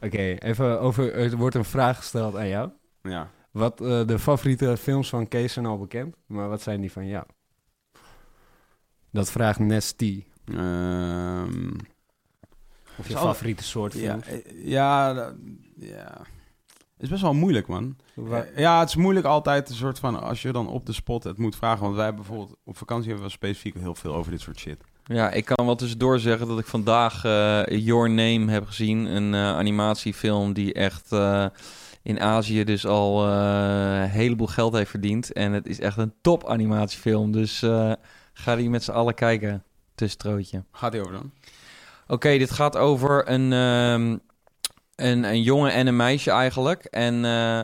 [0.00, 1.14] Oké, even over.
[1.14, 2.70] Er wordt een vraag gesteld aan jou.
[3.02, 3.30] Ja.
[3.50, 7.06] Wat eh, de favoriete films van Kees zijn al bekend, maar wat zijn die van
[7.06, 7.24] jou?
[9.10, 10.24] Dat vraagt Nesty.
[10.56, 11.70] Ehm,
[12.98, 14.26] Of je favoriete soort ja, films.
[14.26, 15.12] eh, ja,
[15.76, 16.18] ja.
[16.94, 17.96] Het is best wel moeilijk, man.
[18.30, 21.24] Eh, Ja, het is moeilijk altijd een soort van als je dan op de spot
[21.24, 21.82] het moet vragen.
[21.82, 24.80] Want wij hebben bijvoorbeeld op vakantie hebben we specifiek heel veel over dit soort shit.
[25.04, 29.04] Ja, ik kan wel tussendoor zeggen dat ik vandaag eh, Your Name heb gezien.
[29.16, 31.46] Een eh, animatiefilm die echt eh,
[32.02, 35.32] in Azië dus al eh, een heleboel geld heeft verdiend.
[35.32, 37.32] En het is echt een top animatiefilm.
[37.32, 37.92] Dus eh,
[38.32, 39.64] ga die met z'n allen kijken.
[40.00, 40.64] Tussenstrootje.
[40.72, 41.30] Gaat die over dan?
[42.08, 44.16] Oké, dit gaat over een, ehm,
[44.96, 46.84] een, een jongen en een meisje eigenlijk.
[46.84, 47.58] En eh,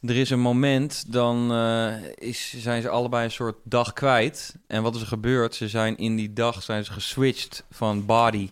[0.00, 4.56] er is een moment, dan eh, is, zijn ze allebei een soort dag kwijt.
[4.66, 5.54] En wat is er gebeurd?
[5.54, 8.50] Ze zijn in die dag zijn ze geswitcht van body.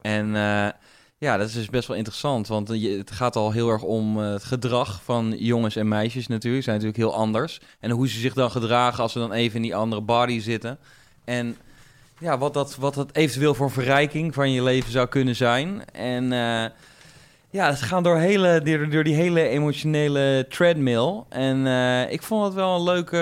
[0.00, 0.68] En eh,
[1.18, 2.48] ja, dat is dus best wel interessant.
[2.48, 6.64] Want je- het gaat al heel erg om het gedrag van jongens en meisjes natuurlijk.
[6.64, 7.60] Zijn natuurlijk heel anders.
[7.80, 10.78] En hoe ze zich dan gedragen als ze dan even in die andere body zitten.
[11.24, 11.56] En
[12.20, 15.84] ja, wat dat, wat dat eventueel voor verrijking van je leven zou kunnen zijn.
[15.92, 16.70] En eh,
[17.50, 21.22] ja, ze gaan door, hele, door, die hele emotionele treadmill.
[21.28, 23.16] En eh, ik vond het wel een leuke,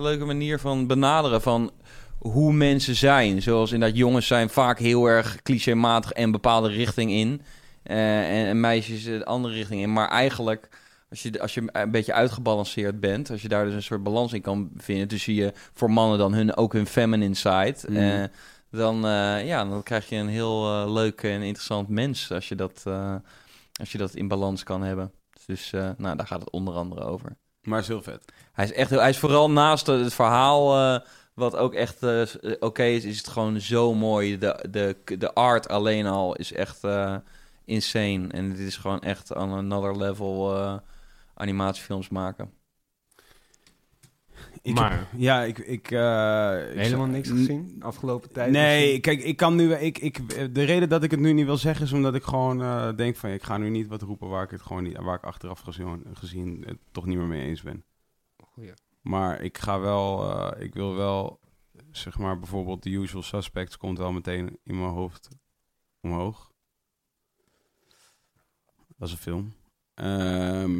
[0.00, 1.70] leuke manier van benaderen van
[2.18, 3.42] hoe mensen zijn.
[3.42, 7.42] Zoals in dat jongens zijn vaak heel erg clichématig en bepaalde richting in.
[7.82, 9.92] En, en meisjes de andere richting in.
[9.92, 10.68] Maar eigenlijk,
[11.08, 13.30] als je, als je een beetje uitgebalanceerd bent...
[13.30, 15.08] als je daar dus een soort balans in kan vinden...
[15.08, 17.76] tussen je voor mannen dan hun, ook hun feminine side...
[17.88, 18.24] Eh,
[18.70, 22.32] dan, eh, ja, dan krijg je een heel eh, leuk en interessant mens...
[22.32, 22.82] als je dat,
[23.80, 25.12] als je dat in balans kan hebben.
[25.46, 27.36] Dus nou, daar gaat het onder andere over.
[27.62, 28.32] Maar is heel vet.
[28.52, 31.00] Hij is echt heel, hij is vooral naast het verhaal,
[31.34, 31.96] wat ook echt
[32.60, 34.38] oké is, is het gewoon zo mooi.
[34.38, 36.80] De, de, de art alleen al is echt,
[37.64, 38.28] insane.
[38.28, 40.58] En dit is gewoon echt on another level
[41.36, 42.52] animatiefilms maken.
[44.62, 45.58] Ik maar heb- ja, ik...
[45.58, 48.50] ik, eh, ik helemaal niks gezien afgelopen tijd?
[48.50, 49.72] Nee, kijk, ik kan nu...
[49.74, 52.62] Ik, ik, de reden dat ik het nu niet wil zeggen is omdat ik gewoon
[52.62, 53.30] eh, denk van...
[53.30, 54.96] Ik ga nu niet wat roepen waar ik het gewoon niet...
[54.96, 57.84] Waar ik achteraf gezien, gezien het toch niet meer mee eens ben.
[58.36, 58.72] Goeie.
[59.00, 60.30] Maar ik ga wel...
[60.30, 61.40] eh, ik wil wel...
[61.90, 65.28] Zeg maar bijvoorbeeld The Usual Suspects komt wel meteen in mijn hoofd
[66.00, 66.50] omhoog.
[68.96, 69.52] Dat is een film.
[69.94, 70.78] Ehm,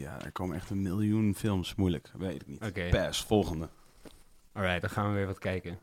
[0.00, 1.74] ja, er komen echt een miljoen films.
[1.74, 2.62] Moeilijk, weet ik niet.
[2.64, 3.68] Oké, Pass, volgende.
[4.52, 5.78] alright, dan gaan we weer wat kijken.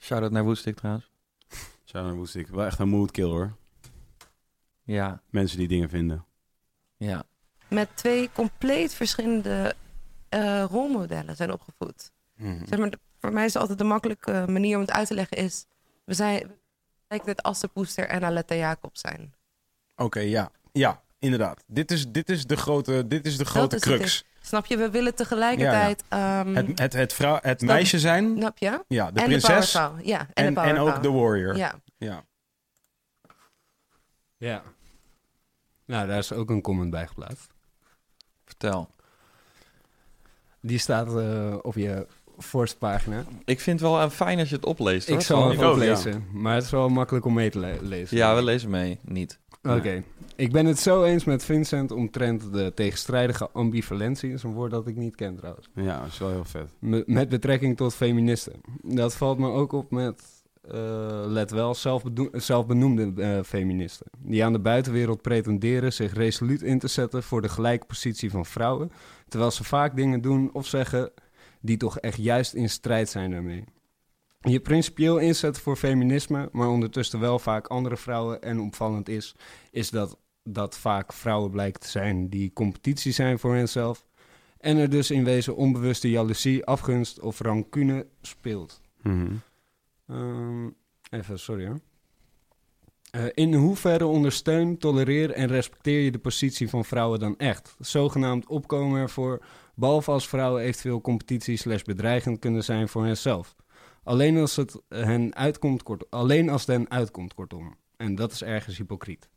[0.00, 1.10] Shout-out naar Woodstick trouwens.
[1.84, 2.46] Shadow moest ik.
[2.48, 3.56] Wel echt een mood killer hoor.
[4.82, 6.24] Ja, Mensen die dingen vinden.
[6.96, 7.24] ja.
[7.68, 9.74] met twee compleet verschillende
[10.28, 12.10] eh, rolmodellen zijn opgevoed.
[12.64, 15.14] Zeg maar, de- voor mij is het altijd de makkelijke manier om het uit te
[15.14, 15.66] leggen is...
[16.04, 16.50] We zijn
[17.08, 19.34] lijkt het Assepoester en Aletta Jacobs zijn.
[19.96, 20.50] Oké, ja.
[20.78, 21.64] Ja, inderdaad.
[21.66, 24.24] Dit is, dit is de grote, dit is de grote is crux.
[24.40, 24.76] Snap je?
[24.76, 26.04] We willen tegelijkertijd...
[26.08, 28.36] ehm, Het, het, het, vrouw, het Snap- meisje zijn.
[28.36, 28.84] snap je?
[28.88, 29.72] Ja, de en prinses.
[29.72, 29.90] de.
[30.02, 31.56] Ja, en, en, de en ook de warrior.
[31.56, 31.74] Ja.
[31.96, 32.24] ja.
[34.36, 34.62] Ja.
[35.84, 37.46] Nou, daar is ook een comment bij geplaatst.
[38.44, 38.90] Vertel.
[40.60, 42.06] Die staat eh, op je
[42.38, 43.24] voorste pagina.
[43.44, 45.08] Ik vind het wel eh, fijn als je het opleest.
[45.08, 45.22] Ik hoor.
[45.22, 47.78] zal Gewoon- het Ik ook, oplezen, maar het is wel makkelijk om mee te le-
[47.82, 48.16] lezen.
[48.16, 48.98] Ja, we lezen mee.
[49.02, 49.38] Niet.
[49.62, 50.02] Oké.
[50.38, 54.32] Ik ben het zo eens met Vincent omtrent de tegenstrijdige ambivalentie.
[54.32, 55.68] Is een woord dat ik niet ken trouwens.
[55.74, 56.70] Ja, dat is wel heel vet.
[56.78, 58.60] Me- met betrekking tot feministen.
[58.82, 60.22] Dat valt me ook op met,
[60.62, 61.74] eh, let wel,
[62.32, 64.06] zelfbenoemde eh, feministen.
[64.18, 68.46] Die aan de buitenwereld pretenderen zich resoluut in te zetten voor de gelijke positie van
[68.46, 68.90] vrouwen.
[69.28, 71.10] Terwijl ze vaak dingen doen of zeggen
[71.60, 73.64] die toch echt juist in strijd zijn daarmee.
[74.40, 78.42] Je principieel inzetten voor feminisme, maar ondertussen wel vaak andere vrouwen.
[78.42, 79.34] En opvallend is,
[79.70, 80.18] is dat
[80.52, 84.06] dat vaak vrouwen blijken te zijn die competitie zijn voor henzelf.
[84.58, 88.80] En er dus in wezen onbewuste jaloezie, afgunst of rancune speelt.
[89.02, 89.34] Mhm.
[90.06, 90.68] Ehm,
[91.10, 91.80] even, sorry hoor.
[93.10, 97.76] Eh, in hoeverre ondersteun, tolereer en respecteer je de positie van vrouwen dan echt?
[97.78, 99.44] Zogenaamd opkomen ervoor,
[99.74, 103.56] behalve als vrouwen eventueel competitie slash bedreigend kunnen zijn voor henzelf.
[104.02, 107.76] Alleen als het hen uitkomt, kort, alleen als het hen uitkomt, kortom.
[107.96, 109.28] En dat is ergens hypocriet.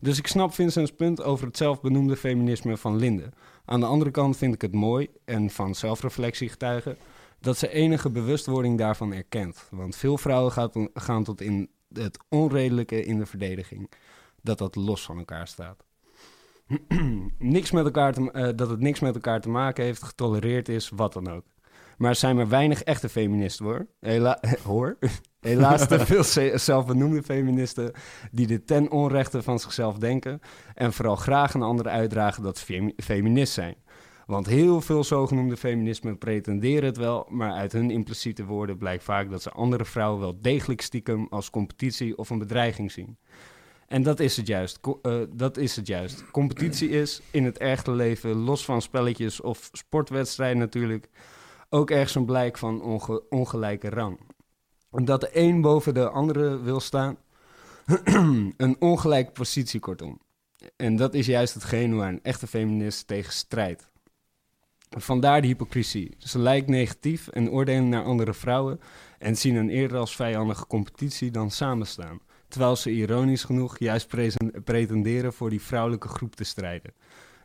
[0.00, 3.32] Dus ik snap Vincent's punt over het zelfbenoemde feminisme van Linde.
[3.64, 6.98] Aan de andere kant vind ik het mooi, en van zelfreflectie getuigen,
[7.40, 9.68] dat ze enige bewustwording daarvan erkent.
[9.70, 13.90] Want veel vrouwen gaan tot in het onredelijke in de verdediging.
[14.42, 15.84] Dat dat los van elkaar staat.
[17.38, 21.12] niks met elkaar eh, dat het niks met elkaar te maken heeft, getolereerd is, wat
[21.12, 21.44] dan ook.
[21.96, 23.86] Maar er zijn maar weinig echte feministen hoor.
[24.00, 24.98] Hela hoor.
[25.40, 27.92] Helaas te veel ze- zelfbenoemde feministen
[28.30, 30.40] die dit ten onrechte van zichzelf denken.
[30.74, 33.74] En vooral graag een ander uitdragen dat ze femi- feminist zijn.
[34.26, 39.30] Want heel veel zogenoemde feminismen pretenderen het wel, maar uit hun impliciete woorden blijkt vaak
[39.30, 43.18] dat ze andere vrouwen wel degelijk stiekem als competitie of een bedreiging zien.
[43.86, 44.80] En dat is het juist.
[45.02, 46.30] Eh, dat is het juist.
[46.30, 51.08] Competitie is in het echte leven, los van spelletjes of sportwedstrijden natuurlijk,
[51.76, 54.18] ook ergens een blijk van onge- ongelijke rang.
[54.90, 57.16] Dat de een boven de andere wil staan,
[58.56, 60.20] een ongelijke positie kortom.
[60.76, 63.88] En dat is juist hetgeen waar een echte feminist tegen strijdt.
[64.88, 66.14] Vandaar de hypocrisie.
[66.18, 68.80] Ze lijkt negatief en oordelen naar andere vrouwen
[69.18, 72.20] en zien hen eerder als vijandige competitie dan samenstaan.
[72.48, 74.08] Terwijl ze ironisch genoeg juist
[74.64, 76.94] pretenderen voor die vrouwelijke groep te strijden.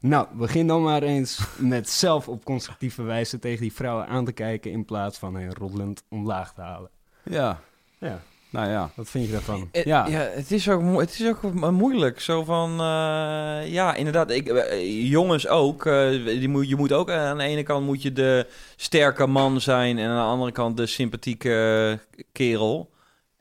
[0.02, 4.32] Nou, begin dan maar eens met zelf op constructieve wijze tegen die vrouwen aan te
[4.32, 6.90] kijken in plaats van hen roddelend omlaag te halen.
[7.24, 7.60] Ja,
[8.00, 8.92] Ja, nou ja.
[8.96, 9.70] wat vind je daarvan?
[9.72, 10.08] Eh, Ja.
[10.08, 12.20] ja, het is ook, mo- het is ook mo- moeilijk.
[12.20, 14.32] Zo van, eh, ja, inderdaad.
[14.32, 15.86] Ik, eh, jongens ook.
[15.86, 19.62] eh, die moet, je moet ook aan de ene kant moet je de sterke man
[19.62, 22.00] zijn en aan de andere kant de sympathieke
[22.32, 22.90] kerel.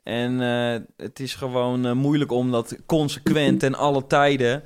[0.03, 4.63] En eh, het is gewoon moeilijk om dat consequent en alle tijden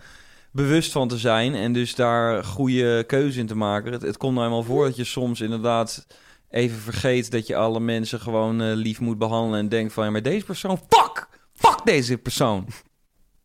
[0.56, 3.92] bewust van te zijn en dus daar goede keuze in te maken.
[3.92, 6.08] Het, het komt nou eenmaal voor dat je soms inderdaad
[6.50, 10.12] even vergeet dat je alle mensen gewoon eh, lief moet behandelen en denkt van ja,
[10.12, 12.68] maar deze persoon, fuck, fuck deze persoon.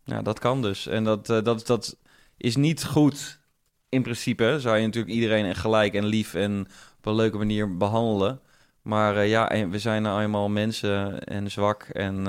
[0.05, 0.87] Ja, dat kan dus.
[0.87, 1.97] En dat, eh, dat, dat
[2.37, 3.41] is niet goed.
[3.89, 6.66] In principe zou je natuurlijk iedereen en gelijk en lief en
[6.99, 8.41] op een leuke manier behandelen.
[8.82, 12.27] Maar eh, ja, we zijn nou eenmaal mensen en zwak en,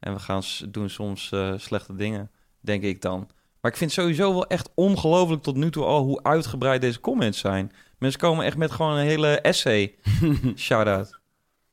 [0.00, 2.30] en we gaan doen soms slechte dingen,
[2.60, 3.28] denk ik dan.
[3.60, 7.38] Maar ik vind sowieso wel echt ongelooflijk tot nu toe al hoe uitgebreid deze comments
[7.38, 7.72] zijn.
[7.98, 9.94] Mensen komen echt met gewoon een hele essay.
[10.56, 11.18] Shout-out.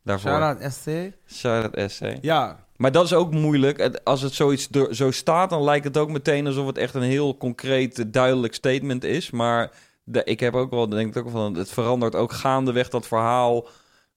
[0.04, 0.32] Daarvoor.
[0.32, 0.90] Shout-out ST.
[1.38, 2.18] Shout-out essay.
[2.22, 4.00] Ja, Maar dat is ook moeilijk.
[4.04, 7.38] Als het zoiets zo staat, dan lijkt het ook meteen alsof het echt een heel
[7.38, 9.32] concreet, duidelijk statement is.
[9.32, 9.72] Maar
[10.04, 13.68] de, ik heb ook wel, denk ik ook van, het verandert ook gaandeweg dat verhaal.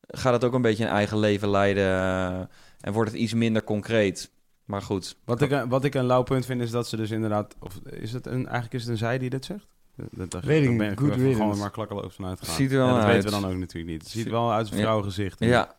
[0.07, 2.41] Gaat het ook een beetje een eigen leven leiden eh,
[2.81, 4.31] en wordt het iets minder concreet.
[4.71, 5.17] Maar goed.
[5.25, 7.55] wat ik, een- wat ik een lauw punt vind is dat ze dus inderdaad...
[7.59, 9.67] Of is het een, eigenlijk is het een zij die dit zegt?
[10.11, 10.99] Dat, dat, Weet ik niet.
[10.99, 12.55] Good even gewoon maar klakkeloos van uitgegaan.
[12.55, 14.03] Ziet er wel ja, dat weten we dan ook natuurlijk niet.
[14.03, 14.85] Het ziet er wel uit zijn Ja.
[14.85, 15.39] vrouwengezicht.
[15.39, 15.77] Ja.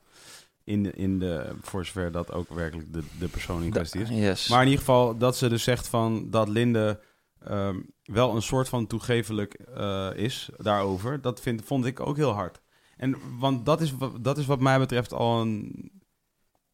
[0.64, 4.10] In de, in de, voor zover dat ook werkelijk de, de persoon in kwestie is.
[4.10, 4.48] Yes.
[4.48, 7.00] Maar in ieder geval dat ze dus zegt van dat Linde
[7.46, 11.22] ehm, wel een soort van toegevelijk eh, is daarover.
[11.22, 12.62] Dat vind, vond ik ook heel hard.
[12.98, 15.92] En want dat is, dat is wat mij betreft al een,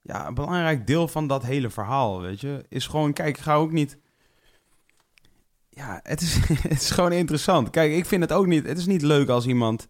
[0.07, 2.65] ja, een belangrijk deel van dat hele verhaal, weet je.
[2.69, 3.97] Is gewoon, kijk, ik ga ook niet...
[5.69, 6.35] Ja, het is,
[6.69, 7.69] het is gewoon interessant.
[7.69, 8.65] Kijk, ik vind het ook niet...
[8.67, 9.87] Het is niet leuk als iemand...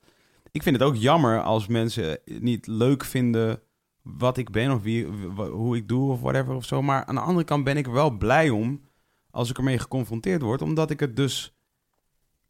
[0.52, 3.62] Ik vind het ook jammer als mensen niet leuk vinden
[4.02, 6.82] wat ik ben of wie, hoe ik doe of whatever of zo.
[6.82, 8.82] Maar aan de andere kant ben ik wel blij om
[9.32, 10.62] als ik ermee geconfronteerd word.
[10.62, 11.56] Omdat ik het dus...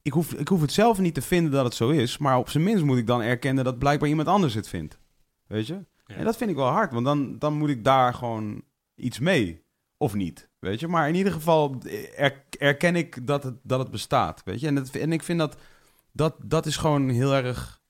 [0.01, 2.17] Ik hoef, ik hoef het zelf niet te vinden dat het zo is.
[2.17, 4.99] Maar op zijn minst moet ik dan erkennen dat blijkbaar iemand anders het vindt.
[5.47, 5.85] Weet je?
[6.07, 6.91] En dat vind ik wel hard.
[6.93, 8.61] Want dan, dan moet ik daar gewoon
[8.95, 9.65] iets mee.
[9.97, 10.49] Of niet.
[10.59, 10.87] Weet je?
[10.87, 11.77] Maar in ieder geval
[12.15, 14.41] er- erken ik dat het, dat het bestaat.
[14.45, 14.67] Weet je?
[14.67, 15.57] En, en ik vind dat,
[16.11, 16.35] dat...
[16.43, 17.81] Dat is gewoon heel erg...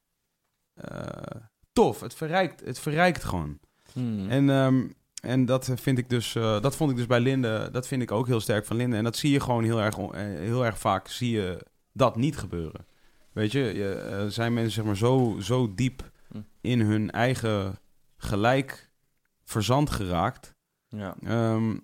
[0.74, 1.42] eh,
[1.74, 2.00] tof.
[2.00, 3.60] Het verrijkt, het verrijkt gewoon.
[3.94, 4.30] Hmm.
[4.30, 4.88] En, ehm,
[5.22, 8.12] en dat vind ik dus, eh, dat vond ik dus bij Linde, dat vind ik
[8.12, 8.96] ook heel sterk van Linde.
[8.96, 12.38] En dat zie je gewoon heel erg, eh, heel erg vaak, zie je dat niet
[12.38, 12.86] gebeuren.
[13.32, 16.38] Weet je, je eh, zijn mensen zeg maar zo, zo diep Hm.
[16.62, 17.76] in hun eigen
[18.18, 18.92] gelijk
[19.44, 20.56] verzand geraakt,
[20.88, 21.16] ja.
[21.24, 21.78] ehm,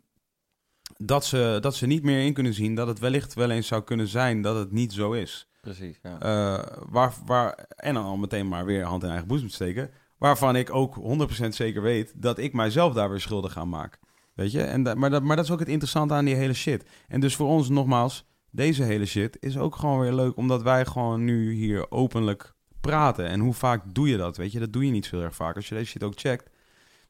[0.98, 3.84] dat, ze, dat ze niet meer in kunnen zien dat het wellicht wel eens zou
[3.84, 5.48] kunnen zijn dat het niet zo is.
[5.62, 6.00] Precies.
[6.04, 6.20] Ja.
[6.20, 9.92] Eh, waar, waar, en dan al meteen maar weer hand in eigen boezem te steken.
[10.18, 10.96] Waarvan ik ook
[11.44, 14.00] 100% zeker weet dat ik mijzelf daar weer schuldig aan maak.
[14.34, 14.64] Weet je?
[14.64, 16.86] En da- maar, dat, maar dat is ook het interessante aan die hele shit.
[17.08, 20.38] En dus voor ons nogmaals, deze hele shit is ook gewoon weer leuk.
[20.38, 22.53] Omdat wij gewoon nu hier openlijk
[22.88, 23.28] praten.
[23.28, 24.38] En hoe vaak doe je dat?
[24.38, 25.56] Weet je, dat doe je niet zo heel erg vaak.
[25.56, 26.50] Als je deze shit ook checkt.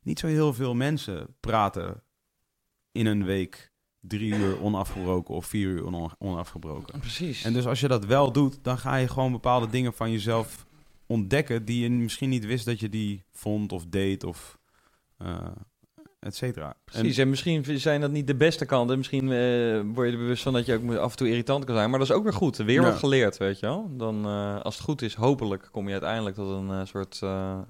[0.02, 2.04] Niet zo heel veel mensen praten
[2.92, 7.00] in een week drie uur onafgebroken of vier uur on- onafgebroken.
[7.00, 7.44] Precies.
[7.44, 10.66] En dus als je dat wel doet, dan ga je gewoon bepaalde dingen van jezelf
[11.06, 14.60] ontdekken die je misschien niet wist dat je die vond of deed of
[15.18, 15.48] eh
[16.24, 16.76] et cetera.
[16.86, 18.98] Precies, en misschien zijn dat niet de beste kanten.
[18.98, 21.76] Misschien eh, word je er bewust van dat je ook af en toe irritant kan
[21.76, 21.90] zijn.
[21.90, 22.58] Maar dat is ook weer goed.
[22.58, 22.88] Weer Ja.
[22.90, 23.98] wat geleerd, weet je wel.
[23.98, 27.22] Dan, eh, als het goed is, hopelijk kom je uiteindelijk tot een eh, soort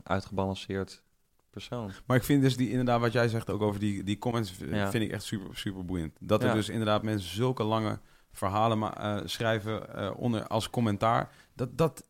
[0.03, 1.01] uitgebalanceerd
[1.49, 1.91] persoon.
[2.05, 4.89] Maar ik vind dus die, inderdaad wat jij zegt ook over die, die comments, Ja.
[4.91, 6.13] vind ik echt super, super boeiend.
[6.19, 6.53] Dat er Ja.
[6.53, 7.99] dus inderdaad mensen zulke lange
[8.31, 11.29] verhalen schrijven onder als commentaar.
[11.55, 12.05] Dat, dat,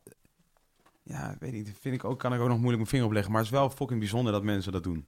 [1.02, 3.32] ja, weet ik, vind ik ook, kan ik ook nog moeilijk mijn vinger op leggen.
[3.32, 5.06] Maar het is wel fucking bijzonder dat mensen dat doen.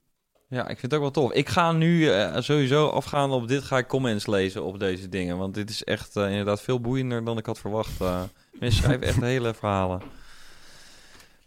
[0.49, 1.31] Ja, ik vind het ook wel tof.
[1.33, 5.37] Ik ga nu eh, sowieso afgaan op dit, ga ik comments lezen op deze dingen.
[5.37, 8.01] Want dit is echt eh, inderdaad veel boeiender dan ik had verwacht.
[8.01, 8.21] eh.
[8.59, 10.01] mensen schrijven echt hele verhalen.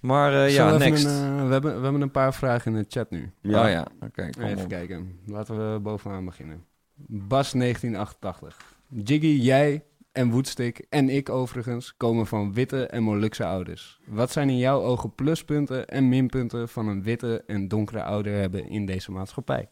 [0.00, 1.04] Maar ja, next.
[1.04, 3.32] een, we, hebben, we hebben een paar vragen in de chat nu.
[3.42, 4.68] Oh ja, oké, kom Even op.
[4.68, 5.18] kijken.
[5.26, 6.64] Laten we bovenaan beginnen.
[7.06, 8.56] Bas 1988.
[8.88, 14.00] Jiggy, jij en Woodstick en ik overigens komen van witte en Molukse ouders.
[14.06, 18.68] Wat zijn in jouw ogen pluspunten en minpunten van een witte en donkere ouder hebben
[18.68, 19.68] in deze maatschappij?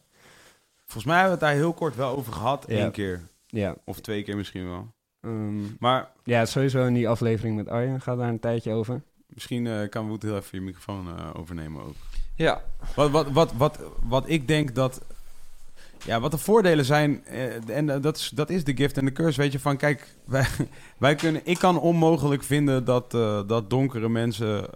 [0.85, 2.75] Volgens mij hebben we het daar heel kort wel over gehad, Ja.
[2.77, 3.21] één keer.
[3.47, 4.91] Ja, Of twee keer misschien wel.
[5.21, 9.01] ehm, Maar ja, sowieso in die aflevering met Arjen gaat daar een tijdje over.
[9.27, 11.95] Misschien eh, kan Woet heel even je microfoon eh, overnemen ook.
[12.35, 12.61] Ja,
[12.95, 15.01] Wat, wat, wat, wat, wat ik denk dat...
[16.05, 17.25] Ja, wat de voordelen zijn...
[17.25, 19.41] eh, en eh, dat, is, dat is de gift en de curse.
[19.41, 20.15] Weet je, van kijk...
[20.97, 24.69] Wij, kunnen, ik kan onmogelijk vinden dat, eh, dat donkere mensen...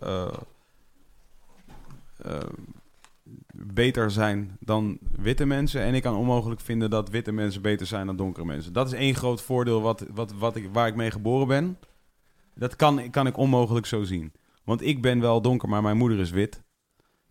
[3.54, 5.82] beter zijn dan witte mensen.
[5.82, 8.74] En ik kan onmogelijk vinden dat witte mensen beter zijn dan donkere mensen.
[8.74, 11.78] Dat is één groot voordeel wat, wat, wat ik, waar ik mee geboren ben.
[12.56, 14.32] Dat kan, kan ik onmogelijk zo zien.
[14.64, 16.62] Want ik ben wel donker, maar mijn moeder is wit.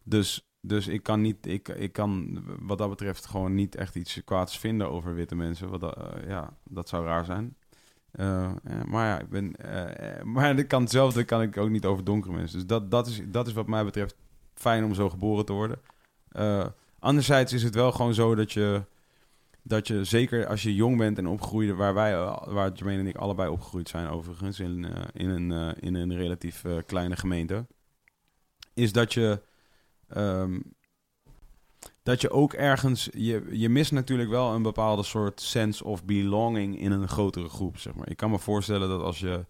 [0.02, 4.20] Dus, dus ik kan niet, ik, ik kan wat dat betreft gewoon niet echt iets
[4.24, 5.68] kwaads vinden over witte mensen.
[5.68, 7.56] Wat dat, eh, ja, dat zou raar zijn.
[8.10, 9.54] Eh, eh, maar ja, ik ben,
[10.32, 12.58] maar de kan hetzelfde kan ik ook niet over donkere mensen.
[12.58, 14.14] Dus dat, dat, is, dat is wat mij betreft
[14.54, 15.80] fijn om zo geboren te worden.
[16.98, 18.84] Anderzijds is het wel gewoon zo dat je,
[19.62, 22.14] dat je zeker als je jong bent en opgroeide, waar wij,
[22.44, 27.16] waar Jermaine en ik allebei opgegroeid zijn overigens, in, in, een, in een relatief kleine
[27.16, 27.66] gemeente,
[28.74, 29.40] is dat je,
[30.14, 30.60] ehm,
[32.02, 33.08] dat je ook ergens...
[33.12, 37.78] Je, je mist natuurlijk wel een bepaalde soort sense of belonging in een grotere groep,
[37.78, 38.10] zeg maar.
[38.10, 39.44] Ik kan me voorstellen dat als je...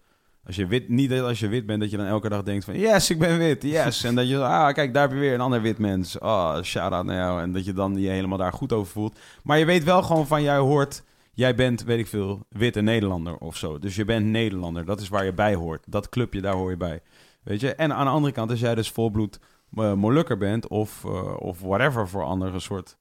[0.45, 2.65] Als je wit, niet dat als je wit bent, dat je dan elke dag denkt
[2.65, 2.79] van...
[2.79, 4.03] Yes, ik ben wit, yes.
[4.03, 6.19] En dat je, ah, kijk, daar heb je weer een ander wit mens.
[6.19, 7.41] Oh, shout-out naar jou.
[7.41, 9.19] En dat je dan je helemaal daar goed over voelt.
[9.43, 11.03] Maar je weet wel gewoon van, jij hoort...
[11.35, 13.79] Jij bent, weet ik veel, witte Nederlander of zo.
[13.79, 14.85] Dus je bent Nederlander.
[14.85, 15.83] Dat is waar je bij hoort.
[15.87, 17.01] Dat clubje, daar hoor je bij.
[17.43, 17.75] Weet je?
[17.75, 19.39] En aan de andere kant, als jij dus volbloed
[19.75, 20.67] eh, Molukker bent...
[20.67, 22.97] Of, eh, of whatever voor andere soort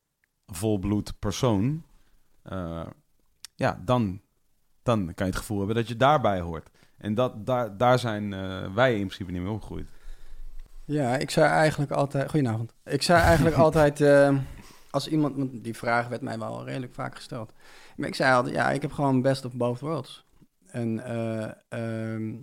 [0.46, 1.82] volbloed persoon...
[2.42, 2.86] eh,
[3.54, 4.20] ja, dan,
[4.82, 6.70] dan kan je het gevoel hebben dat je daarbij hoort.
[6.98, 8.30] En dat, daar, daar zijn
[8.74, 9.88] wij in principe niet mee opgegroeid.
[10.84, 12.30] Ja, ik zei eigenlijk altijd...
[12.30, 12.74] Goedenavond.
[12.84, 14.00] Ik zei eigenlijk altijd...
[14.90, 15.36] als iemand...
[15.36, 17.52] want Die vraag werd mij wel redelijk vaak gesteld.
[17.96, 18.54] Maar ik zei altijd...
[18.54, 20.24] Ja, ik heb gewoon best of both worlds.
[20.72, 22.34] En eh, ehm,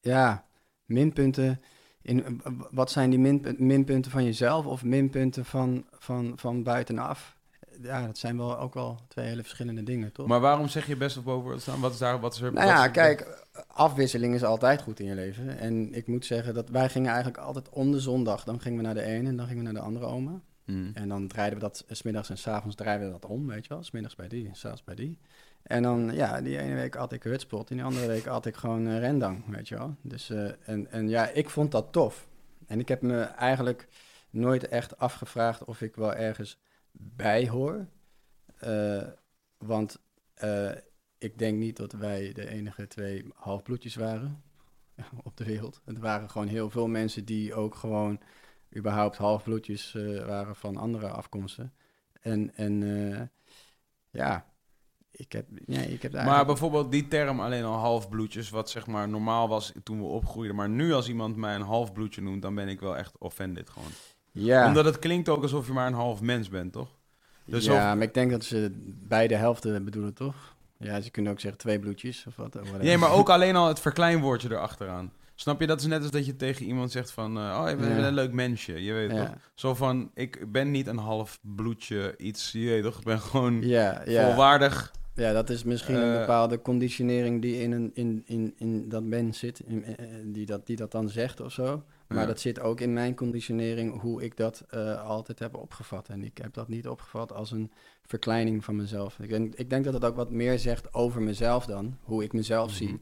[0.00, 0.44] ja,
[0.84, 1.60] minpunten...
[2.02, 7.38] In, wat zijn die minpunten, minpunten van jezelf of minpunten van, van, van buitenaf?
[7.82, 10.26] Ja, dat zijn wel ook wel twee hele verschillende dingen, toch?
[10.26, 11.80] Maar waarom zeg je best of boven staan?
[11.80, 12.20] Wat is daar?
[12.20, 12.52] Wat is er?
[12.52, 15.58] Nou ja, kijk, afwisseling is altijd goed in je leven.
[15.58, 18.44] En ik moet zeggen dat wij gingen eigenlijk altijd om de zondag.
[18.44, 20.40] Dan gingen we naar de ene en dan gingen we naar de andere oma.
[20.64, 20.90] Hmm.
[20.94, 23.66] En dan draaiden we dat, eh, 's smiddags en s'avonds draaiden we dat om, weet
[23.66, 23.82] je wel.
[23.82, 25.18] Smiddags bij die en s'avonds bij die.
[25.70, 28.56] En dan, ja, die ene week had ik hutspot en die andere week had ik
[28.56, 29.96] gewoon eh, rendang, weet je wel.
[30.02, 32.28] Dus, eh, en, en ja, ik vond dat tof.
[32.66, 33.88] En ik heb me eigenlijk
[34.30, 36.58] nooit echt afgevraagd of ik wel ergens
[36.92, 37.86] bij hoor.
[38.56, 39.06] Eh,
[39.58, 40.00] want
[41.18, 44.42] ik denk niet dat wij de enige twee halfbloedjes waren
[45.24, 45.80] op de wereld.
[45.84, 48.20] Er waren gewoon heel veel mensen die ook gewoon
[48.76, 49.92] überhaupt halfbloedjes
[50.26, 51.72] waren van andere afkomsten.
[52.20, 53.30] En, en
[54.10, 54.49] ja,
[55.20, 56.46] ik heb, ja, ik heb Maar eigenlijk...
[56.46, 60.56] bijvoorbeeld die term alleen al halfbloedjes, wat zeg maar normaal was toen we opgroeiden.
[60.56, 63.88] Maar nu als iemand mij een halfbloedje noemt, dan ben ik wel echt offended gewoon.
[64.32, 66.88] ja, Omdat het klinkt ook alsof je maar een half mens bent, toch?
[67.44, 68.70] Dus ja of- maar ik denk dat ze
[69.08, 70.34] beide helften bedoelen, toch?
[70.78, 72.54] Ja, ze kunnen ook zeggen twee bloedjes of wat.
[72.54, 72.78] whatever.
[72.84, 75.12] Nee, maar ook alleen al het verkleinwoordje erachteraan.
[75.34, 75.66] Snap je?
[75.66, 77.36] Dat is net als dat je tegen iemand zegt van...
[77.38, 78.06] eh, oh, je bent Ja.
[78.06, 78.82] een leuk mensje.
[78.84, 79.16] Je weet Ja.
[79.26, 79.34] toch?
[79.54, 82.52] Zo van, ik ben niet een half bloedje iets.
[82.52, 82.98] Je weet toch?
[82.98, 84.26] Ik ben gewoon Ja, ja.
[84.26, 84.92] volwaardig.
[85.14, 89.02] Ja, dat is misschien een Eh, bepaalde conditionering die in, een, in, in, in dat
[89.02, 91.82] mens zit, in, eh, eh, die, dat, die dat dan zegt of zo.
[92.08, 92.26] Maar Ja.
[92.26, 94.64] dat zit ook in mijn conditionering, hoe ik dat
[95.04, 96.08] altijd heb opgevat.
[96.08, 97.70] En ik heb dat niet opgevat als een
[98.02, 99.18] verkleining van mezelf.
[99.18, 102.32] Ik denk, ik denk dat het ook wat meer zegt over mezelf dan, hoe ik
[102.32, 102.76] mezelf Mhm.
[102.76, 103.00] zie.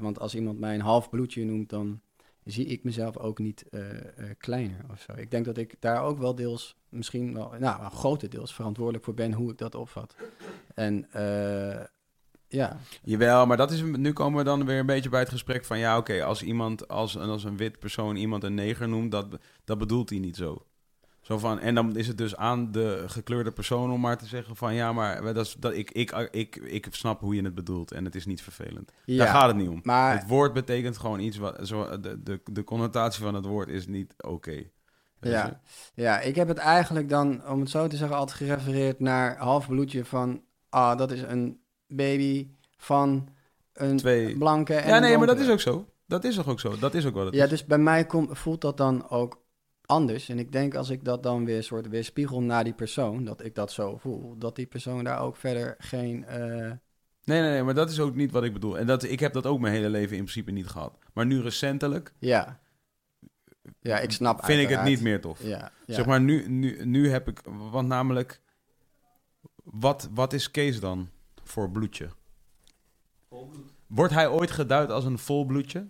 [0.00, 2.00] Want als iemand mij een half bloedje noemt, dan
[2.44, 4.06] zie ik mezelf ook niet eh, eh,
[4.38, 5.12] kleiner of zo.
[5.16, 9.32] Ik denk dat ik daar ook wel deels, misschien wel, nou, grotendeels verantwoordelijk voor ben
[9.32, 10.14] hoe ik dat opvat.
[10.74, 11.84] En eh,
[12.48, 15.64] ja, Jawel, maar dat is, nu komen we dan weer een beetje bij het gesprek
[15.64, 15.78] van...
[15.78, 19.26] Ja, oké, als iemand, als, als een wit persoon iemand een neger noemt, dat,
[19.64, 20.66] dat bedoelt hij niet zo.
[21.32, 24.56] Zo van, en dan is het dus aan de gekleurde persoon om maar te zeggen
[24.56, 24.74] van...
[24.74, 28.04] Ja, maar dat is, dat, ik, ik, ik, ik snap hoe je het bedoelt en
[28.04, 28.92] het is niet vervelend.
[29.04, 29.80] ja Daar gaat het niet om.
[29.82, 31.58] maar Het woord betekent gewoon iets wat...
[31.62, 34.62] Zo, de, de, de connotatie van het woord is niet oké.
[35.20, 35.60] Ja.
[35.94, 40.04] Ja, ik heb het eigenlijk dan, om het zo te zeggen, altijd gerefereerd naar halfbloedje
[40.04, 40.42] van...
[40.68, 43.28] Ah, dat is een baby van
[43.72, 45.86] een Twee- blanke en Ja, nee, maar dat is ook zo.
[46.06, 46.78] Dat is toch ook zo?
[46.78, 47.50] Dat is ook wat het Ja, is.
[47.50, 49.41] dus bij mij komt, voelt dat dan ook
[49.92, 50.28] anders.
[50.28, 53.44] En ik denk als ik dat dan weer soort weer spiegel naar die persoon, dat
[53.44, 56.24] ik dat zo voel, dat die persoon daar ook verder geen...
[56.24, 56.70] eh,
[57.24, 58.78] Nee, nee, nee, maar dat is ook niet wat ik bedoel.
[58.78, 60.98] En dat, ik heb dat ook mijn hele leven in principe niet gehad.
[61.12, 62.60] Maar nu recentelijk ja.
[63.80, 65.42] Ja, ik snap vind ik het niet meer tof.
[65.42, 65.94] Ja, ja.
[65.94, 67.40] Zeg maar, nu, nu, nu heb ik...
[67.70, 68.40] Want namelijk...
[69.64, 71.08] Wat, wat is Kees dan
[71.44, 72.08] voor bloedje?
[73.86, 75.88] Wordt hij ooit geduid als een vol bloedje?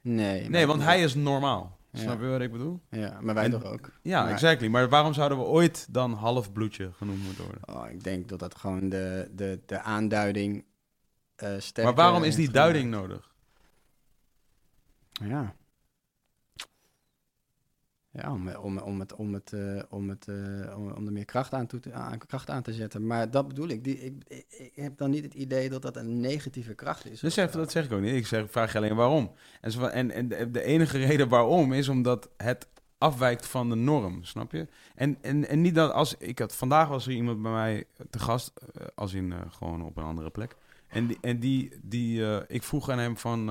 [0.00, 1.78] Nee, Nee, want hij is normaal.
[1.92, 2.80] Snap je wat ik bedoel?
[2.90, 3.90] Ja, maar wij En- toch ook.
[4.02, 4.68] Ja, Maar- exactly.
[4.68, 7.68] Maar waarom zouden we ooit dan half bloedje genoemd moeten worden?
[7.74, 10.64] Oh, ik denk dat dat gewoon de, de, de aanduiding
[11.36, 13.30] sterker maar waarom is die duiding nodig?
[15.12, 15.54] Ja.
[18.12, 21.24] Ja, om, om, om, het, om, het, eh, om, het, eh, om, om er meer
[21.24, 23.06] kracht aan, toe te, aan, kracht aan te zetten.
[23.06, 23.84] Maar dat bedoel ik.
[23.84, 24.72] Die, ik, ik.
[24.74, 27.20] Heb dan niet het idee dat dat een negatieve kracht is.
[27.20, 28.14] Dus dat zeg ik ook niet.
[28.14, 29.32] Ik zeg, vraag je alleen waarom.
[29.60, 32.68] En, zo en, en de, de enige reden waarom is omdat het
[32.98, 34.68] afwijkt van de norm, snap je?
[34.94, 36.16] En, en, en niet dat als...
[36.16, 39.96] Ik had, vandaag was er iemand bij mij te gast, eh, als in gewoon op
[39.96, 40.56] een andere plek.
[40.88, 43.46] En die, en die, die ik vroeg aan hem van,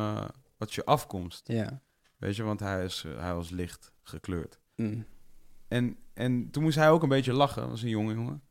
[0.58, 1.48] wat is je afkomst?
[1.48, 1.82] Ja.
[2.22, 4.60] Weet je, want hij, is, hij was licht gekleurd.
[4.76, 5.06] Mm.
[5.68, 8.42] En, en toen moest hij ook een beetje lachen, dat was een jonge jongen.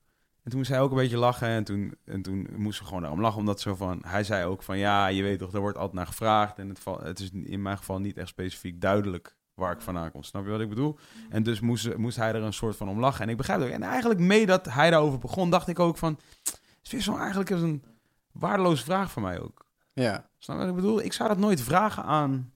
[0.42, 3.02] En toen moest hij ook een beetje lachen en toen, en toen moesten we gewoon
[3.02, 3.38] daarom lachen.
[3.38, 6.06] Omdat zo van, hij zei ook van, ja, je weet toch, er wordt altijd naar
[6.06, 6.58] gevraagd.
[6.58, 10.22] En het, het is in mijn geval niet echt specifiek duidelijk waar ik vandaan kom.
[10.22, 10.98] Snap je wat ik bedoel?
[11.28, 13.24] En dus moest, moest hij er een soort van om lachen.
[13.24, 13.74] En ik begrijp het ook.
[13.74, 16.18] En eigenlijk mee dat hij daarover begon, dacht ik ook van...
[16.42, 17.84] Het is weer zo eigenlijk is een
[18.32, 19.66] waardeloze vraag voor mij ook.
[19.92, 20.28] Ja.
[20.38, 21.02] Snap je wat ik bedoel?
[21.02, 22.52] Ik zou dat nooit vragen aan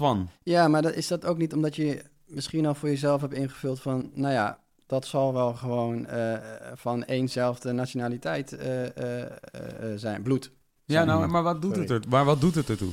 [0.00, 0.28] Twan.
[0.42, 3.80] Ja, maar dat, is dat ook niet omdat je misschien al voor jezelf hebt ingevuld
[3.80, 6.38] van, nou ja, dat zal wel gewoon eh,
[6.74, 9.30] van éénzelfde nationaliteit eh, eh,
[9.96, 10.52] zijn, bloed.
[10.84, 11.88] Ja, nou, maar wat doet Sorry.
[11.94, 12.10] het er?
[12.10, 12.92] Maar wat doet het ertoe?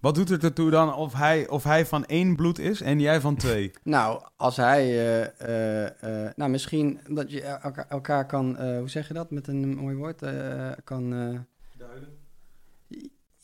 [0.00, 3.20] Wat doet het ertoe dan of hij, of hij van één bloed is en jij
[3.20, 3.70] van twee?
[3.82, 8.88] Nou, als hij, eh, eh, eh, nou misschien dat je elkaar, elkaar kan, eh, hoe
[8.90, 11.12] zeg je dat met een mooi woord, eh, kan...
[11.14, 11.38] eh,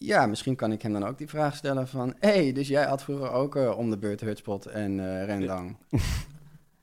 [0.05, 2.15] Ja, misschien kan ik hem dan ook die vraag stellen van...
[2.19, 5.77] Hé, hey, dus jij had vroeger ook eh, om de beurt Hutspot en eh Rendang.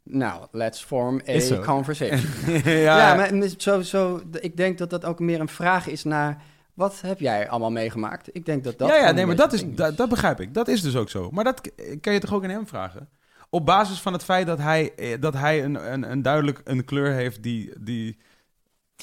[0.04, 2.54] nou, let's form a conversation.
[2.64, 6.42] ja, ja, maar zo, zo, ik denk dat dat ook meer een vraag is naar...
[6.74, 8.30] Wat heb jij allemaal meegemaakt?
[8.32, 8.90] Ik denk dat dat...
[8.90, 10.54] ja, ja, nee, maar dat, is, dat, dat begrijp ik.
[10.54, 11.32] Dat is dus ook zo.
[11.32, 11.72] Maar dat
[12.02, 13.10] kan je toch ook aan hem vragen?
[13.50, 16.86] Op basis van het feit dat hij, eh, dat hij een, een, een duidelijk een
[16.86, 18.18] kleur heeft die, die,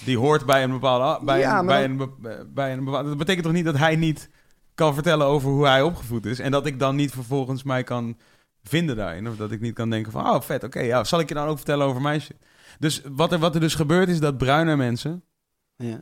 [0.04, 1.24] die hoort bij een bepaalde...
[1.24, 2.10] Bij Ja, een, bij een,
[2.54, 3.08] bij een bepaalde...
[3.08, 4.30] Dat betekent toch niet dat hij niet
[4.74, 6.38] kan vertellen over hoe hij opgevoed is...
[6.38, 8.16] en dat ik dan niet vervolgens mij kan
[8.62, 9.28] vinden daarin.
[9.28, 11.48] Of dat ik niet kan denken van, oh vet, oké, ja, zal ik je dan
[11.48, 12.36] ook vertellen over mijn shit?
[12.78, 15.22] Dus wat er, wat er dus gebeurt is dat bruine mensen
[15.76, 16.00] Ja.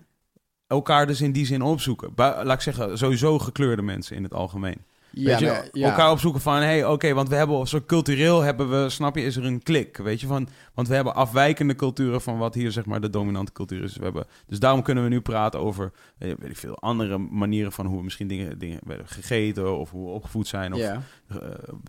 [0.66, 2.12] elkaar dus in die zin opzoeken.
[2.16, 4.84] Laat ik zeggen, sowieso gekleurde mensen in het algemeen.
[5.14, 5.88] Ja, weet je, maar- ja.
[5.90, 9.36] elkaar opzoeken van, hey, oké, want we hebben zo cultureel hebben we, snap je, is
[9.36, 12.84] er een klik, weet je, van, want we hebben afwijkende culturen van wat hier zeg
[12.86, 13.96] maar de dominante cultuur is.
[13.96, 17.72] We hebben, dus daarom kunnen we nu praten over, eh, weet ik veel, andere manieren
[17.72, 21.02] van hoe we misschien dingen, dingen werden gegeten of hoe we opgevoed zijn of Ja.
[21.28, 21.36] eh,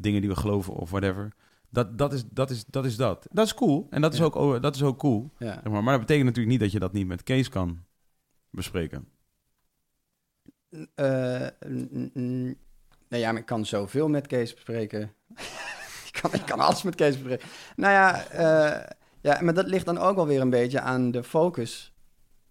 [0.01, 1.31] dingen die we geloven of whatever.
[1.69, 3.27] Dat, dat, is, dat, is, dat is dat.
[3.31, 5.31] Dat is cool en dat is, ook, oh, dat is ook cool.
[5.39, 7.79] Zeg maar, maar dat betekent natuurlijk niet dat je dat niet met Kees kan
[8.49, 9.07] bespreken.
[13.15, 15.01] Nou ja, maar ik kan zoveel met Kees bespreken.
[16.09, 17.47] ik, kan, ik kan alles met Kees bespreken.
[17.75, 21.23] Nou ja, eh, ja, maar dat ligt dan ook wel weer een beetje aan de
[21.23, 21.93] focus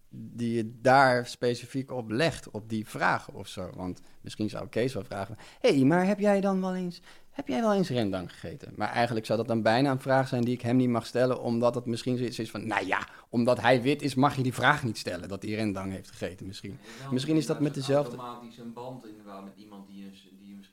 [0.09, 3.69] die je daar specifiek op legt, op die vraag of zo.
[3.75, 7.47] Want misschien zou Kees wel vragen, hé, hey, maar heb jij dan wel eens, heb
[7.47, 8.73] jij wel eens rendang gegeten?
[8.75, 11.41] Maar eigenlijk zou dat dan bijna een vraag zijn die ik hem niet mag stellen,
[11.41, 14.53] omdat het misschien zoiets is van, nou ja, omdat hij wit is, mag je die
[14.53, 16.79] vraag niet stellen, dat hij rendang heeft gegeten misschien.
[17.11, 20.13] Misschien is dat met dezelfde- automatisch een band inderdaad met iemand die, een,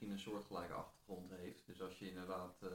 [0.02, 1.62] misschien een soortgelijke achtergrond heeft.
[1.66, 2.68] Dus als je inderdaad eh,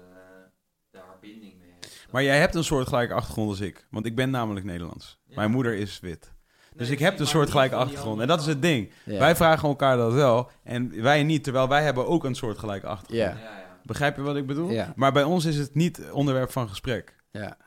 [0.91, 2.07] daar binding mee hebt.
[2.11, 3.87] Maar jij hebt een soortgelijke achtergrond als ik.
[3.89, 5.19] Want ik ben namelijk Nederlands.
[5.25, 5.35] Ja.
[5.35, 6.35] Mijn moeder is wit.
[6.75, 8.21] Dus ik heb een soortgelijke achtergrond.
[8.21, 8.91] En dat is het ding.
[9.05, 9.19] Ja.
[9.19, 10.49] Wij vragen elkaar dat wel.
[10.63, 11.43] En wij niet.
[11.43, 13.37] Terwijl wij hebben ook een soortgelijke achtergrond.
[13.37, 13.49] Ja.
[13.49, 13.79] Ja, ja.
[13.83, 14.69] Begrijp je wat ik bedoel?
[14.69, 14.93] Ja.
[14.95, 17.15] Maar bij ons is het niet onderwerp van gesprek.
[17.31, 17.57] Ja.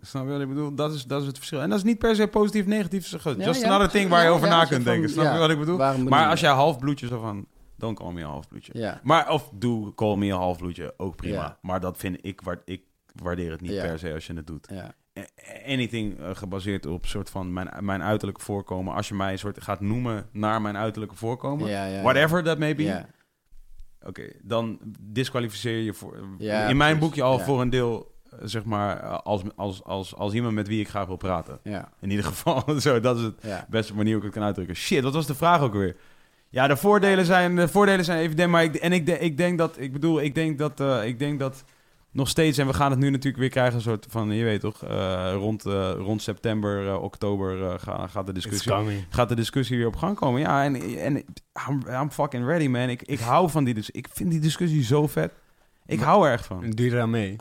[0.00, 0.74] Snap je wat ik bedoel?
[0.74, 1.60] Dat is, dat is het verschil.
[1.60, 3.06] En dat is niet per se positief, negatief.
[3.10, 5.10] Just another thing waar je over ja, na kunt denken.
[5.10, 5.78] Snap ja, je wat ik bedoel?
[6.08, 7.46] Maar als jij halfbloedje zo van...
[7.78, 8.72] Dan call me een halfbloedje.
[8.78, 9.00] Ja.
[9.02, 11.34] Maar of doe call me een halfbloedje, ook prima.
[11.42, 11.58] Ja.
[11.62, 12.82] Maar dat vind ik, ik
[13.22, 13.82] waardeer het niet Ja.
[13.82, 14.68] per se als je het doet.
[15.66, 18.94] Anything eh, gebaseerd op soort van mijn, mijn uiterlijke voorkomen.
[18.94, 22.02] Als je mij een soort gaat noemen naar mijn uiterlijke voorkomen.
[22.02, 23.04] Whatever that may be.
[24.02, 26.16] Oké, dan disqualificeer je voor,
[26.68, 30.32] in mijn boekje al voor een deel, eh, zeg maar, eh, als, als, als, als
[30.34, 31.58] iemand met wie ik graag wil praten.
[31.62, 31.92] Ja.
[32.00, 33.66] In ieder geval, zo, dat is het Ja.
[33.68, 34.76] beste manier hoe ik het kan uitdrukken.
[34.76, 35.96] Shit, wat was de vraag ook weer?
[36.50, 39.78] Ja, de voordelen zijn, de voordelen zijn evident, maar ik, en ik, ik denk dat,
[39.78, 41.64] ik bedoel, ik denk dat, eh, ik denk dat
[42.10, 44.60] nog steeds, en we gaan het nu natuurlijk weer krijgen, een soort van, je weet
[44.60, 48.72] toch, eh, rond, eh, rond september, oktober eh, ga- gaat de discussie
[49.08, 50.40] gaat de discussie weer op gang komen.
[50.40, 51.16] Ja, en, en
[51.68, 52.88] I'm, I'm fucking ready, man.
[52.88, 55.32] Ik, ik hou van die dus Ik vind die discussie zo vet.
[55.86, 56.64] Ik Maar- hou er echt van.
[56.64, 57.36] En doe je eraan mee?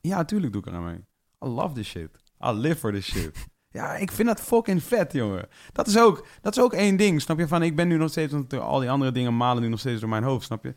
[0.00, 0.98] Ja, tuurlijk doe ik eraan mee.
[1.44, 2.08] I love this shit.
[2.44, 3.30] I live for this shit.
[3.70, 5.48] ja, ik vind dat fucking vet, jongen.
[5.72, 7.48] Dat is ook, dat is ook één ding, snap je?
[7.48, 10.00] Van, ik ben nu nog steeds, want al die andere dingen malen nu nog steeds
[10.00, 10.74] door mijn hoofd, snap je?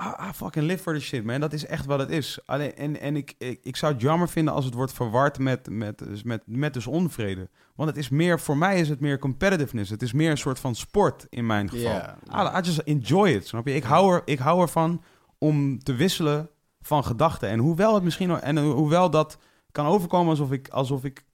[0.00, 1.40] I fucking live for this shit, man.
[1.40, 2.38] Dat is echt wat het is.
[2.44, 5.70] Alleen, en en ik, ik, ik zou het jammer vinden als het wordt verward met,
[5.70, 7.48] met, dus met, met dus onvrede.
[7.74, 9.90] Want het is meer, voor mij is het meer competitiveness.
[9.90, 11.92] Het is meer een soort van sport in mijn geval.
[11.92, 12.18] Ja.
[12.34, 13.74] I, I just enjoy it, snap je?
[13.74, 15.02] Ik hou, er, ik hou ervan
[15.38, 17.48] om te wisselen van gedachten.
[17.48, 18.40] En hoewel het misschien...
[18.40, 19.38] En hoewel dat
[19.72, 21.24] kan overkomen alsof ik, alsof ik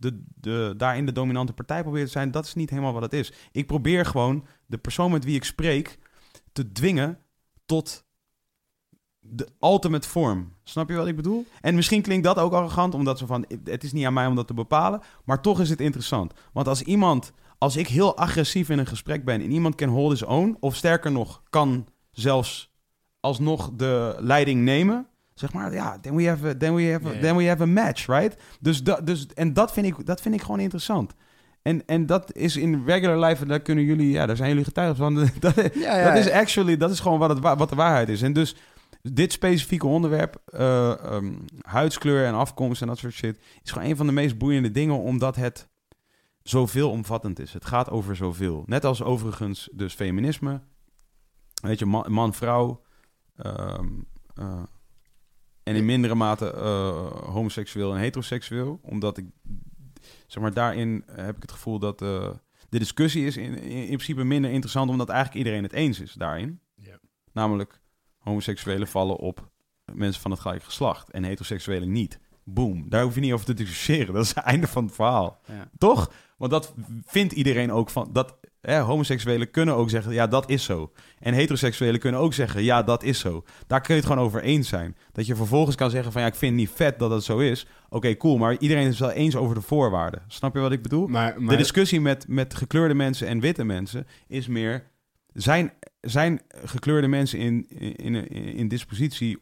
[0.00, 2.30] de, de, daarin de dominante partij probeer te zijn...
[2.30, 3.32] dat is niet helemaal wat het is.
[3.52, 5.98] Ik probeer gewoon de persoon met wie ik spreek...
[6.52, 7.18] te dwingen
[7.66, 8.04] tot
[9.18, 10.54] de ultimate vorm.
[10.62, 11.46] Snap je wat ik bedoel?
[11.60, 13.46] En misschien klinkt dat ook arrogant, omdat ze van...
[13.64, 15.00] het is niet aan mij om dat te bepalen...
[15.24, 16.32] maar toch is het interessant.
[16.52, 17.32] Want als iemand...
[17.58, 19.40] als ik heel agressief in een gesprek ben...
[19.40, 20.56] en iemand kan hold his own...
[20.60, 22.72] of sterker nog, kan zelfs
[23.20, 25.09] alsnog de leiding nemen...
[25.40, 27.66] zeg maar, ja, then we have a, then we have a, then we have a
[27.66, 28.42] match, right?
[28.60, 31.14] Dus, dat dus en dat vind, ik, dat vind ik gewoon interessant.
[31.62, 34.64] En, en dat is in regular life, en daar kunnen jullie, ja, daar zijn jullie
[34.64, 35.14] getuigen van.
[35.40, 38.08] Dat, Ja, ja, dat is actually, dat is gewoon wat, het, wa- wat de waarheid
[38.08, 38.22] is.
[38.22, 38.56] En dus
[39.02, 43.96] dit specifieke onderwerp, eh, ehm, huidskleur en afkomst en dat soort shit, is gewoon een
[43.96, 45.68] van de meest boeiende dingen, omdat het
[46.42, 47.52] zoveel omvattend is.
[47.52, 48.62] Het gaat over zoveel.
[48.66, 50.60] Net als overigens dus feminisme,
[51.62, 52.82] weet je, man- man-vrouw,
[53.36, 53.86] ehm,
[54.34, 54.62] eh,
[55.62, 59.26] en in mindere mate eh, homoseksueel en heteroseksueel, omdat ik,
[60.26, 62.30] zeg maar, daarin heb ik het gevoel dat eh,
[62.68, 66.12] de discussie is in, in, in principe minder interessant, omdat eigenlijk iedereen het eens is
[66.12, 66.60] daarin.
[66.74, 66.98] Ja.
[67.32, 67.80] Namelijk,
[68.18, 69.50] homoseksuelen vallen op
[69.94, 72.20] mensen van het gelijke geslacht en heteroseksuelen niet.
[72.44, 72.88] Boom.
[72.88, 74.14] Daar hoef je niet over te discussiëren.
[74.14, 75.40] Dat is het einde van het verhaal.
[75.46, 75.70] Ja.
[75.78, 76.12] Toch?
[76.36, 76.74] Want dat
[77.04, 78.08] vindt iedereen ook van.
[78.12, 80.92] Dat, hè, homoseksuelen kunnen ook zeggen: ja, dat is zo.
[81.18, 83.44] En heteroseksuelen kunnen ook zeggen: ja, dat is zo.
[83.66, 84.96] Daar kun je het gewoon over eens zijn.
[85.12, 87.38] Dat je vervolgens kan zeggen: van ja, ik vind het niet vet dat het zo
[87.38, 87.66] is.
[87.88, 88.38] Oké, cool.
[88.38, 90.22] Maar iedereen is wel eens over de voorwaarden.
[90.28, 91.06] Snap je wat ik bedoel?
[91.06, 94.88] Maar, maar De discussie met, met gekleurde mensen en witte mensen is meer...
[95.32, 99.38] Zijn, zijn gekleurde mensen in, in, in, in dispositie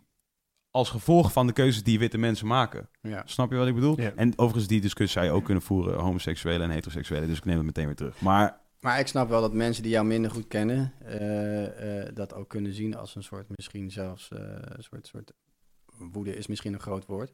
[0.70, 2.88] als gevolg van de keuzes die witte mensen maken?
[3.02, 3.22] Ja.
[3.24, 4.00] Snap je wat ik bedoel?
[4.00, 4.12] Ja.
[4.16, 6.00] En overigens, die discussie zou je ook kunnen voeren...
[6.00, 7.28] homoseksuelen en heteroseksuelen.
[7.28, 8.20] Dus ik neem het meteen weer terug.
[8.20, 12.34] Maar Maar ik snap wel dat mensen die jou minder goed kennen, eh, eh, dat
[12.34, 15.32] ook kunnen zien als een soort, misschien zelfs, eh, een soort, soort,
[15.96, 17.32] woede is misschien een groot woord.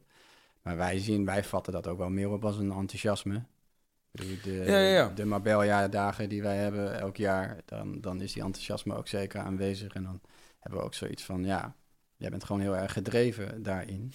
[0.61, 3.43] Maar wij zien, wij vatten dat ook wel meer op als een enthousiasme.
[4.11, 5.09] De, Ja, ja, ja.
[5.09, 9.93] de Marbella-dagen die wij hebben elk jaar, dan, dan is die enthousiasme ook zeker aanwezig.
[9.93, 10.21] En dan
[10.59, 11.75] hebben we ook zoiets van, ja,
[12.15, 14.11] jij bent gewoon heel erg gedreven daarin.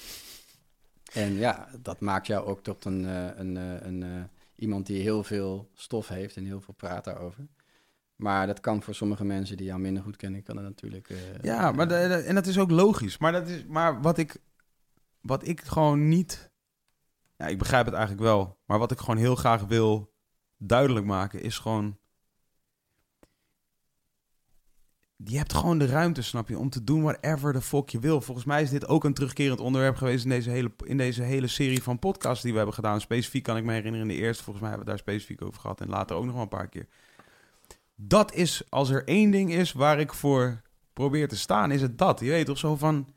[1.12, 3.04] En ja, dat maakt jou ook tot een,
[3.40, 4.22] een, een, eh,
[4.60, 7.48] iemand die heel veel stof heeft en heel veel praat daarover.
[8.16, 11.08] Maar dat kan voor sommige mensen die jou minder goed kennen, kan dat natuurlijk...
[11.10, 13.18] eh, ja, maar de- de- en dat is ook logisch.
[13.18, 14.36] Maar, dat is, maar wat, ik,
[15.20, 16.50] wat ik gewoon niet...
[17.36, 18.58] Ja, ik begrijp het eigenlijk wel.
[18.66, 20.12] Maar wat ik gewoon heel graag wil
[20.56, 21.98] duidelijk maken is gewoon...
[25.24, 28.20] Je hebt gewoon de ruimte, snap je, om te doen whatever the fuck je wil.
[28.20, 31.46] Volgens mij is dit ook een terugkerend onderwerp geweest in deze hele, in deze hele
[31.46, 33.00] serie van podcasts die we hebben gedaan.
[33.00, 35.60] Specifiek kan ik me herinneren in de eerste, volgens mij hebben we daar specifiek over
[35.60, 35.80] gehad.
[35.80, 36.86] En later ook nog wel een paar keer.
[37.94, 40.60] Dat is, als er één ding is waar ik voor
[40.92, 42.20] probeer te staan, is het dat.
[42.20, 43.08] Je weet toch zo van...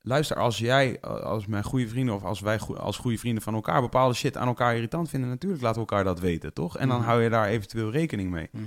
[0.00, 3.80] Luister, als jij, als mijn goede vrienden of als wij als goede vrienden van elkaar
[3.80, 6.76] bepaalde shit aan elkaar irritant vinden, natuurlijk laten we elkaar dat weten, toch?
[6.78, 7.06] En dan Mhm.
[7.06, 8.48] hou je daar eventueel rekening mee.
[8.52, 8.64] mhm.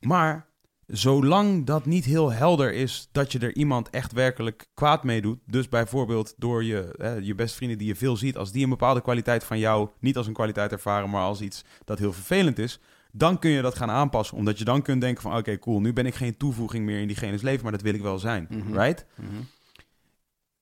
[0.00, 0.46] Maar
[0.86, 5.38] zolang dat niet heel helder is dat je er iemand echt werkelijk kwaad mee doet,
[5.46, 8.70] dus bijvoorbeeld door je, hè, je beste vrienden die je veel ziet, als die een
[8.70, 12.58] bepaalde kwaliteit van jou niet als een kwaliteit ervaren, maar als iets dat heel vervelend
[12.58, 12.80] is,
[13.12, 14.36] dan kun je dat gaan aanpassen.
[14.36, 17.06] Omdat je dan kunt denken van, oké, cool, nu ben ik geen toevoeging meer in
[17.06, 18.78] diegene's leven, maar dat wil ik wel zijn, Mhm.
[18.78, 19.06] right?
[19.14, 19.30] Mhm.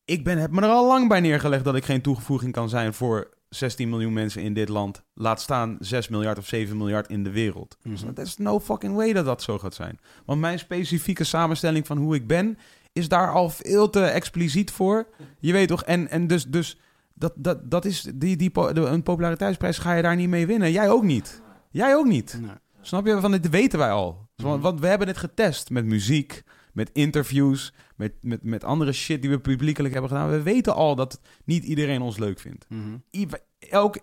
[0.05, 2.95] Ik ben, heb me er al lang bij neergelegd dat ik geen toevoeging kan zijn
[2.95, 5.03] voor 16 miljoen mensen in dit land.
[5.15, 7.77] Laat staan 6 miljard of 7 miljard in de wereld.
[7.83, 9.99] Dus dat is no fucking way dat dat zo gaat zijn.
[10.25, 12.59] Want mijn specifieke samenstelling van hoe ik ben,
[12.93, 15.07] is daar al veel te expliciet voor.
[15.39, 15.85] Je weet toch?
[15.85, 16.79] En, en dus, dus
[17.15, 20.47] dat, dat, dat is die, die, po- de, een populariteitsprijs ga je daar niet mee
[20.47, 20.73] winnen.
[20.73, 21.43] Jij ook niet.
[21.71, 22.41] Jij ook niet.
[22.81, 23.21] Snap je?
[23.21, 24.29] Van dit weten wij al.
[24.37, 24.49] Mhm.
[24.49, 26.43] Want, want we hebben het getest met muziek,
[26.75, 30.31] met interviews, met, met, met andere shit die we publiekelijk hebben gedaan.
[30.31, 32.67] We weten al dat niet iedereen ons leuk vindt.
[32.69, 32.97] mhm.
[33.11, 33.29] I-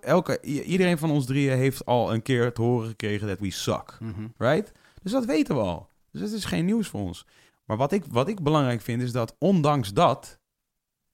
[0.01, 3.97] Elke, iedereen van ons drieën heeft al een keer te horen gekregen dat we suck.
[3.99, 4.27] Mhm.
[4.37, 4.71] Right?
[5.01, 5.89] Dus dat weten we al.
[6.11, 7.25] Dus dat is geen nieuws voor ons.
[7.65, 10.39] Maar wat ik, wat ik belangrijk vind is dat ondanks dat...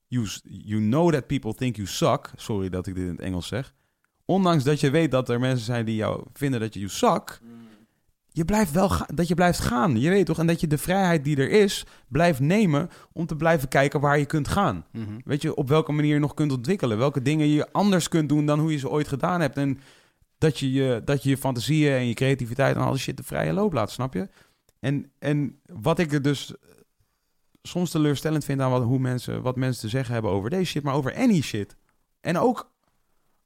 [0.08, 2.32] You, you know that people think you suck.
[2.36, 3.74] Sorry dat ik dit in het Engels zeg.
[4.26, 7.40] Ondanks dat je weet dat er mensen zijn die jou vinden dat je you suck...
[8.38, 10.00] Je blijft wel dat je blijft gaan.
[10.00, 10.40] Je weet toch?
[10.40, 14.20] En dat je de vrijheid die er is, blijft nemen om te blijven kijken waar
[14.20, 14.86] je kunt gaan.
[14.92, 15.20] Mhm.
[15.24, 16.98] Weet je, op welke manier je nog kunt ontwikkelen.
[16.98, 19.58] Welke dingen je anders kunt doen dan hoe je ze ooit gedaan hebt.
[19.58, 19.80] En
[20.38, 23.24] dat je je, dat je, je fantasieën en je creativiteit en al die shit de
[23.24, 24.30] vrije loop laat, snap je?
[24.80, 26.54] En, en wat ik er dus
[27.62, 30.84] soms teleurstellend vind aan wat, hoe mensen, wat mensen te zeggen hebben over deze shit,
[30.84, 31.76] maar over any shit.
[32.22, 32.72] En ook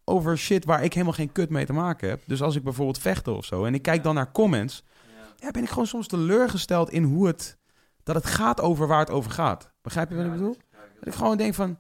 [0.04, 2.22] over shit waar ik helemaal geen kut mee te maken heb.
[2.26, 4.84] Dus als ik bijvoorbeeld vechten of zo en ik kijk dan naar comments,
[5.38, 7.58] ja, ben ik gewoon soms teleurgesteld in hoe het,
[8.04, 9.72] dat het gaat over waar het over gaat.
[9.82, 10.58] Begrijp je wat ik bedoel?
[11.00, 11.80] Dat ik gewoon denk van,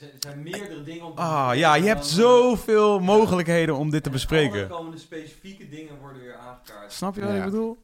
[0.00, 4.10] Er zijn meerdere dingen om te ah ja, je hebt zoveel mogelijkheden om dit te
[4.10, 4.68] bespreken.
[4.68, 6.92] komende specifieke dingen worden weer aangekaart.
[6.92, 7.36] Snap je wat Ja.
[7.36, 7.78] ik bedoel?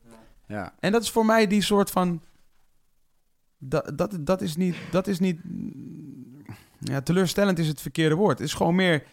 [0.49, 0.75] Ja.
[0.81, 2.23] En dat is voor mij die soort van.
[3.59, 4.77] Dat, dat, dat is niet.
[4.91, 5.41] Dat is niet.
[6.79, 8.39] Ja, teleurstellend is het verkeerde woord.
[8.39, 9.07] Het is gewoon meer.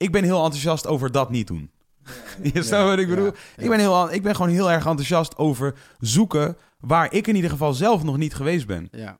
[0.00, 1.70] Ik ben heel enthousiast over dat niet doen.
[2.52, 3.24] Je snapt wat ik bedoel?
[3.24, 3.32] Ja.
[3.56, 7.50] Ik, ben heel, ik ben gewoon heel erg enthousiast over zoeken waar ik in ieder
[7.50, 8.88] geval zelf nog niet geweest ben.
[8.90, 9.18] Ja.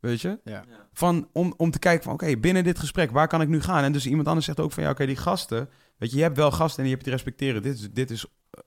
[0.00, 0.40] Weet je?
[0.44, 0.64] Ja.
[0.92, 3.84] Van, om, om te kijken van, oké, binnen dit gesprek, waar kan ik nu gaan?
[3.84, 5.68] En dus iemand anders zegt ook van, ja, oké, die gasten...
[5.96, 7.62] Weet je, je hebt wel gasten en je te respecteren.
[7.62, 8.60] Dit is, dit is eh,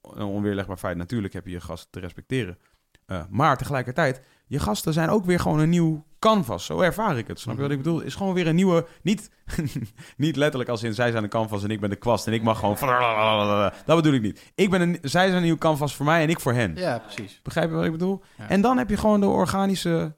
[0.00, 0.96] een onweerlegbaar feit.
[0.96, 2.58] Natuurlijk heb je je gasten te respecteren.
[3.06, 6.64] Eh, maar tegelijkertijd, je gasten zijn ook weer gewoon een nieuw canvas.
[6.64, 7.40] Zo ervaar ik het.
[7.40, 8.00] Snap je wat ik bedoel?
[8.00, 8.86] Is gewoon weer een nieuwe...
[9.02, 9.30] Niet,
[10.16, 12.42] niet letterlijk als in zij zijn de canvas en ik ben de kwast en ik
[12.42, 12.76] mag gewoon...
[13.86, 14.52] Dat bedoel ik niet.
[14.54, 16.76] Ik ben een, zij zijn een nieuw canvas voor mij en ik voor hen.
[16.76, 17.40] Ja, precies.
[17.42, 18.22] Begrijp je wat ik bedoel?
[18.38, 18.48] Ja.
[18.48, 20.16] En dan heb je gewoon de organische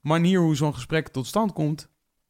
[0.00, 1.88] manier hoe zo'n gesprek tot stand komt.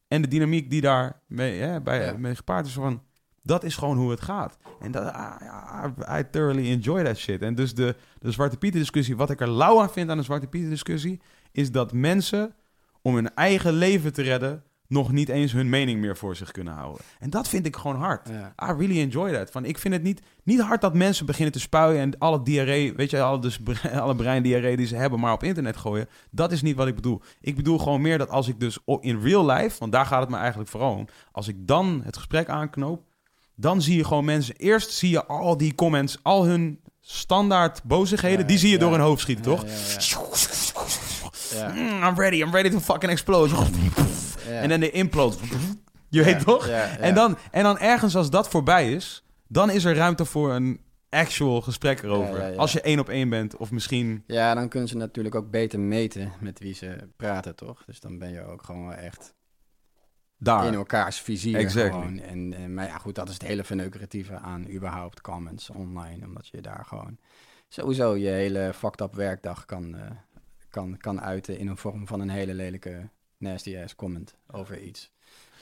[0.08, 2.16] En de dynamiek die daar mee, hè, bij, Ja.
[2.18, 3.02] mee gepaard is van...
[3.42, 4.56] Dat is gewoon hoe het gaat.
[4.80, 7.42] En dat, ah, ja, I thoroughly enjoy that shit.
[7.42, 9.16] En dus de, de Zwarte Pieten discussie...
[9.16, 11.20] Wat ik er lauw aan vind aan de Zwarte Pieten discussie...
[11.58, 12.54] is dat mensen
[13.02, 14.62] om hun eigen leven te redden...
[14.86, 17.04] nog niet eens hun mening meer voor zich kunnen houden.
[17.18, 18.28] En dat vind ik gewoon hard.
[18.28, 18.70] Ja.
[18.70, 19.50] I really enjoy that.
[19.50, 22.94] Van, ik vind het niet, niet hard dat mensen beginnen te spuien en alle diarree,
[22.94, 23.60] weet je, alle, dus,
[24.02, 26.08] alle breindiarree die ze hebben, maar op internet gooien.
[26.30, 27.22] Dat is niet wat ik bedoel.
[27.40, 30.30] Ik bedoel gewoon meer dat als ik dus in real life, want daar gaat het
[30.30, 33.02] me eigenlijk vooral om, als ik dan het gesprek aanknoop,
[33.54, 38.40] dan zie je gewoon mensen, eerst zie je al die comments, al hun standaard bozigheden,
[38.40, 38.80] Ja, die zie je ja.
[38.80, 39.64] door hun hoofd schieten, toch?
[41.54, 43.54] Mm, I'm ready, I'm ready to fucking explode.
[44.48, 45.36] En dan de implode.
[46.08, 46.66] Je weet toch?
[46.66, 50.80] En, dan, en dan ergens als dat voorbij is, dan is er ruimte voor een
[51.10, 52.36] actual gesprek erover.
[52.36, 52.56] Ja, ja, ja.
[52.56, 54.24] Als je één op één bent, of misschien...
[54.26, 57.84] Ja, dan kunnen ze natuurlijk ook beter meten met wie ze praten, toch?
[57.84, 59.34] Dus dan ben je ook gewoon wel echt
[60.38, 60.66] Daar.
[60.66, 61.90] in elkaars vizier Exactly.
[61.90, 62.20] gewoon.
[62.20, 66.26] En, en, maar ja, goed, dat is het hele verneukeratieve aan überhaupt comments online.
[66.26, 67.18] Omdat je daar gewoon
[67.68, 70.10] sowieso je hele fucked up werkdag kan, eh,
[70.78, 75.10] kan, kan uiten in een vorm van een hele lelijke nasty ass comment over iets.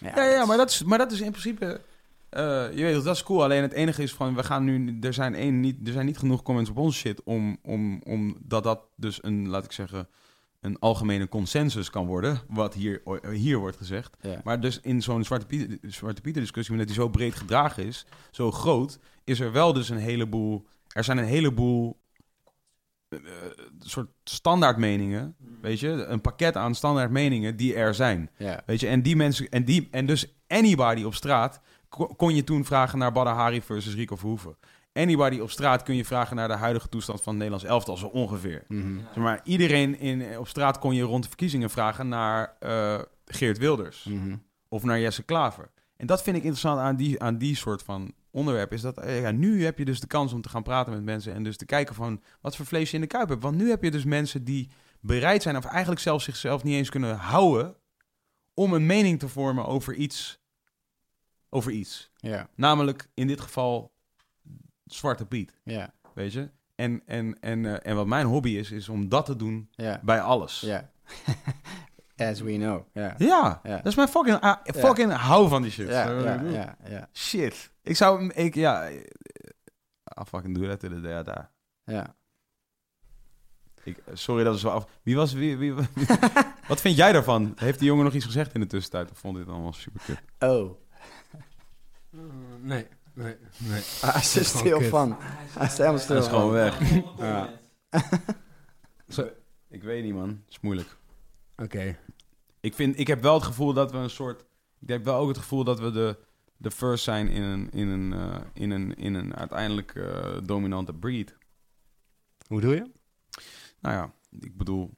[0.01, 1.81] Maar Ja, ja, maar, dat is, maar dat is in principe...
[2.29, 3.43] eh, je weet, dat is cool.
[3.43, 4.99] Alleen het enige is van, we gaan nu...
[5.01, 8.37] Er zijn, één, niet, er zijn niet genoeg comments op onze shit om, om, om
[8.41, 10.09] dat dat dus een, laat ik zeggen...
[10.61, 14.17] een algemene consensus kan worden, wat hier, hier wordt gezegd.
[14.21, 14.41] Ja.
[14.45, 18.07] Maar dus in zo'n Zwarte Pieter, Zwarte Pieter discussie, omdat die zo breed gedragen is,
[18.31, 21.97] zo groot, is er wel dus een heleboel, er zijn een heleboel
[23.81, 28.63] soort standaard meningen, weet je, een pakket aan standaard meningen die er zijn, ja.
[28.67, 32.45] weet je, en die mensen, en die, en dus anybody op straat ko- kon je
[32.45, 34.57] toen vragen naar Badr Hari versus Rico Verhoeven.
[34.93, 38.07] Anybody op straat kun je vragen naar de huidige toestand van het Nederlands elftal, zo
[38.07, 38.65] ongeveer.
[38.69, 38.97] Mhm.
[39.15, 43.59] Zeg maar iedereen in, op straat kon je rond de verkiezingen vragen naar eh, Geert
[43.59, 44.37] Wilders Mhm.
[44.69, 45.71] of naar Jesse Klaver.
[45.97, 48.73] En dat vind ik interessant aan die, aan die soort van onderwerp.
[48.73, 51.03] Is dat eh, ja, nu heb je dus de kans om te gaan praten met
[51.03, 53.43] mensen en dus te kijken van wat voor vlees je in de kuip hebt.
[53.43, 56.91] Want nu heb je dus mensen die bereid zijn, of eigenlijk zelfs zichzelf niet eens
[56.91, 57.77] kunnen houden,
[58.55, 60.41] om een mening te vormen over iets.
[61.49, 62.11] Over iets.
[62.17, 63.93] Ja, Namelijk in dit geval
[64.85, 65.59] Zwarte Piet.
[65.65, 66.51] ja, Weet je?
[66.75, 70.01] En, en, en, eh, en wat mijn hobby is, is om dat te doen ja,
[70.03, 70.61] bij alles.
[70.61, 70.91] ja.
[72.17, 73.15] As we know, ja.
[73.19, 75.89] Ja, dat is mijn fucking, ah, fucking hou van die shit.
[75.89, 76.11] Ja,
[76.89, 77.71] ja, Shit.
[77.83, 78.95] Ik zou, ik, ja, eh,
[80.21, 81.51] I fucking do that to the day, daar.
[81.85, 82.15] ja.
[83.83, 84.87] Ik, eh, sorry dat is zo af.
[85.03, 85.87] Wie was, wie, wie, wie-
[86.69, 87.53] wat vind jij daarvan?
[87.57, 89.11] Heeft die jongen nog iets gezegd in de tussentijd?
[89.11, 90.19] Of vond dit allemaal super kut?
[90.51, 90.79] Oh,
[92.13, 92.21] Eh,
[92.61, 93.83] nee, nee, nee.
[94.01, 94.89] hij is er gewoon stil kut.
[94.89, 95.17] van.
[95.59, 96.79] Hij is helemaal stil Dat is gewoon weg.
[97.19, 97.49] Ja.
[99.69, 100.29] Ik weet niet, man.
[100.29, 100.97] Het is moeilijk.
[101.57, 101.99] Oké.
[102.61, 104.45] Ik, vind, ik heb wel het gevoel dat we een soort...
[104.81, 106.19] Ik heb wel ook het gevoel dat we de,
[106.57, 110.95] de first zijn in een, in een, eh, in een, in een uiteindelijk eh, dominante
[110.95, 111.37] breed.
[112.47, 112.91] Hoe doe je?
[113.81, 114.91] Nou ja, ik bedoel...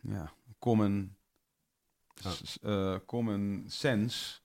[0.00, 1.16] Ja, common,
[2.62, 4.40] eh, common sense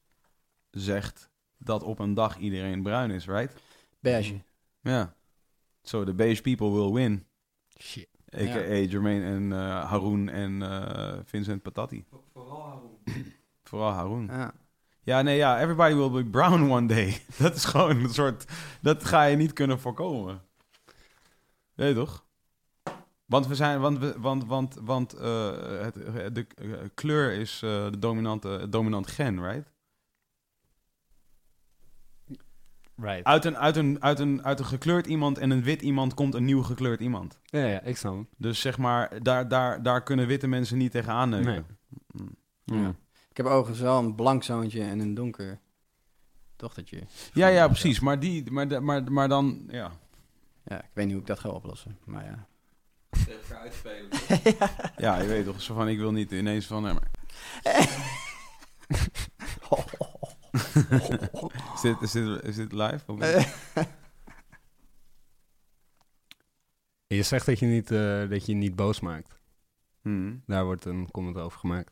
[0.70, 3.62] zegt dat op een dag iedereen bruin is, right?
[4.00, 4.42] Beige.
[4.82, 5.16] Ja.
[5.82, 7.26] So the beige people will win.
[7.80, 8.10] Shit.
[8.36, 8.76] A.k.a.
[8.76, 12.06] Jermaine en eh, Haroon en eh, Vincent Patati.
[13.64, 14.26] Vooral Haroon.
[14.26, 14.54] Ja.
[15.04, 15.60] Ja, nee, ja.
[15.60, 17.22] Everybody will be brown one day.
[17.38, 18.46] dat is gewoon een soort...
[18.82, 20.42] Dat ga je niet kunnen voorkomen.
[21.74, 22.26] Weet je toch?
[23.26, 23.80] Want we zijn...
[23.80, 25.52] Want, we, want, want, want eh,
[25.82, 25.96] het,
[26.36, 26.48] de
[26.94, 29.71] kleur is eh, de dominante, het dominant gen, right?
[33.02, 33.24] Right.
[33.24, 36.34] Uit een, uit, een, uit, een, uit een gekleurd iemand en een wit iemand komt
[36.34, 37.40] een nieuw gekleurd iemand.
[37.44, 38.28] Ja, ja, ik snap hem.
[38.38, 41.52] Dus zeg maar, daar, daar, daar kunnen witte mensen niet tegenaan neuken.
[41.54, 42.28] Nee.
[42.66, 42.84] Mm.
[42.84, 42.96] Ja.
[43.30, 45.60] Ik heb overigens wel een blank zoontje en een donker
[46.56, 47.04] dochtertje.
[47.34, 48.00] Ja, ja, precies.
[48.00, 49.92] Maar, die, maar, de- maar, maar dan, ja.
[50.64, 52.48] Ja, ik weet niet hoe ik dat ga oplossen, maar ja.
[54.98, 57.12] Ja, je weet toch, zo van, ik wil niet ineens van, nee, maar...
[61.74, 63.00] is, dit, is, dit, is dit live?
[63.06, 63.56] Of niet?
[67.08, 69.40] Je zegt dat je niet, eh, dat je niet boos maakt.
[70.02, 70.44] Hmm.
[70.46, 71.92] Daar wordt een comment over gemaakt.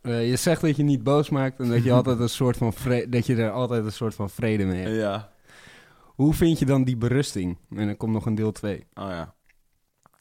[0.00, 2.74] Eh, je zegt dat je niet boos maakt en dat je, altijd een soort van
[3.08, 4.96] dat je er altijd een soort van vrede mee hebt.
[4.96, 5.32] Ja.
[6.04, 7.58] Hoe vind je dan die berusting?
[7.70, 8.86] En er komt nog een deel 2.
[8.94, 9.34] Oh ja.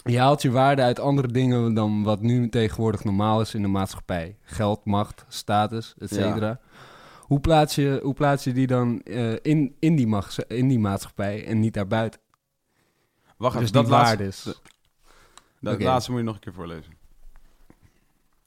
[0.03, 3.67] Je haalt je waarde uit andere dingen dan wat nu tegenwoordig normaal is in de
[3.67, 4.37] maatschappij.
[4.41, 6.59] Geld, macht, status, et cetera.
[7.19, 10.79] Hoe, plaats je, hoe plaats je die dan eh, in, in, die mag, in die
[10.79, 12.19] maatschappij en niet daarbuiten?
[13.37, 14.61] Wacht dus even, die dat laatste, waardes.
[15.59, 16.93] dat laatste moet je nog een keer voorlezen.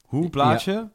[0.05, 0.87] Hoe plaats je?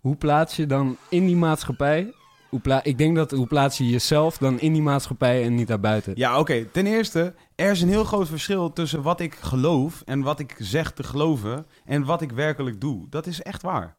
[0.00, 2.14] Hoe plaats je dan in die maatschappij?
[2.50, 6.12] Hoe ik denk dat hoe plaats je jezelf dan in die maatschappij en niet daarbuiten?
[6.16, 6.64] Ja, oké.
[6.64, 10.56] Ten eerste, er is een heel groot verschil tussen wat ik geloof en wat ik
[10.58, 13.06] zeg te geloven en wat ik werkelijk doe.
[13.08, 13.98] Dat is echt waar.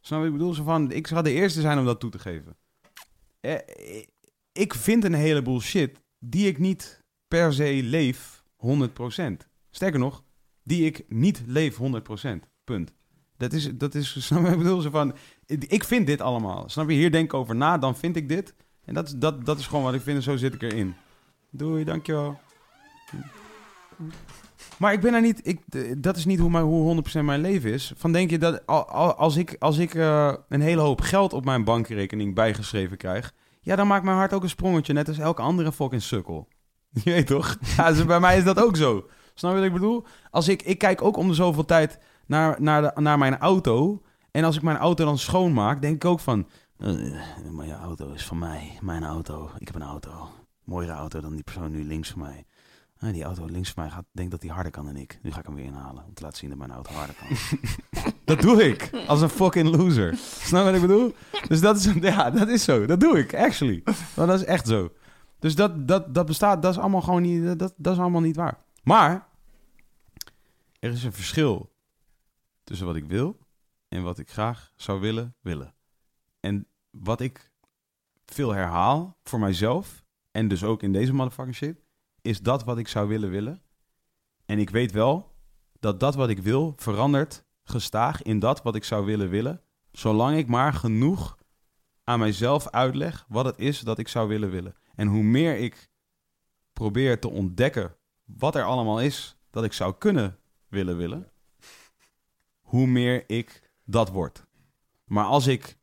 [0.00, 0.26] Snap je?
[0.26, 2.56] Ik bedoel, zo van, ik zou de eerste zijn om dat toe te geven.
[3.40, 3.54] Eh,
[4.52, 9.48] ik vind een heleboel shit die ik niet per se leef 100%.
[9.70, 10.24] Sterker nog,
[10.62, 11.80] die ik niet leef 100%.
[12.64, 12.92] Punt.
[13.36, 14.50] Dat is, dat is, snap je?
[14.50, 15.14] Ik bedoel, zo van,
[15.58, 16.64] ik vind dit allemaal.
[16.68, 16.94] Snap je?
[16.94, 18.54] Hier denk ik over na, dan vind ik dit.
[18.84, 20.94] En dat, is- dat, dat is gewoon wat ik vind en zo zit ik erin.
[21.50, 22.38] Doei, dankjewel.
[24.76, 27.40] Maar ik ben er niet, ik, d- dat is niet hoe, mijn, hoe 100% mijn
[27.40, 27.92] leven is.
[27.96, 31.32] Van denk je dat al- al- als ik, als ik eh, een hele hoop geld
[31.32, 35.18] op mijn bankrekening bijgeschreven krijg, ja, dan maakt mijn hart ook een sprongetje, net als
[35.18, 36.48] elke andere fucking sukkel.
[37.04, 37.56] Je weet toch?
[37.76, 39.06] Ja, dus bij mij is dat ook zo.
[39.34, 40.04] Snap je wat ik bedoel?
[40.30, 44.02] Als ik, ik kijk ook om de zoveel tijd naar, naar, de, naar mijn auto.
[44.30, 46.46] En als ik mijn auto dan schoonmaak, denk ik ook van...
[47.50, 48.78] maar je auto is van mij.
[48.80, 49.50] Mijn auto.
[49.58, 50.28] Ik heb een auto.
[50.64, 52.44] Mooiere auto dan die persoon nu links van mij.
[52.98, 55.18] Ah, die auto links van mij gaat, denkt dat hij harder kan dan ik.
[55.22, 57.36] Nu ga ik hem weer inhalen om te laten zien dat mijn auto harder kan.
[58.24, 58.90] dat doe ik.
[59.06, 60.16] Als een fucking loser.
[60.16, 61.14] Snap wat ik bedoel?
[61.48, 62.86] Dus dat is, ja, dat is zo.
[62.86, 63.82] Dat doe ik, actually.
[64.16, 64.92] Maar dat is echt zo.
[65.38, 68.36] Dus dat, dat, dat bestaat, dat is allemaal gewoon niet, dat, dat is allemaal niet
[68.36, 68.58] waar.
[68.82, 69.28] Maar,
[70.78, 71.72] er is een verschil
[72.64, 73.38] tussen wat ik wil
[73.90, 75.74] en wat ik graag zou willen willen.
[76.40, 77.52] En wat ik
[78.26, 81.82] veel herhaal voor mijzelf, en dus ook in deze motherfucking shit,
[82.22, 83.62] is dat wat ik zou willen willen.
[84.44, 85.34] En ik weet wel
[85.80, 89.62] dat dat wat ik wil verandert gestaag in dat wat ik zou willen willen,
[89.92, 91.38] zolang ik maar genoeg
[92.04, 94.74] aan mijzelf uitleg wat het is dat ik zou willen willen.
[94.94, 95.90] En hoe meer ik
[96.72, 100.38] probeer te ontdekken wat er allemaal is dat ik zou kunnen
[100.68, 101.32] willen willen,
[102.60, 104.46] hoe meer ik dat word.
[105.04, 105.78] Maar als ik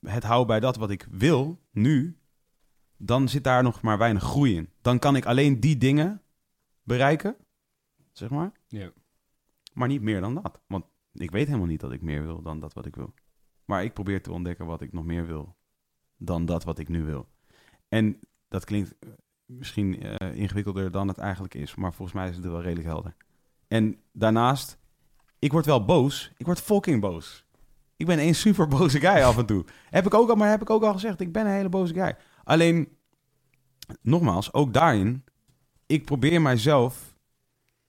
[0.00, 2.18] het hou bij dat wat ik wil, nu,
[2.96, 4.70] dan zit daar nog maar weinig groei in.
[4.80, 6.22] Dan kan ik alleen die dingen
[6.82, 7.36] bereiken,
[8.12, 8.92] zeg maar, Ja.
[9.72, 10.60] maar niet meer dan dat.
[10.66, 13.14] Want ik weet helemaal niet dat ik meer wil dan dat wat ik wil.
[13.64, 15.56] Maar ik probeer te ontdekken wat ik nog meer wil
[16.16, 17.28] dan dat wat ik nu wil.
[17.88, 18.18] En
[18.48, 19.08] dat klinkt eh,
[19.44, 23.16] misschien eh, ingewikkelder dan het eigenlijk is, maar volgens mij is het wel redelijk helder.
[23.68, 24.78] En daarnaast,
[25.42, 26.32] ik word wel boos.
[26.36, 27.44] Ik word fucking boos.
[27.96, 29.64] Ik ben een super boze guy af en toe.
[29.90, 31.94] Heb ik ook al, maar heb ik ook al gezegd, ik ben een hele boze
[31.94, 32.16] guy.
[32.44, 32.96] Alleen,
[34.00, 35.24] nogmaals, ook daarin,
[35.86, 37.14] ik probeer mijzelf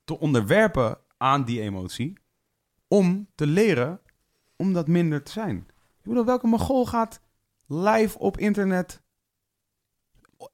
[0.04, 2.18] te onderwerpen aan die emotie
[2.88, 4.00] om te leren
[4.56, 5.56] om dat minder te zijn.
[5.98, 7.20] Ik bedoel, welke mogol gaat
[7.66, 9.02] live op internet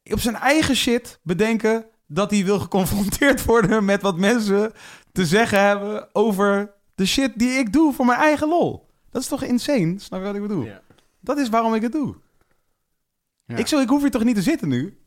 [0.02, 4.72] op zijn eigen shit bedenken dat hij wil geconfronteerd worden met wat mensen
[5.12, 8.88] te zeggen hebben over de shit die ik doe voor mijn eigen lol.
[9.10, 9.98] Dat is toch insane?
[9.98, 10.64] Snap je wat ik bedoel?
[10.64, 10.80] Ja.
[11.20, 12.16] Dat is waarom ik het doe.
[13.44, 13.56] Ja.
[13.56, 14.98] Ik, zo, ik hoef hier toch niet te zitten nu?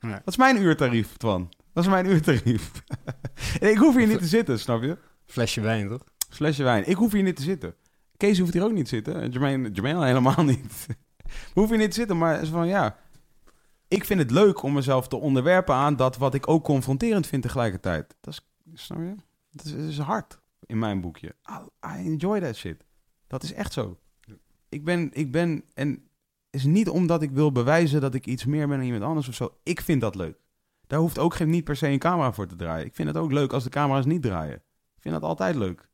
[0.00, 0.12] Nee.
[0.12, 1.52] Dat is mijn uurtarief, Twan.
[1.72, 2.70] Dat is mijn uurtarief.
[3.72, 4.98] ik hoef hier niet te zitten, snap je?
[5.24, 6.04] Flesje wijn, toch?
[6.28, 6.88] Flesje wijn.
[6.88, 7.74] Ik hoef hier niet te zitten.
[8.16, 9.20] Kees hoeft hier ook niet te zitten.
[9.20, 10.86] En Jermaine, Jermaine al helemaal niet.
[11.52, 12.96] Hoeven hier niet te zitten, maar is van ja.
[13.88, 17.42] Ik vind het leuk om mezelf te onderwerpen aan dat wat ik ook confronterend vind
[17.42, 18.14] tegelijkertijd.
[18.20, 18.34] Dat
[18.72, 19.14] is, snap je?
[19.50, 21.34] Dat is, dat is hard in mijn boekje.
[21.50, 22.84] I, I enjoy that shit.
[23.26, 23.98] Dat is echt zo.
[24.68, 28.44] Ik ben, ik ben, en het is niet omdat ik wil bewijzen dat ik iets
[28.44, 29.58] meer ben dan iemand anders of zo.
[29.62, 30.38] Ik vind dat leuk.
[30.86, 32.86] Daar hoeft ook geen, niet per se een camera voor te draaien.
[32.86, 34.56] Ik vind het ook leuk als de camera's niet draaien.
[34.96, 35.88] Ik vind dat altijd leuk.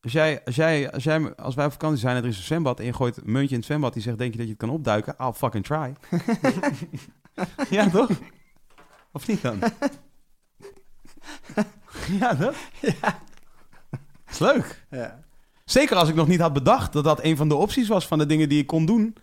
[0.00, 2.42] Als, jij, als, jij, als, jij, als wij op vakantie zijn en er is een
[2.42, 4.52] zwembad en je gooit een muntje in het zwembad die zegt, denk je dat je
[4.52, 5.14] het kan opduiken?
[5.18, 5.94] I'll fucking try.
[7.76, 8.10] ja, toch?
[9.12, 9.58] Of niet dan?
[12.20, 12.56] ja, toch?
[12.80, 13.22] Ja.
[14.32, 14.84] Is leuk.
[14.90, 15.20] Ja.
[15.64, 18.18] Zeker als ik nog niet had bedacht dat dat een van de opties was van
[18.18, 19.16] de dingen die ik kon doen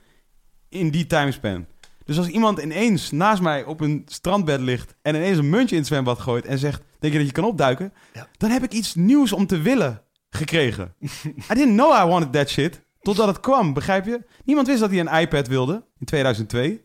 [0.69, 1.65] in die timespan.
[2.05, 5.81] Dus als iemand ineens naast mij op een strandbed ligt en ineens een muntje in
[5.81, 7.93] het zwembad gooit en zegt, denk je dat je kan opduiken?
[8.13, 8.27] Ja.
[8.37, 10.93] Dan heb ik iets nieuws om te willen gekregen.
[11.51, 12.81] I didn't know I wanted that shit.
[13.01, 14.25] Totdat het kwam, begrijp je?
[14.45, 16.81] Niemand wist dat hij een iPad wilde in 2002.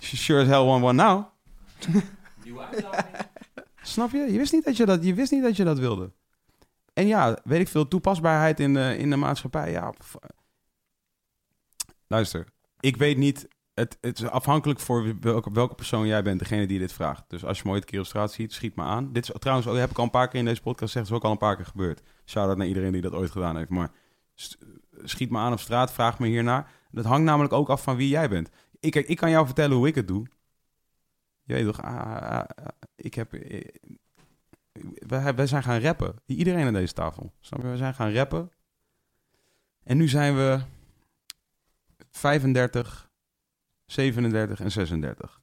[0.00, 1.24] Sure as hell want one now.
[3.82, 4.32] Snap je?
[4.32, 6.12] Je wist niet dat je dat, je wist niet dat, je dat wilde.
[6.92, 9.70] En ja, weet ik veel, toepasbaarheid in de, in de maatschappij.
[9.70, 9.94] Ja,
[12.06, 12.46] luister,
[12.80, 13.48] ik weet niet.
[13.74, 17.24] Het, het is afhankelijk voor welke, welke persoon jij bent, degene die dit vraagt.
[17.28, 19.12] Dus als je me ooit een keer op straat ziet, schiet me aan.
[19.12, 21.12] Dit is trouwens, ook, heb ik al een paar keer in deze podcast gezegd, is
[21.12, 22.02] ook al een paar keer gebeurd.
[22.24, 23.68] Shout-out naar iedereen die dat ooit gedaan heeft.
[23.68, 23.90] Maar
[25.04, 26.70] schiet me aan op straat, vraag me hiernaar.
[26.90, 28.50] Dat hangt namelijk ook af van wie jij bent.
[28.80, 30.26] Ik, ik kan jou vertellen hoe ik het doe.
[31.42, 32.44] Je weet toch, ah, ah, ah,
[32.96, 33.32] ik heb...
[35.06, 36.14] wij, wij zijn gaan rappen.
[36.26, 37.32] Iedereen aan deze tafel.
[37.40, 37.68] Snap je?
[37.68, 38.50] We zijn gaan rappen.
[39.82, 40.60] En nu zijn we
[42.10, 43.10] 35,
[43.86, 45.42] 37 en 36.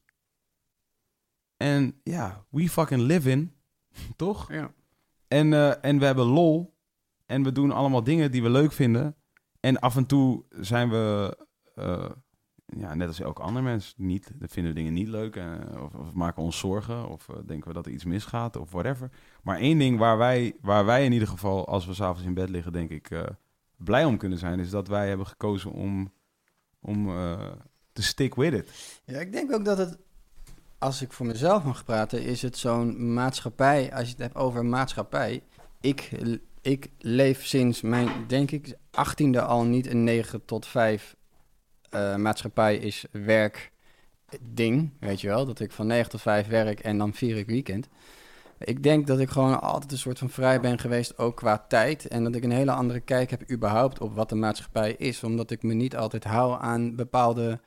[1.58, 3.56] En ja, we fucking live in.
[4.16, 4.52] Toch?
[4.52, 4.74] Ja.
[5.28, 6.76] En, eh, en we hebben lol.
[7.26, 9.16] En we doen allemaal dingen die we leuk vinden.
[9.60, 11.38] En af en toe zijn we,
[11.76, 12.12] eh,
[12.76, 15.36] ja, net als elke ander mens, niet, vinden we dingen niet leuk.
[15.36, 17.10] eh, of, of maken ons zorgen.
[17.10, 18.56] Of eh, denken we dat er iets misgaat.
[18.56, 19.12] Of whatever.
[19.44, 22.50] Maar één ding waar wij, waar wij in ieder geval, als we s'avonds in bed
[22.50, 23.24] liggen, denk ik, eh,
[23.76, 24.60] blij om kunnen zijn.
[24.60, 26.12] Is dat wij hebben gekozen om,
[26.80, 27.06] om
[27.94, 29.02] te stick with it.
[29.06, 29.98] Ja, ik denk ook dat het,
[30.78, 34.66] als ik voor mezelf mag praten, is het zo'n maatschappij, als je het hebt over
[34.66, 35.44] maatschappij.
[35.82, 36.12] Ik,
[36.62, 41.16] ik leef sinds mijn, denk ik, 18e al niet een 9 tot 5
[41.90, 43.72] eh, maatschappij is werk
[44.42, 45.46] ding, weet je wel.
[45.46, 47.88] Dat ik van 9 tot 5 werk en dan vier ik weekend.
[48.60, 52.08] Ik denk dat ik gewoon altijd een soort van vrij ben geweest, ook qua tijd.
[52.08, 55.24] En dat ik een hele andere kijk heb überhaupt op wat de maatschappij is.
[55.24, 57.60] Omdat ik me niet altijd hou aan bepaalde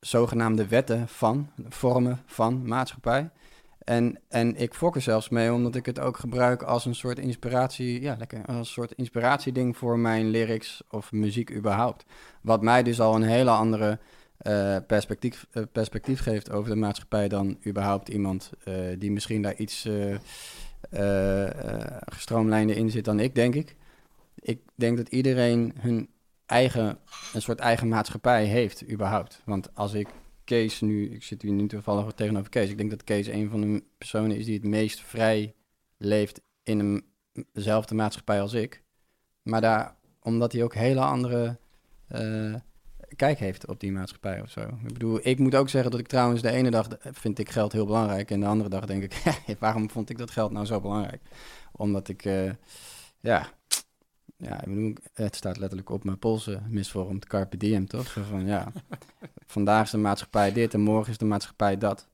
[0.00, 3.30] zogenaamde wetten van, vormen van maatschappij.
[3.84, 7.18] En, en ik fok er zelfs mee, omdat ik het ook gebruik als een soort
[7.18, 12.04] inspiratie, ja, lekker, als een soort inspiratieding voor mijn lyrics of muziek überhaupt.
[12.40, 13.98] Wat mij dus al een hele andere
[14.36, 19.56] eh, perspectief, eh, perspectief geeft over de maatschappij dan überhaupt iemand eh, die misschien daar
[19.56, 19.88] iets
[22.04, 23.76] gestroomlijnder in zit dan ik, denk ik.
[24.34, 26.08] Ik denk dat iedereen hun
[26.46, 26.98] eigen,
[27.32, 29.42] een soort eigen maatschappij heeft, überhaupt.
[29.44, 30.08] Want als ik
[30.44, 33.60] Kees nu, ik zit hier nu toevallig tegenover Kees, ik denk dat Kees een van
[33.60, 35.54] de personen is die het meest vrij
[35.96, 37.04] leeft in een,
[37.52, 38.82] dezelfde maatschappij als ik.
[39.42, 41.58] Maar daar, omdat hij ook hele andere
[42.08, 42.54] eh,
[43.16, 44.60] kijk heeft op die maatschappij of zo.
[44.60, 47.72] Ik bedoel, ik moet ook zeggen dat ik trouwens de ene dag vind ik geld
[47.72, 49.22] heel belangrijk en de andere dag denk ik,
[49.58, 51.22] waarom vond ik dat geld nou zo belangrijk?
[51.72, 52.50] Omdat ik, eh,
[53.20, 53.52] ja,
[54.36, 58.06] ja, ik bedoel, het staat letterlijk op mijn polsen misvormd, carpe diem, toch?
[58.06, 58.72] Zo van, ja,
[59.46, 62.08] vandaag is de maatschappij dit en morgen is de maatschappij dat.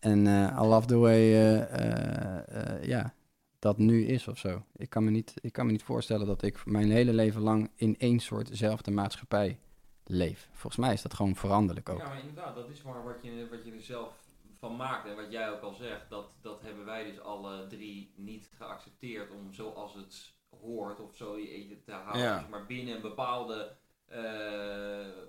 [0.00, 3.14] En eh I love the way, eh, eh, eh, ja,
[3.58, 4.64] dat nu is of zo.
[4.76, 7.70] Ik kan, me niet, ik kan me niet voorstellen dat ik mijn hele leven lang
[7.74, 9.58] in één soortzelfde maatschappij
[10.04, 10.48] leef.
[10.52, 11.98] Volgens mij is dat gewoon veranderlijk ook.
[11.98, 14.22] Ja, maar inderdaad, dat is maar wat je, wat je er zelf
[14.58, 15.08] van maakt.
[15.08, 19.30] En wat jij ook al zegt, dat, dat hebben wij dus alle drie niet geaccepteerd
[19.30, 22.22] om zoals het hoort of zo je te houden.
[22.22, 22.38] Ja.
[22.38, 23.72] Zeg maar binnen een bepaalde
[24.06, 24.18] eh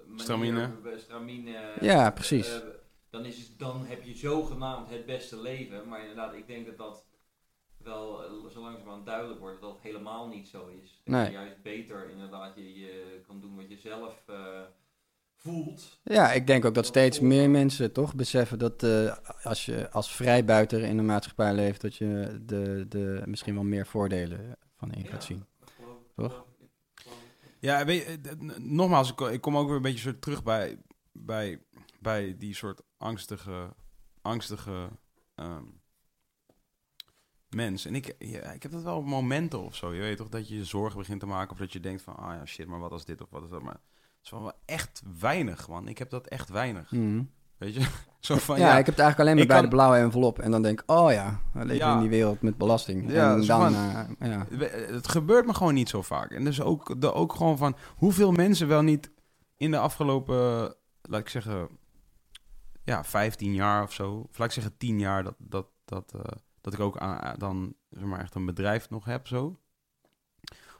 [0.06, 0.70] manier, Stramine.
[0.86, 2.54] eh, stramine Ja, precies.
[2.62, 2.68] eh,
[3.10, 5.88] dan, is het, dan heb je zogenaamd het beste leven.
[5.88, 7.06] Maar inderdaad, ik denk dat dat
[7.78, 8.22] wel
[8.52, 11.02] zo langzamerhand duidelijk wordt dat dat helemaal niet zo is.
[11.06, 11.26] Dat Nee.
[11.26, 14.24] je juist beter inderdaad je, je kan doen wat je zelf
[15.36, 16.00] voelt.
[16.04, 18.84] Ja, ik denk ook dat steeds meer mensen toch beseffen dat
[19.44, 23.86] als je als vrijbuiter in een maatschappij leeft, dat je de, de misschien wel meer
[23.88, 25.46] voordelen van in gaat zien.
[26.16, 26.46] Toch?
[27.60, 30.82] Ja, weet je, nogmaals, ik, ko- ik kom ook weer een beetje soort terug bij,
[31.12, 31.62] bij,
[32.00, 33.76] bij die soort angstige,
[34.22, 34.90] angstige
[35.36, 35.64] ehm,
[37.50, 37.86] mens.
[37.86, 39.94] En ik, ja, ik heb dat wel op momenten of zo.
[39.94, 42.16] Je weet toch dat je je zorgen begint te maken of dat je denkt van,
[42.16, 43.62] ah ja, shit, maar wat als dit of wat is dat?
[43.62, 45.88] Maar het is wel wel echt weinig, man.
[45.88, 46.92] Ik heb dat echt weinig.
[46.92, 47.24] Mhm.
[47.58, 47.88] Weet je?
[48.20, 50.40] Zo van, ja, ja, ik heb het eigenlijk alleen maar bij kan- de blauwe envelop.
[50.40, 51.94] En dan denk ik, oh ja, we leven Ja.
[51.94, 53.12] in die wereld met belasting.
[53.12, 53.76] Ja, en dan, van-
[54.20, 54.46] eh, ja.
[54.94, 56.32] Het gebeurt me gewoon niet zo vaak.
[56.32, 59.12] En dus ook, de, ook gewoon van hoeveel mensen wel niet
[59.58, 61.68] in de afgelopen, laat ik zeggen,
[62.84, 66.22] ja, 15 jaar of zo, of laat ik zeggen 10 jaar, dat, dat, dat, eh,
[66.62, 69.60] dat ik ook aan, dan zeg maar echt een bedrijf nog heb zo.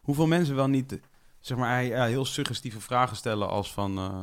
[0.02, 1.00] Hoeveel mensen wel niet,
[1.40, 4.22] zeg maar, heel suggestieve vragen stellen als van, eh,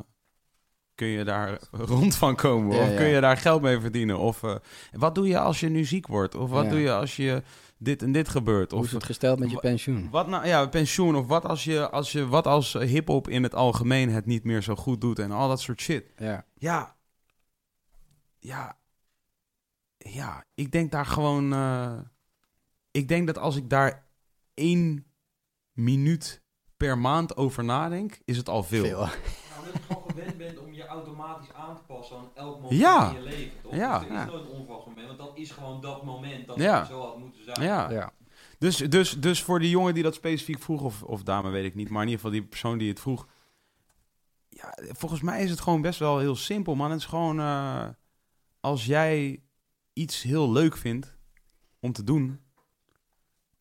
[1.01, 2.77] kun je daar rond van komen?
[2.77, 2.97] Ja, of ja.
[2.97, 4.19] kun je daar geld mee verdienen?
[4.19, 4.55] Of eh,
[4.93, 6.35] wat doe je als je nu ziek wordt?
[6.35, 6.71] Of wat Ja.
[6.71, 7.43] doe je als je
[7.79, 8.71] dit en dit gebeurt?
[8.71, 10.11] Hoe Of is het gesteld met je pensioen?
[10.11, 13.55] wat nou, ja, pensioen of wat als je, als je, wat als hip-hop in het
[13.55, 16.05] algemeen het niet meer zo goed doet en al dat soort shit.
[16.17, 16.45] Ja.
[16.55, 16.97] Ja,
[18.39, 18.77] ja,
[19.99, 21.93] ja, ik denk daar gewoon, eh,
[22.91, 24.07] ik denk dat als ik daar
[24.55, 25.07] één
[25.73, 26.43] minuut
[26.77, 28.85] per maand over nadenk, is het al veel.
[28.85, 29.09] Veel.
[29.65, 33.09] Dat is gewoon gewend bent om je automatisch aan te passen aan elk moment Ja.
[33.09, 33.61] in je leven.
[33.62, 33.74] Toch?
[33.74, 33.99] Ja.
[33.99, 34.24] Dus er is Ja.
[34.24, 36.78] nooit een onverwacht moment, want dat is gewoon dat moment dat Ja.
[36.78, 37.62] het zo had moeten zijn.
[37.62, 37.91] Ja.
[37.91, 38.12] Ja.
[38.59, 41.74] Dus, dus, dus voor die jongen die dat specifiek vroeg, of, of dame weet ik
[41.74, 43.27] niet, maar in ieder geval die persoon die het vroeg.
[44.49, 46.91] Ja, volgens mij is het gewoon best wel heel simpel, man.
[46.91, 47.89] Het is gewoon eh,
[48.61, 49.43] als jij
[49.93, 51.19] iets heel leuk vindt
[51.81, 52.41] om te doen,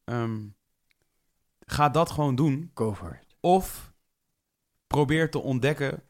[0.03, 0.39] ehm,
[1.59, 2.71] ga dat gewoon doen.
[2.73, 3.35] Go for it.
[3.39, 3.88] Of
[4.89, 6.03] probeer te ontdekken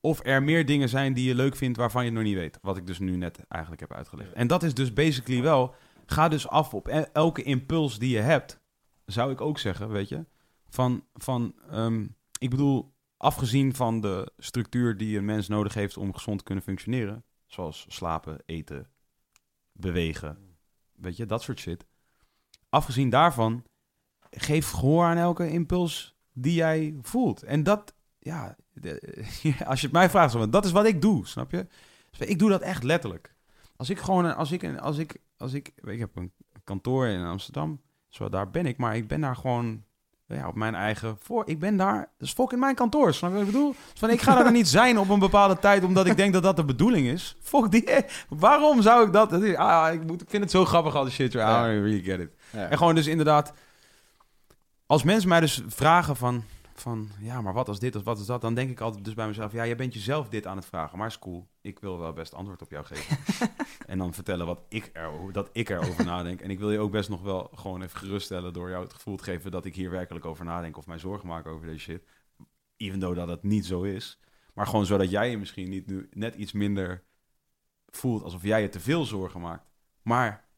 [0.00, 2.58] of er meer dingen zijn die je leuk vindt waarvan je nog niet weet.
[2.62, 4.32] Wat ik dus nu net eigenlijk heb uitgelegd.
[4.32, 5.74] En dat is dus basically wel,
[6.06, 8.60] ga dus af op e- elke impuls die je hebt.
[9.06, 10.24] Zou ik ook zeggen, weet je.
[10.68, 12.06] Van, van ehm,
[12.38, 16.64] ik bedoel, afgezien van de structuur die een mens nodig heeft om gezond te kunnen
[16.64, 17.24] functioneren.
[17.46, 18.90] Zoals slapen, eten,
[19.72, 20.56] bewegen,
[20.92, 21.86] weet je, dat soort shit.
[22.68, 23.64] Afgezien daarvan,
[24.30, 27.42] geef gehoor aan elke impuls die jij voelt.
[27.42, 27.94] En dat,
[28.24, 29.24] ja, de-
[29.66, 31.66] als je het mij vraagt, dat is wat ik doe, snap je?
[32.10, 33.34] Dus ik doe dat echt letterlijk.
[33.76, 36.32] Als ik gewoon, als ik, als ik, als ik, ik heb een
[36.64, 39.82] kantoor in Amsterdam, zo daar ben ik, maar ik ben daar gewoon,
[40.26, 41.42] ja, op mijn eigen voor.
[41.48, 43.70] Ik ben daar, dat is fucking mijn kantoor, snap je wat ik bedoel?
[43.70, 46.42] Dus van, ik ga daar niet zijn op een bepaalde tijd, omdat ik denk dat
[46.42, 47.36] dat de bedoeling is.
[47.40, 47.88] Fuck die,
[48.28, 49.32] waarom zou ik dat?
[49.32, 52.02] is- ah, ik, moet, ik vind het zo grappig al die shit, I don't really
[52.02, 52.30] get it.
[52.50, 52.68] Ja.
[52.68, 53.52] En gewoon dus inderdaad,
[54.86, 56.44] als mensen mij dus vragen van,
[56.80, 59.14] van, ja, maar wat als dit of wat is dat, dan denk ik altijd dus
[59.14, 61.48] bij mezelf, ja, jij bent jezelf dit aan het vragen, maar is cool.
[61.60, 63.18] Ik wil wel best antwoord op jou geven.
[63.86, 66.40] en dan vertellen wat ik er, dat ik erover nadenk.
[66.40, 69.16] En ik wil je ook best nog wel gewoon even geruststellen door jou het gevoel
[69.16, 72.04] te geven dat ik hier werkelijk over nadenk of mij zorgen maak over deze shit.
[72.76, 74.20] Even though dat het niet zo is.
[74.54, 77.04] Maar gewoon zodat jij je misschien niet nu net iets minder
[77.86, 79.70] voelt alsof jij je te veel zorgen maakt.
[80.02, 80.48] Maar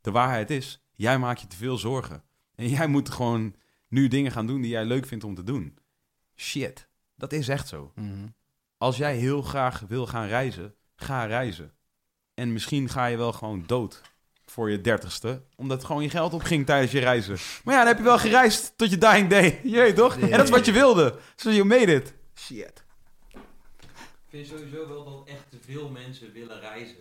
[0.00, 2.22] de waarheid is, jij maakt je te veel zorgen.
[2.54, 3.54] En jij moet gewoon
[3.90, 5.78] nu dingen gaan doen die jij leuk vindt om te doen.
[6.36, 7.92] Shit, dat is echt zo.
[7.94, 8.26] Mhm.
[8.78, 11.72] Als jij heel graag wil gaan reizen, ga reizen.
[12.34, 14.00] En misschien ga je wel gewoon dood
[14.44, 17.36] voor je dertigste, omdat gewoon je geld opging tijdens je reizen.
[17.64, 19.60] Maar ja, dan heb je wel gereisd tot je dying day.
[19.64, 20.16] Je weet toch?
[20.16, 21.18] En dat is wat je wilde.
[21.36, 22.14] So you made it.
[22.34, 22.84] Shit.
[23.28, 23.38] Ik
[24.28, 26.96] vind sowieso wel dat echt te veel mensen willen reizen.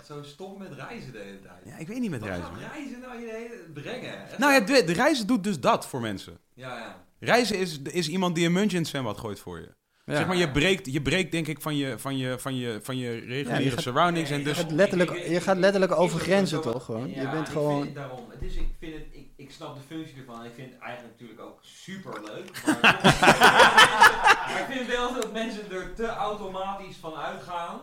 [0.00, 1.64] Echt zo stop met reizen de hele tijd.
[1.64, 2.54] Ja, ik weet niet met Wat reizen.
[2.54, 4.22] gaat reizen nou je de hele brengen?
[4.22, 6.38] Echt Nou ja, de, de reizen doet dus dat voor mensen.
[6.54, 7.04] ja, ja.
[7.18, 9.74] Reizen is, is iemand die een muntje in het zwembad gooit voor je.
[10.10, 10.16] Ja.
[10.16, 12.96] Zeg maar, je breekt, je breekt denk ik van je, van je, van je, van
[12.96, 14.30] je reguliere je gaat- surroundings.
[14.30, 17.08] en dus, gaat letterlijk- je gaat letterlijk over grenzen, toch, gewoon?
[17.10, 18.30] Je bent ik gewoon- Vind het daarom.
[18.30, 20.44] Het is, ik, vind het, ik, ik snap de functie ervan.
[20.44, 22.62] Ik vind het eigenlijk natuurlijk ook super leuk.
[22.66, 22.80] Maar,
[24.50, 27.80] maar ik vind wel dat mensen er te automatisch van uitgaan.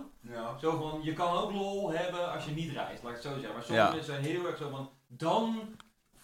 [0.61, 3.33] Zo van, je kan ook lol hebben als je niet reist, laat ik het zo
[3.33, 3.53] zeggen.
[3.53, 3.93] Maar sommige Ja.
[3.95, 5.59] mensen zijn heel erg zo van, dan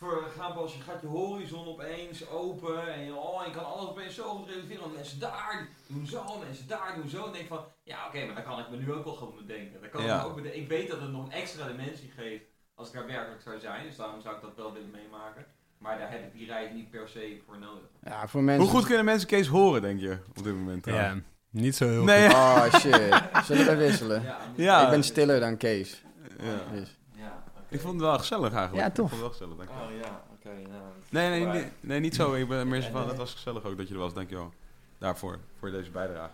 [0.04, 3.90] voor, gaan pas, je gaat je horizon opeens open en je, oh, je kan alles
[3.90, 4.82] opeens zo goed realiseren.
[4.82, 7.22] Want mensen daar doen zo, mensen daar doen zo.
[7.22, 9.36] En ik denk van, ja oké, maar dan kan ik me nu ook wel gewoon
[9.48, 9.82] bedenken.
[9.82, 10.24] Dan kan ik, Ja.
[10.24, 10.62] ook bedenken.
[10.62, 12.44] ik weet dat het nog een extra dimensie geeft
[12.76, 13.84] als ik daar werkelijk zou zijn.
[13.86, 15.46] Dus daarom zou ik dat wel willen meemaken.
[15.78, 17.90] Maar daar heb ik die reis niet per se voor nodig.
[18.04, 18.64] Ja, voor mensen...
[18.64, 20.86] hoe goed kunnen mensen Kees horen, denk je, op dit moment?
[20.86, 21.16] Ja,
[21.50, 22.32] niet zo heel Nee, goed.
[22.32, 22.66] ja.
[22.66, 23.22] Oh shit.
[23.46, 24.24] Zullen we wisselen?
[24.24, 24.84] Ja, Ja.
[24.84, 26.04] Ik ben stiller dan Kees.
[26.40, 26.72] Ja.
[26.78, 26.98] Dus.
[27.74, 27.80] Ja.
[27.80, 28.88] Ik vond het wel gezellig eigenlijk.
[28.88, 29.12] Ja, tof.
[29.12, 29.96] Ik vond het wel gezellig, dank je.
[29.96, 30.68] Oh ja, oké.
[30.70, 32.34] nou, Nee, nee, nee, nee, niet zo.
[32.34, 34.52] Ik ben meer zo van, Nee, het was gezellig ook dat je er was, dankjewel.
[34.98, 36.32] Daarvoor, voor deze bijdrage.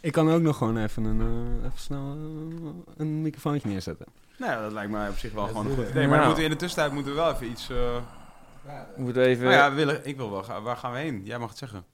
[0.00, 4.06] Ik kan ook nog gewoon even, een, eh, even snel eh, een microfoontje neerzetten.
[4.38, 6.08] Nou ja, dat lijkt mij op zich wel gewoon een goed idee.
[6.08, 6.24] Maar dan Ja.
[6.24, 7.70] moeten we in de tussentijd moeten we wel even iets...
[7.70, 7.76] eh
[8.66, 9.44] Ja, We moeten even...
[9.44, 10.62] Nou ja, we willen, ik wil wel gaan.
[10.62, 11.20] Waar gaan we heen?
[11.24, 11.84] Jij mag het zeggen.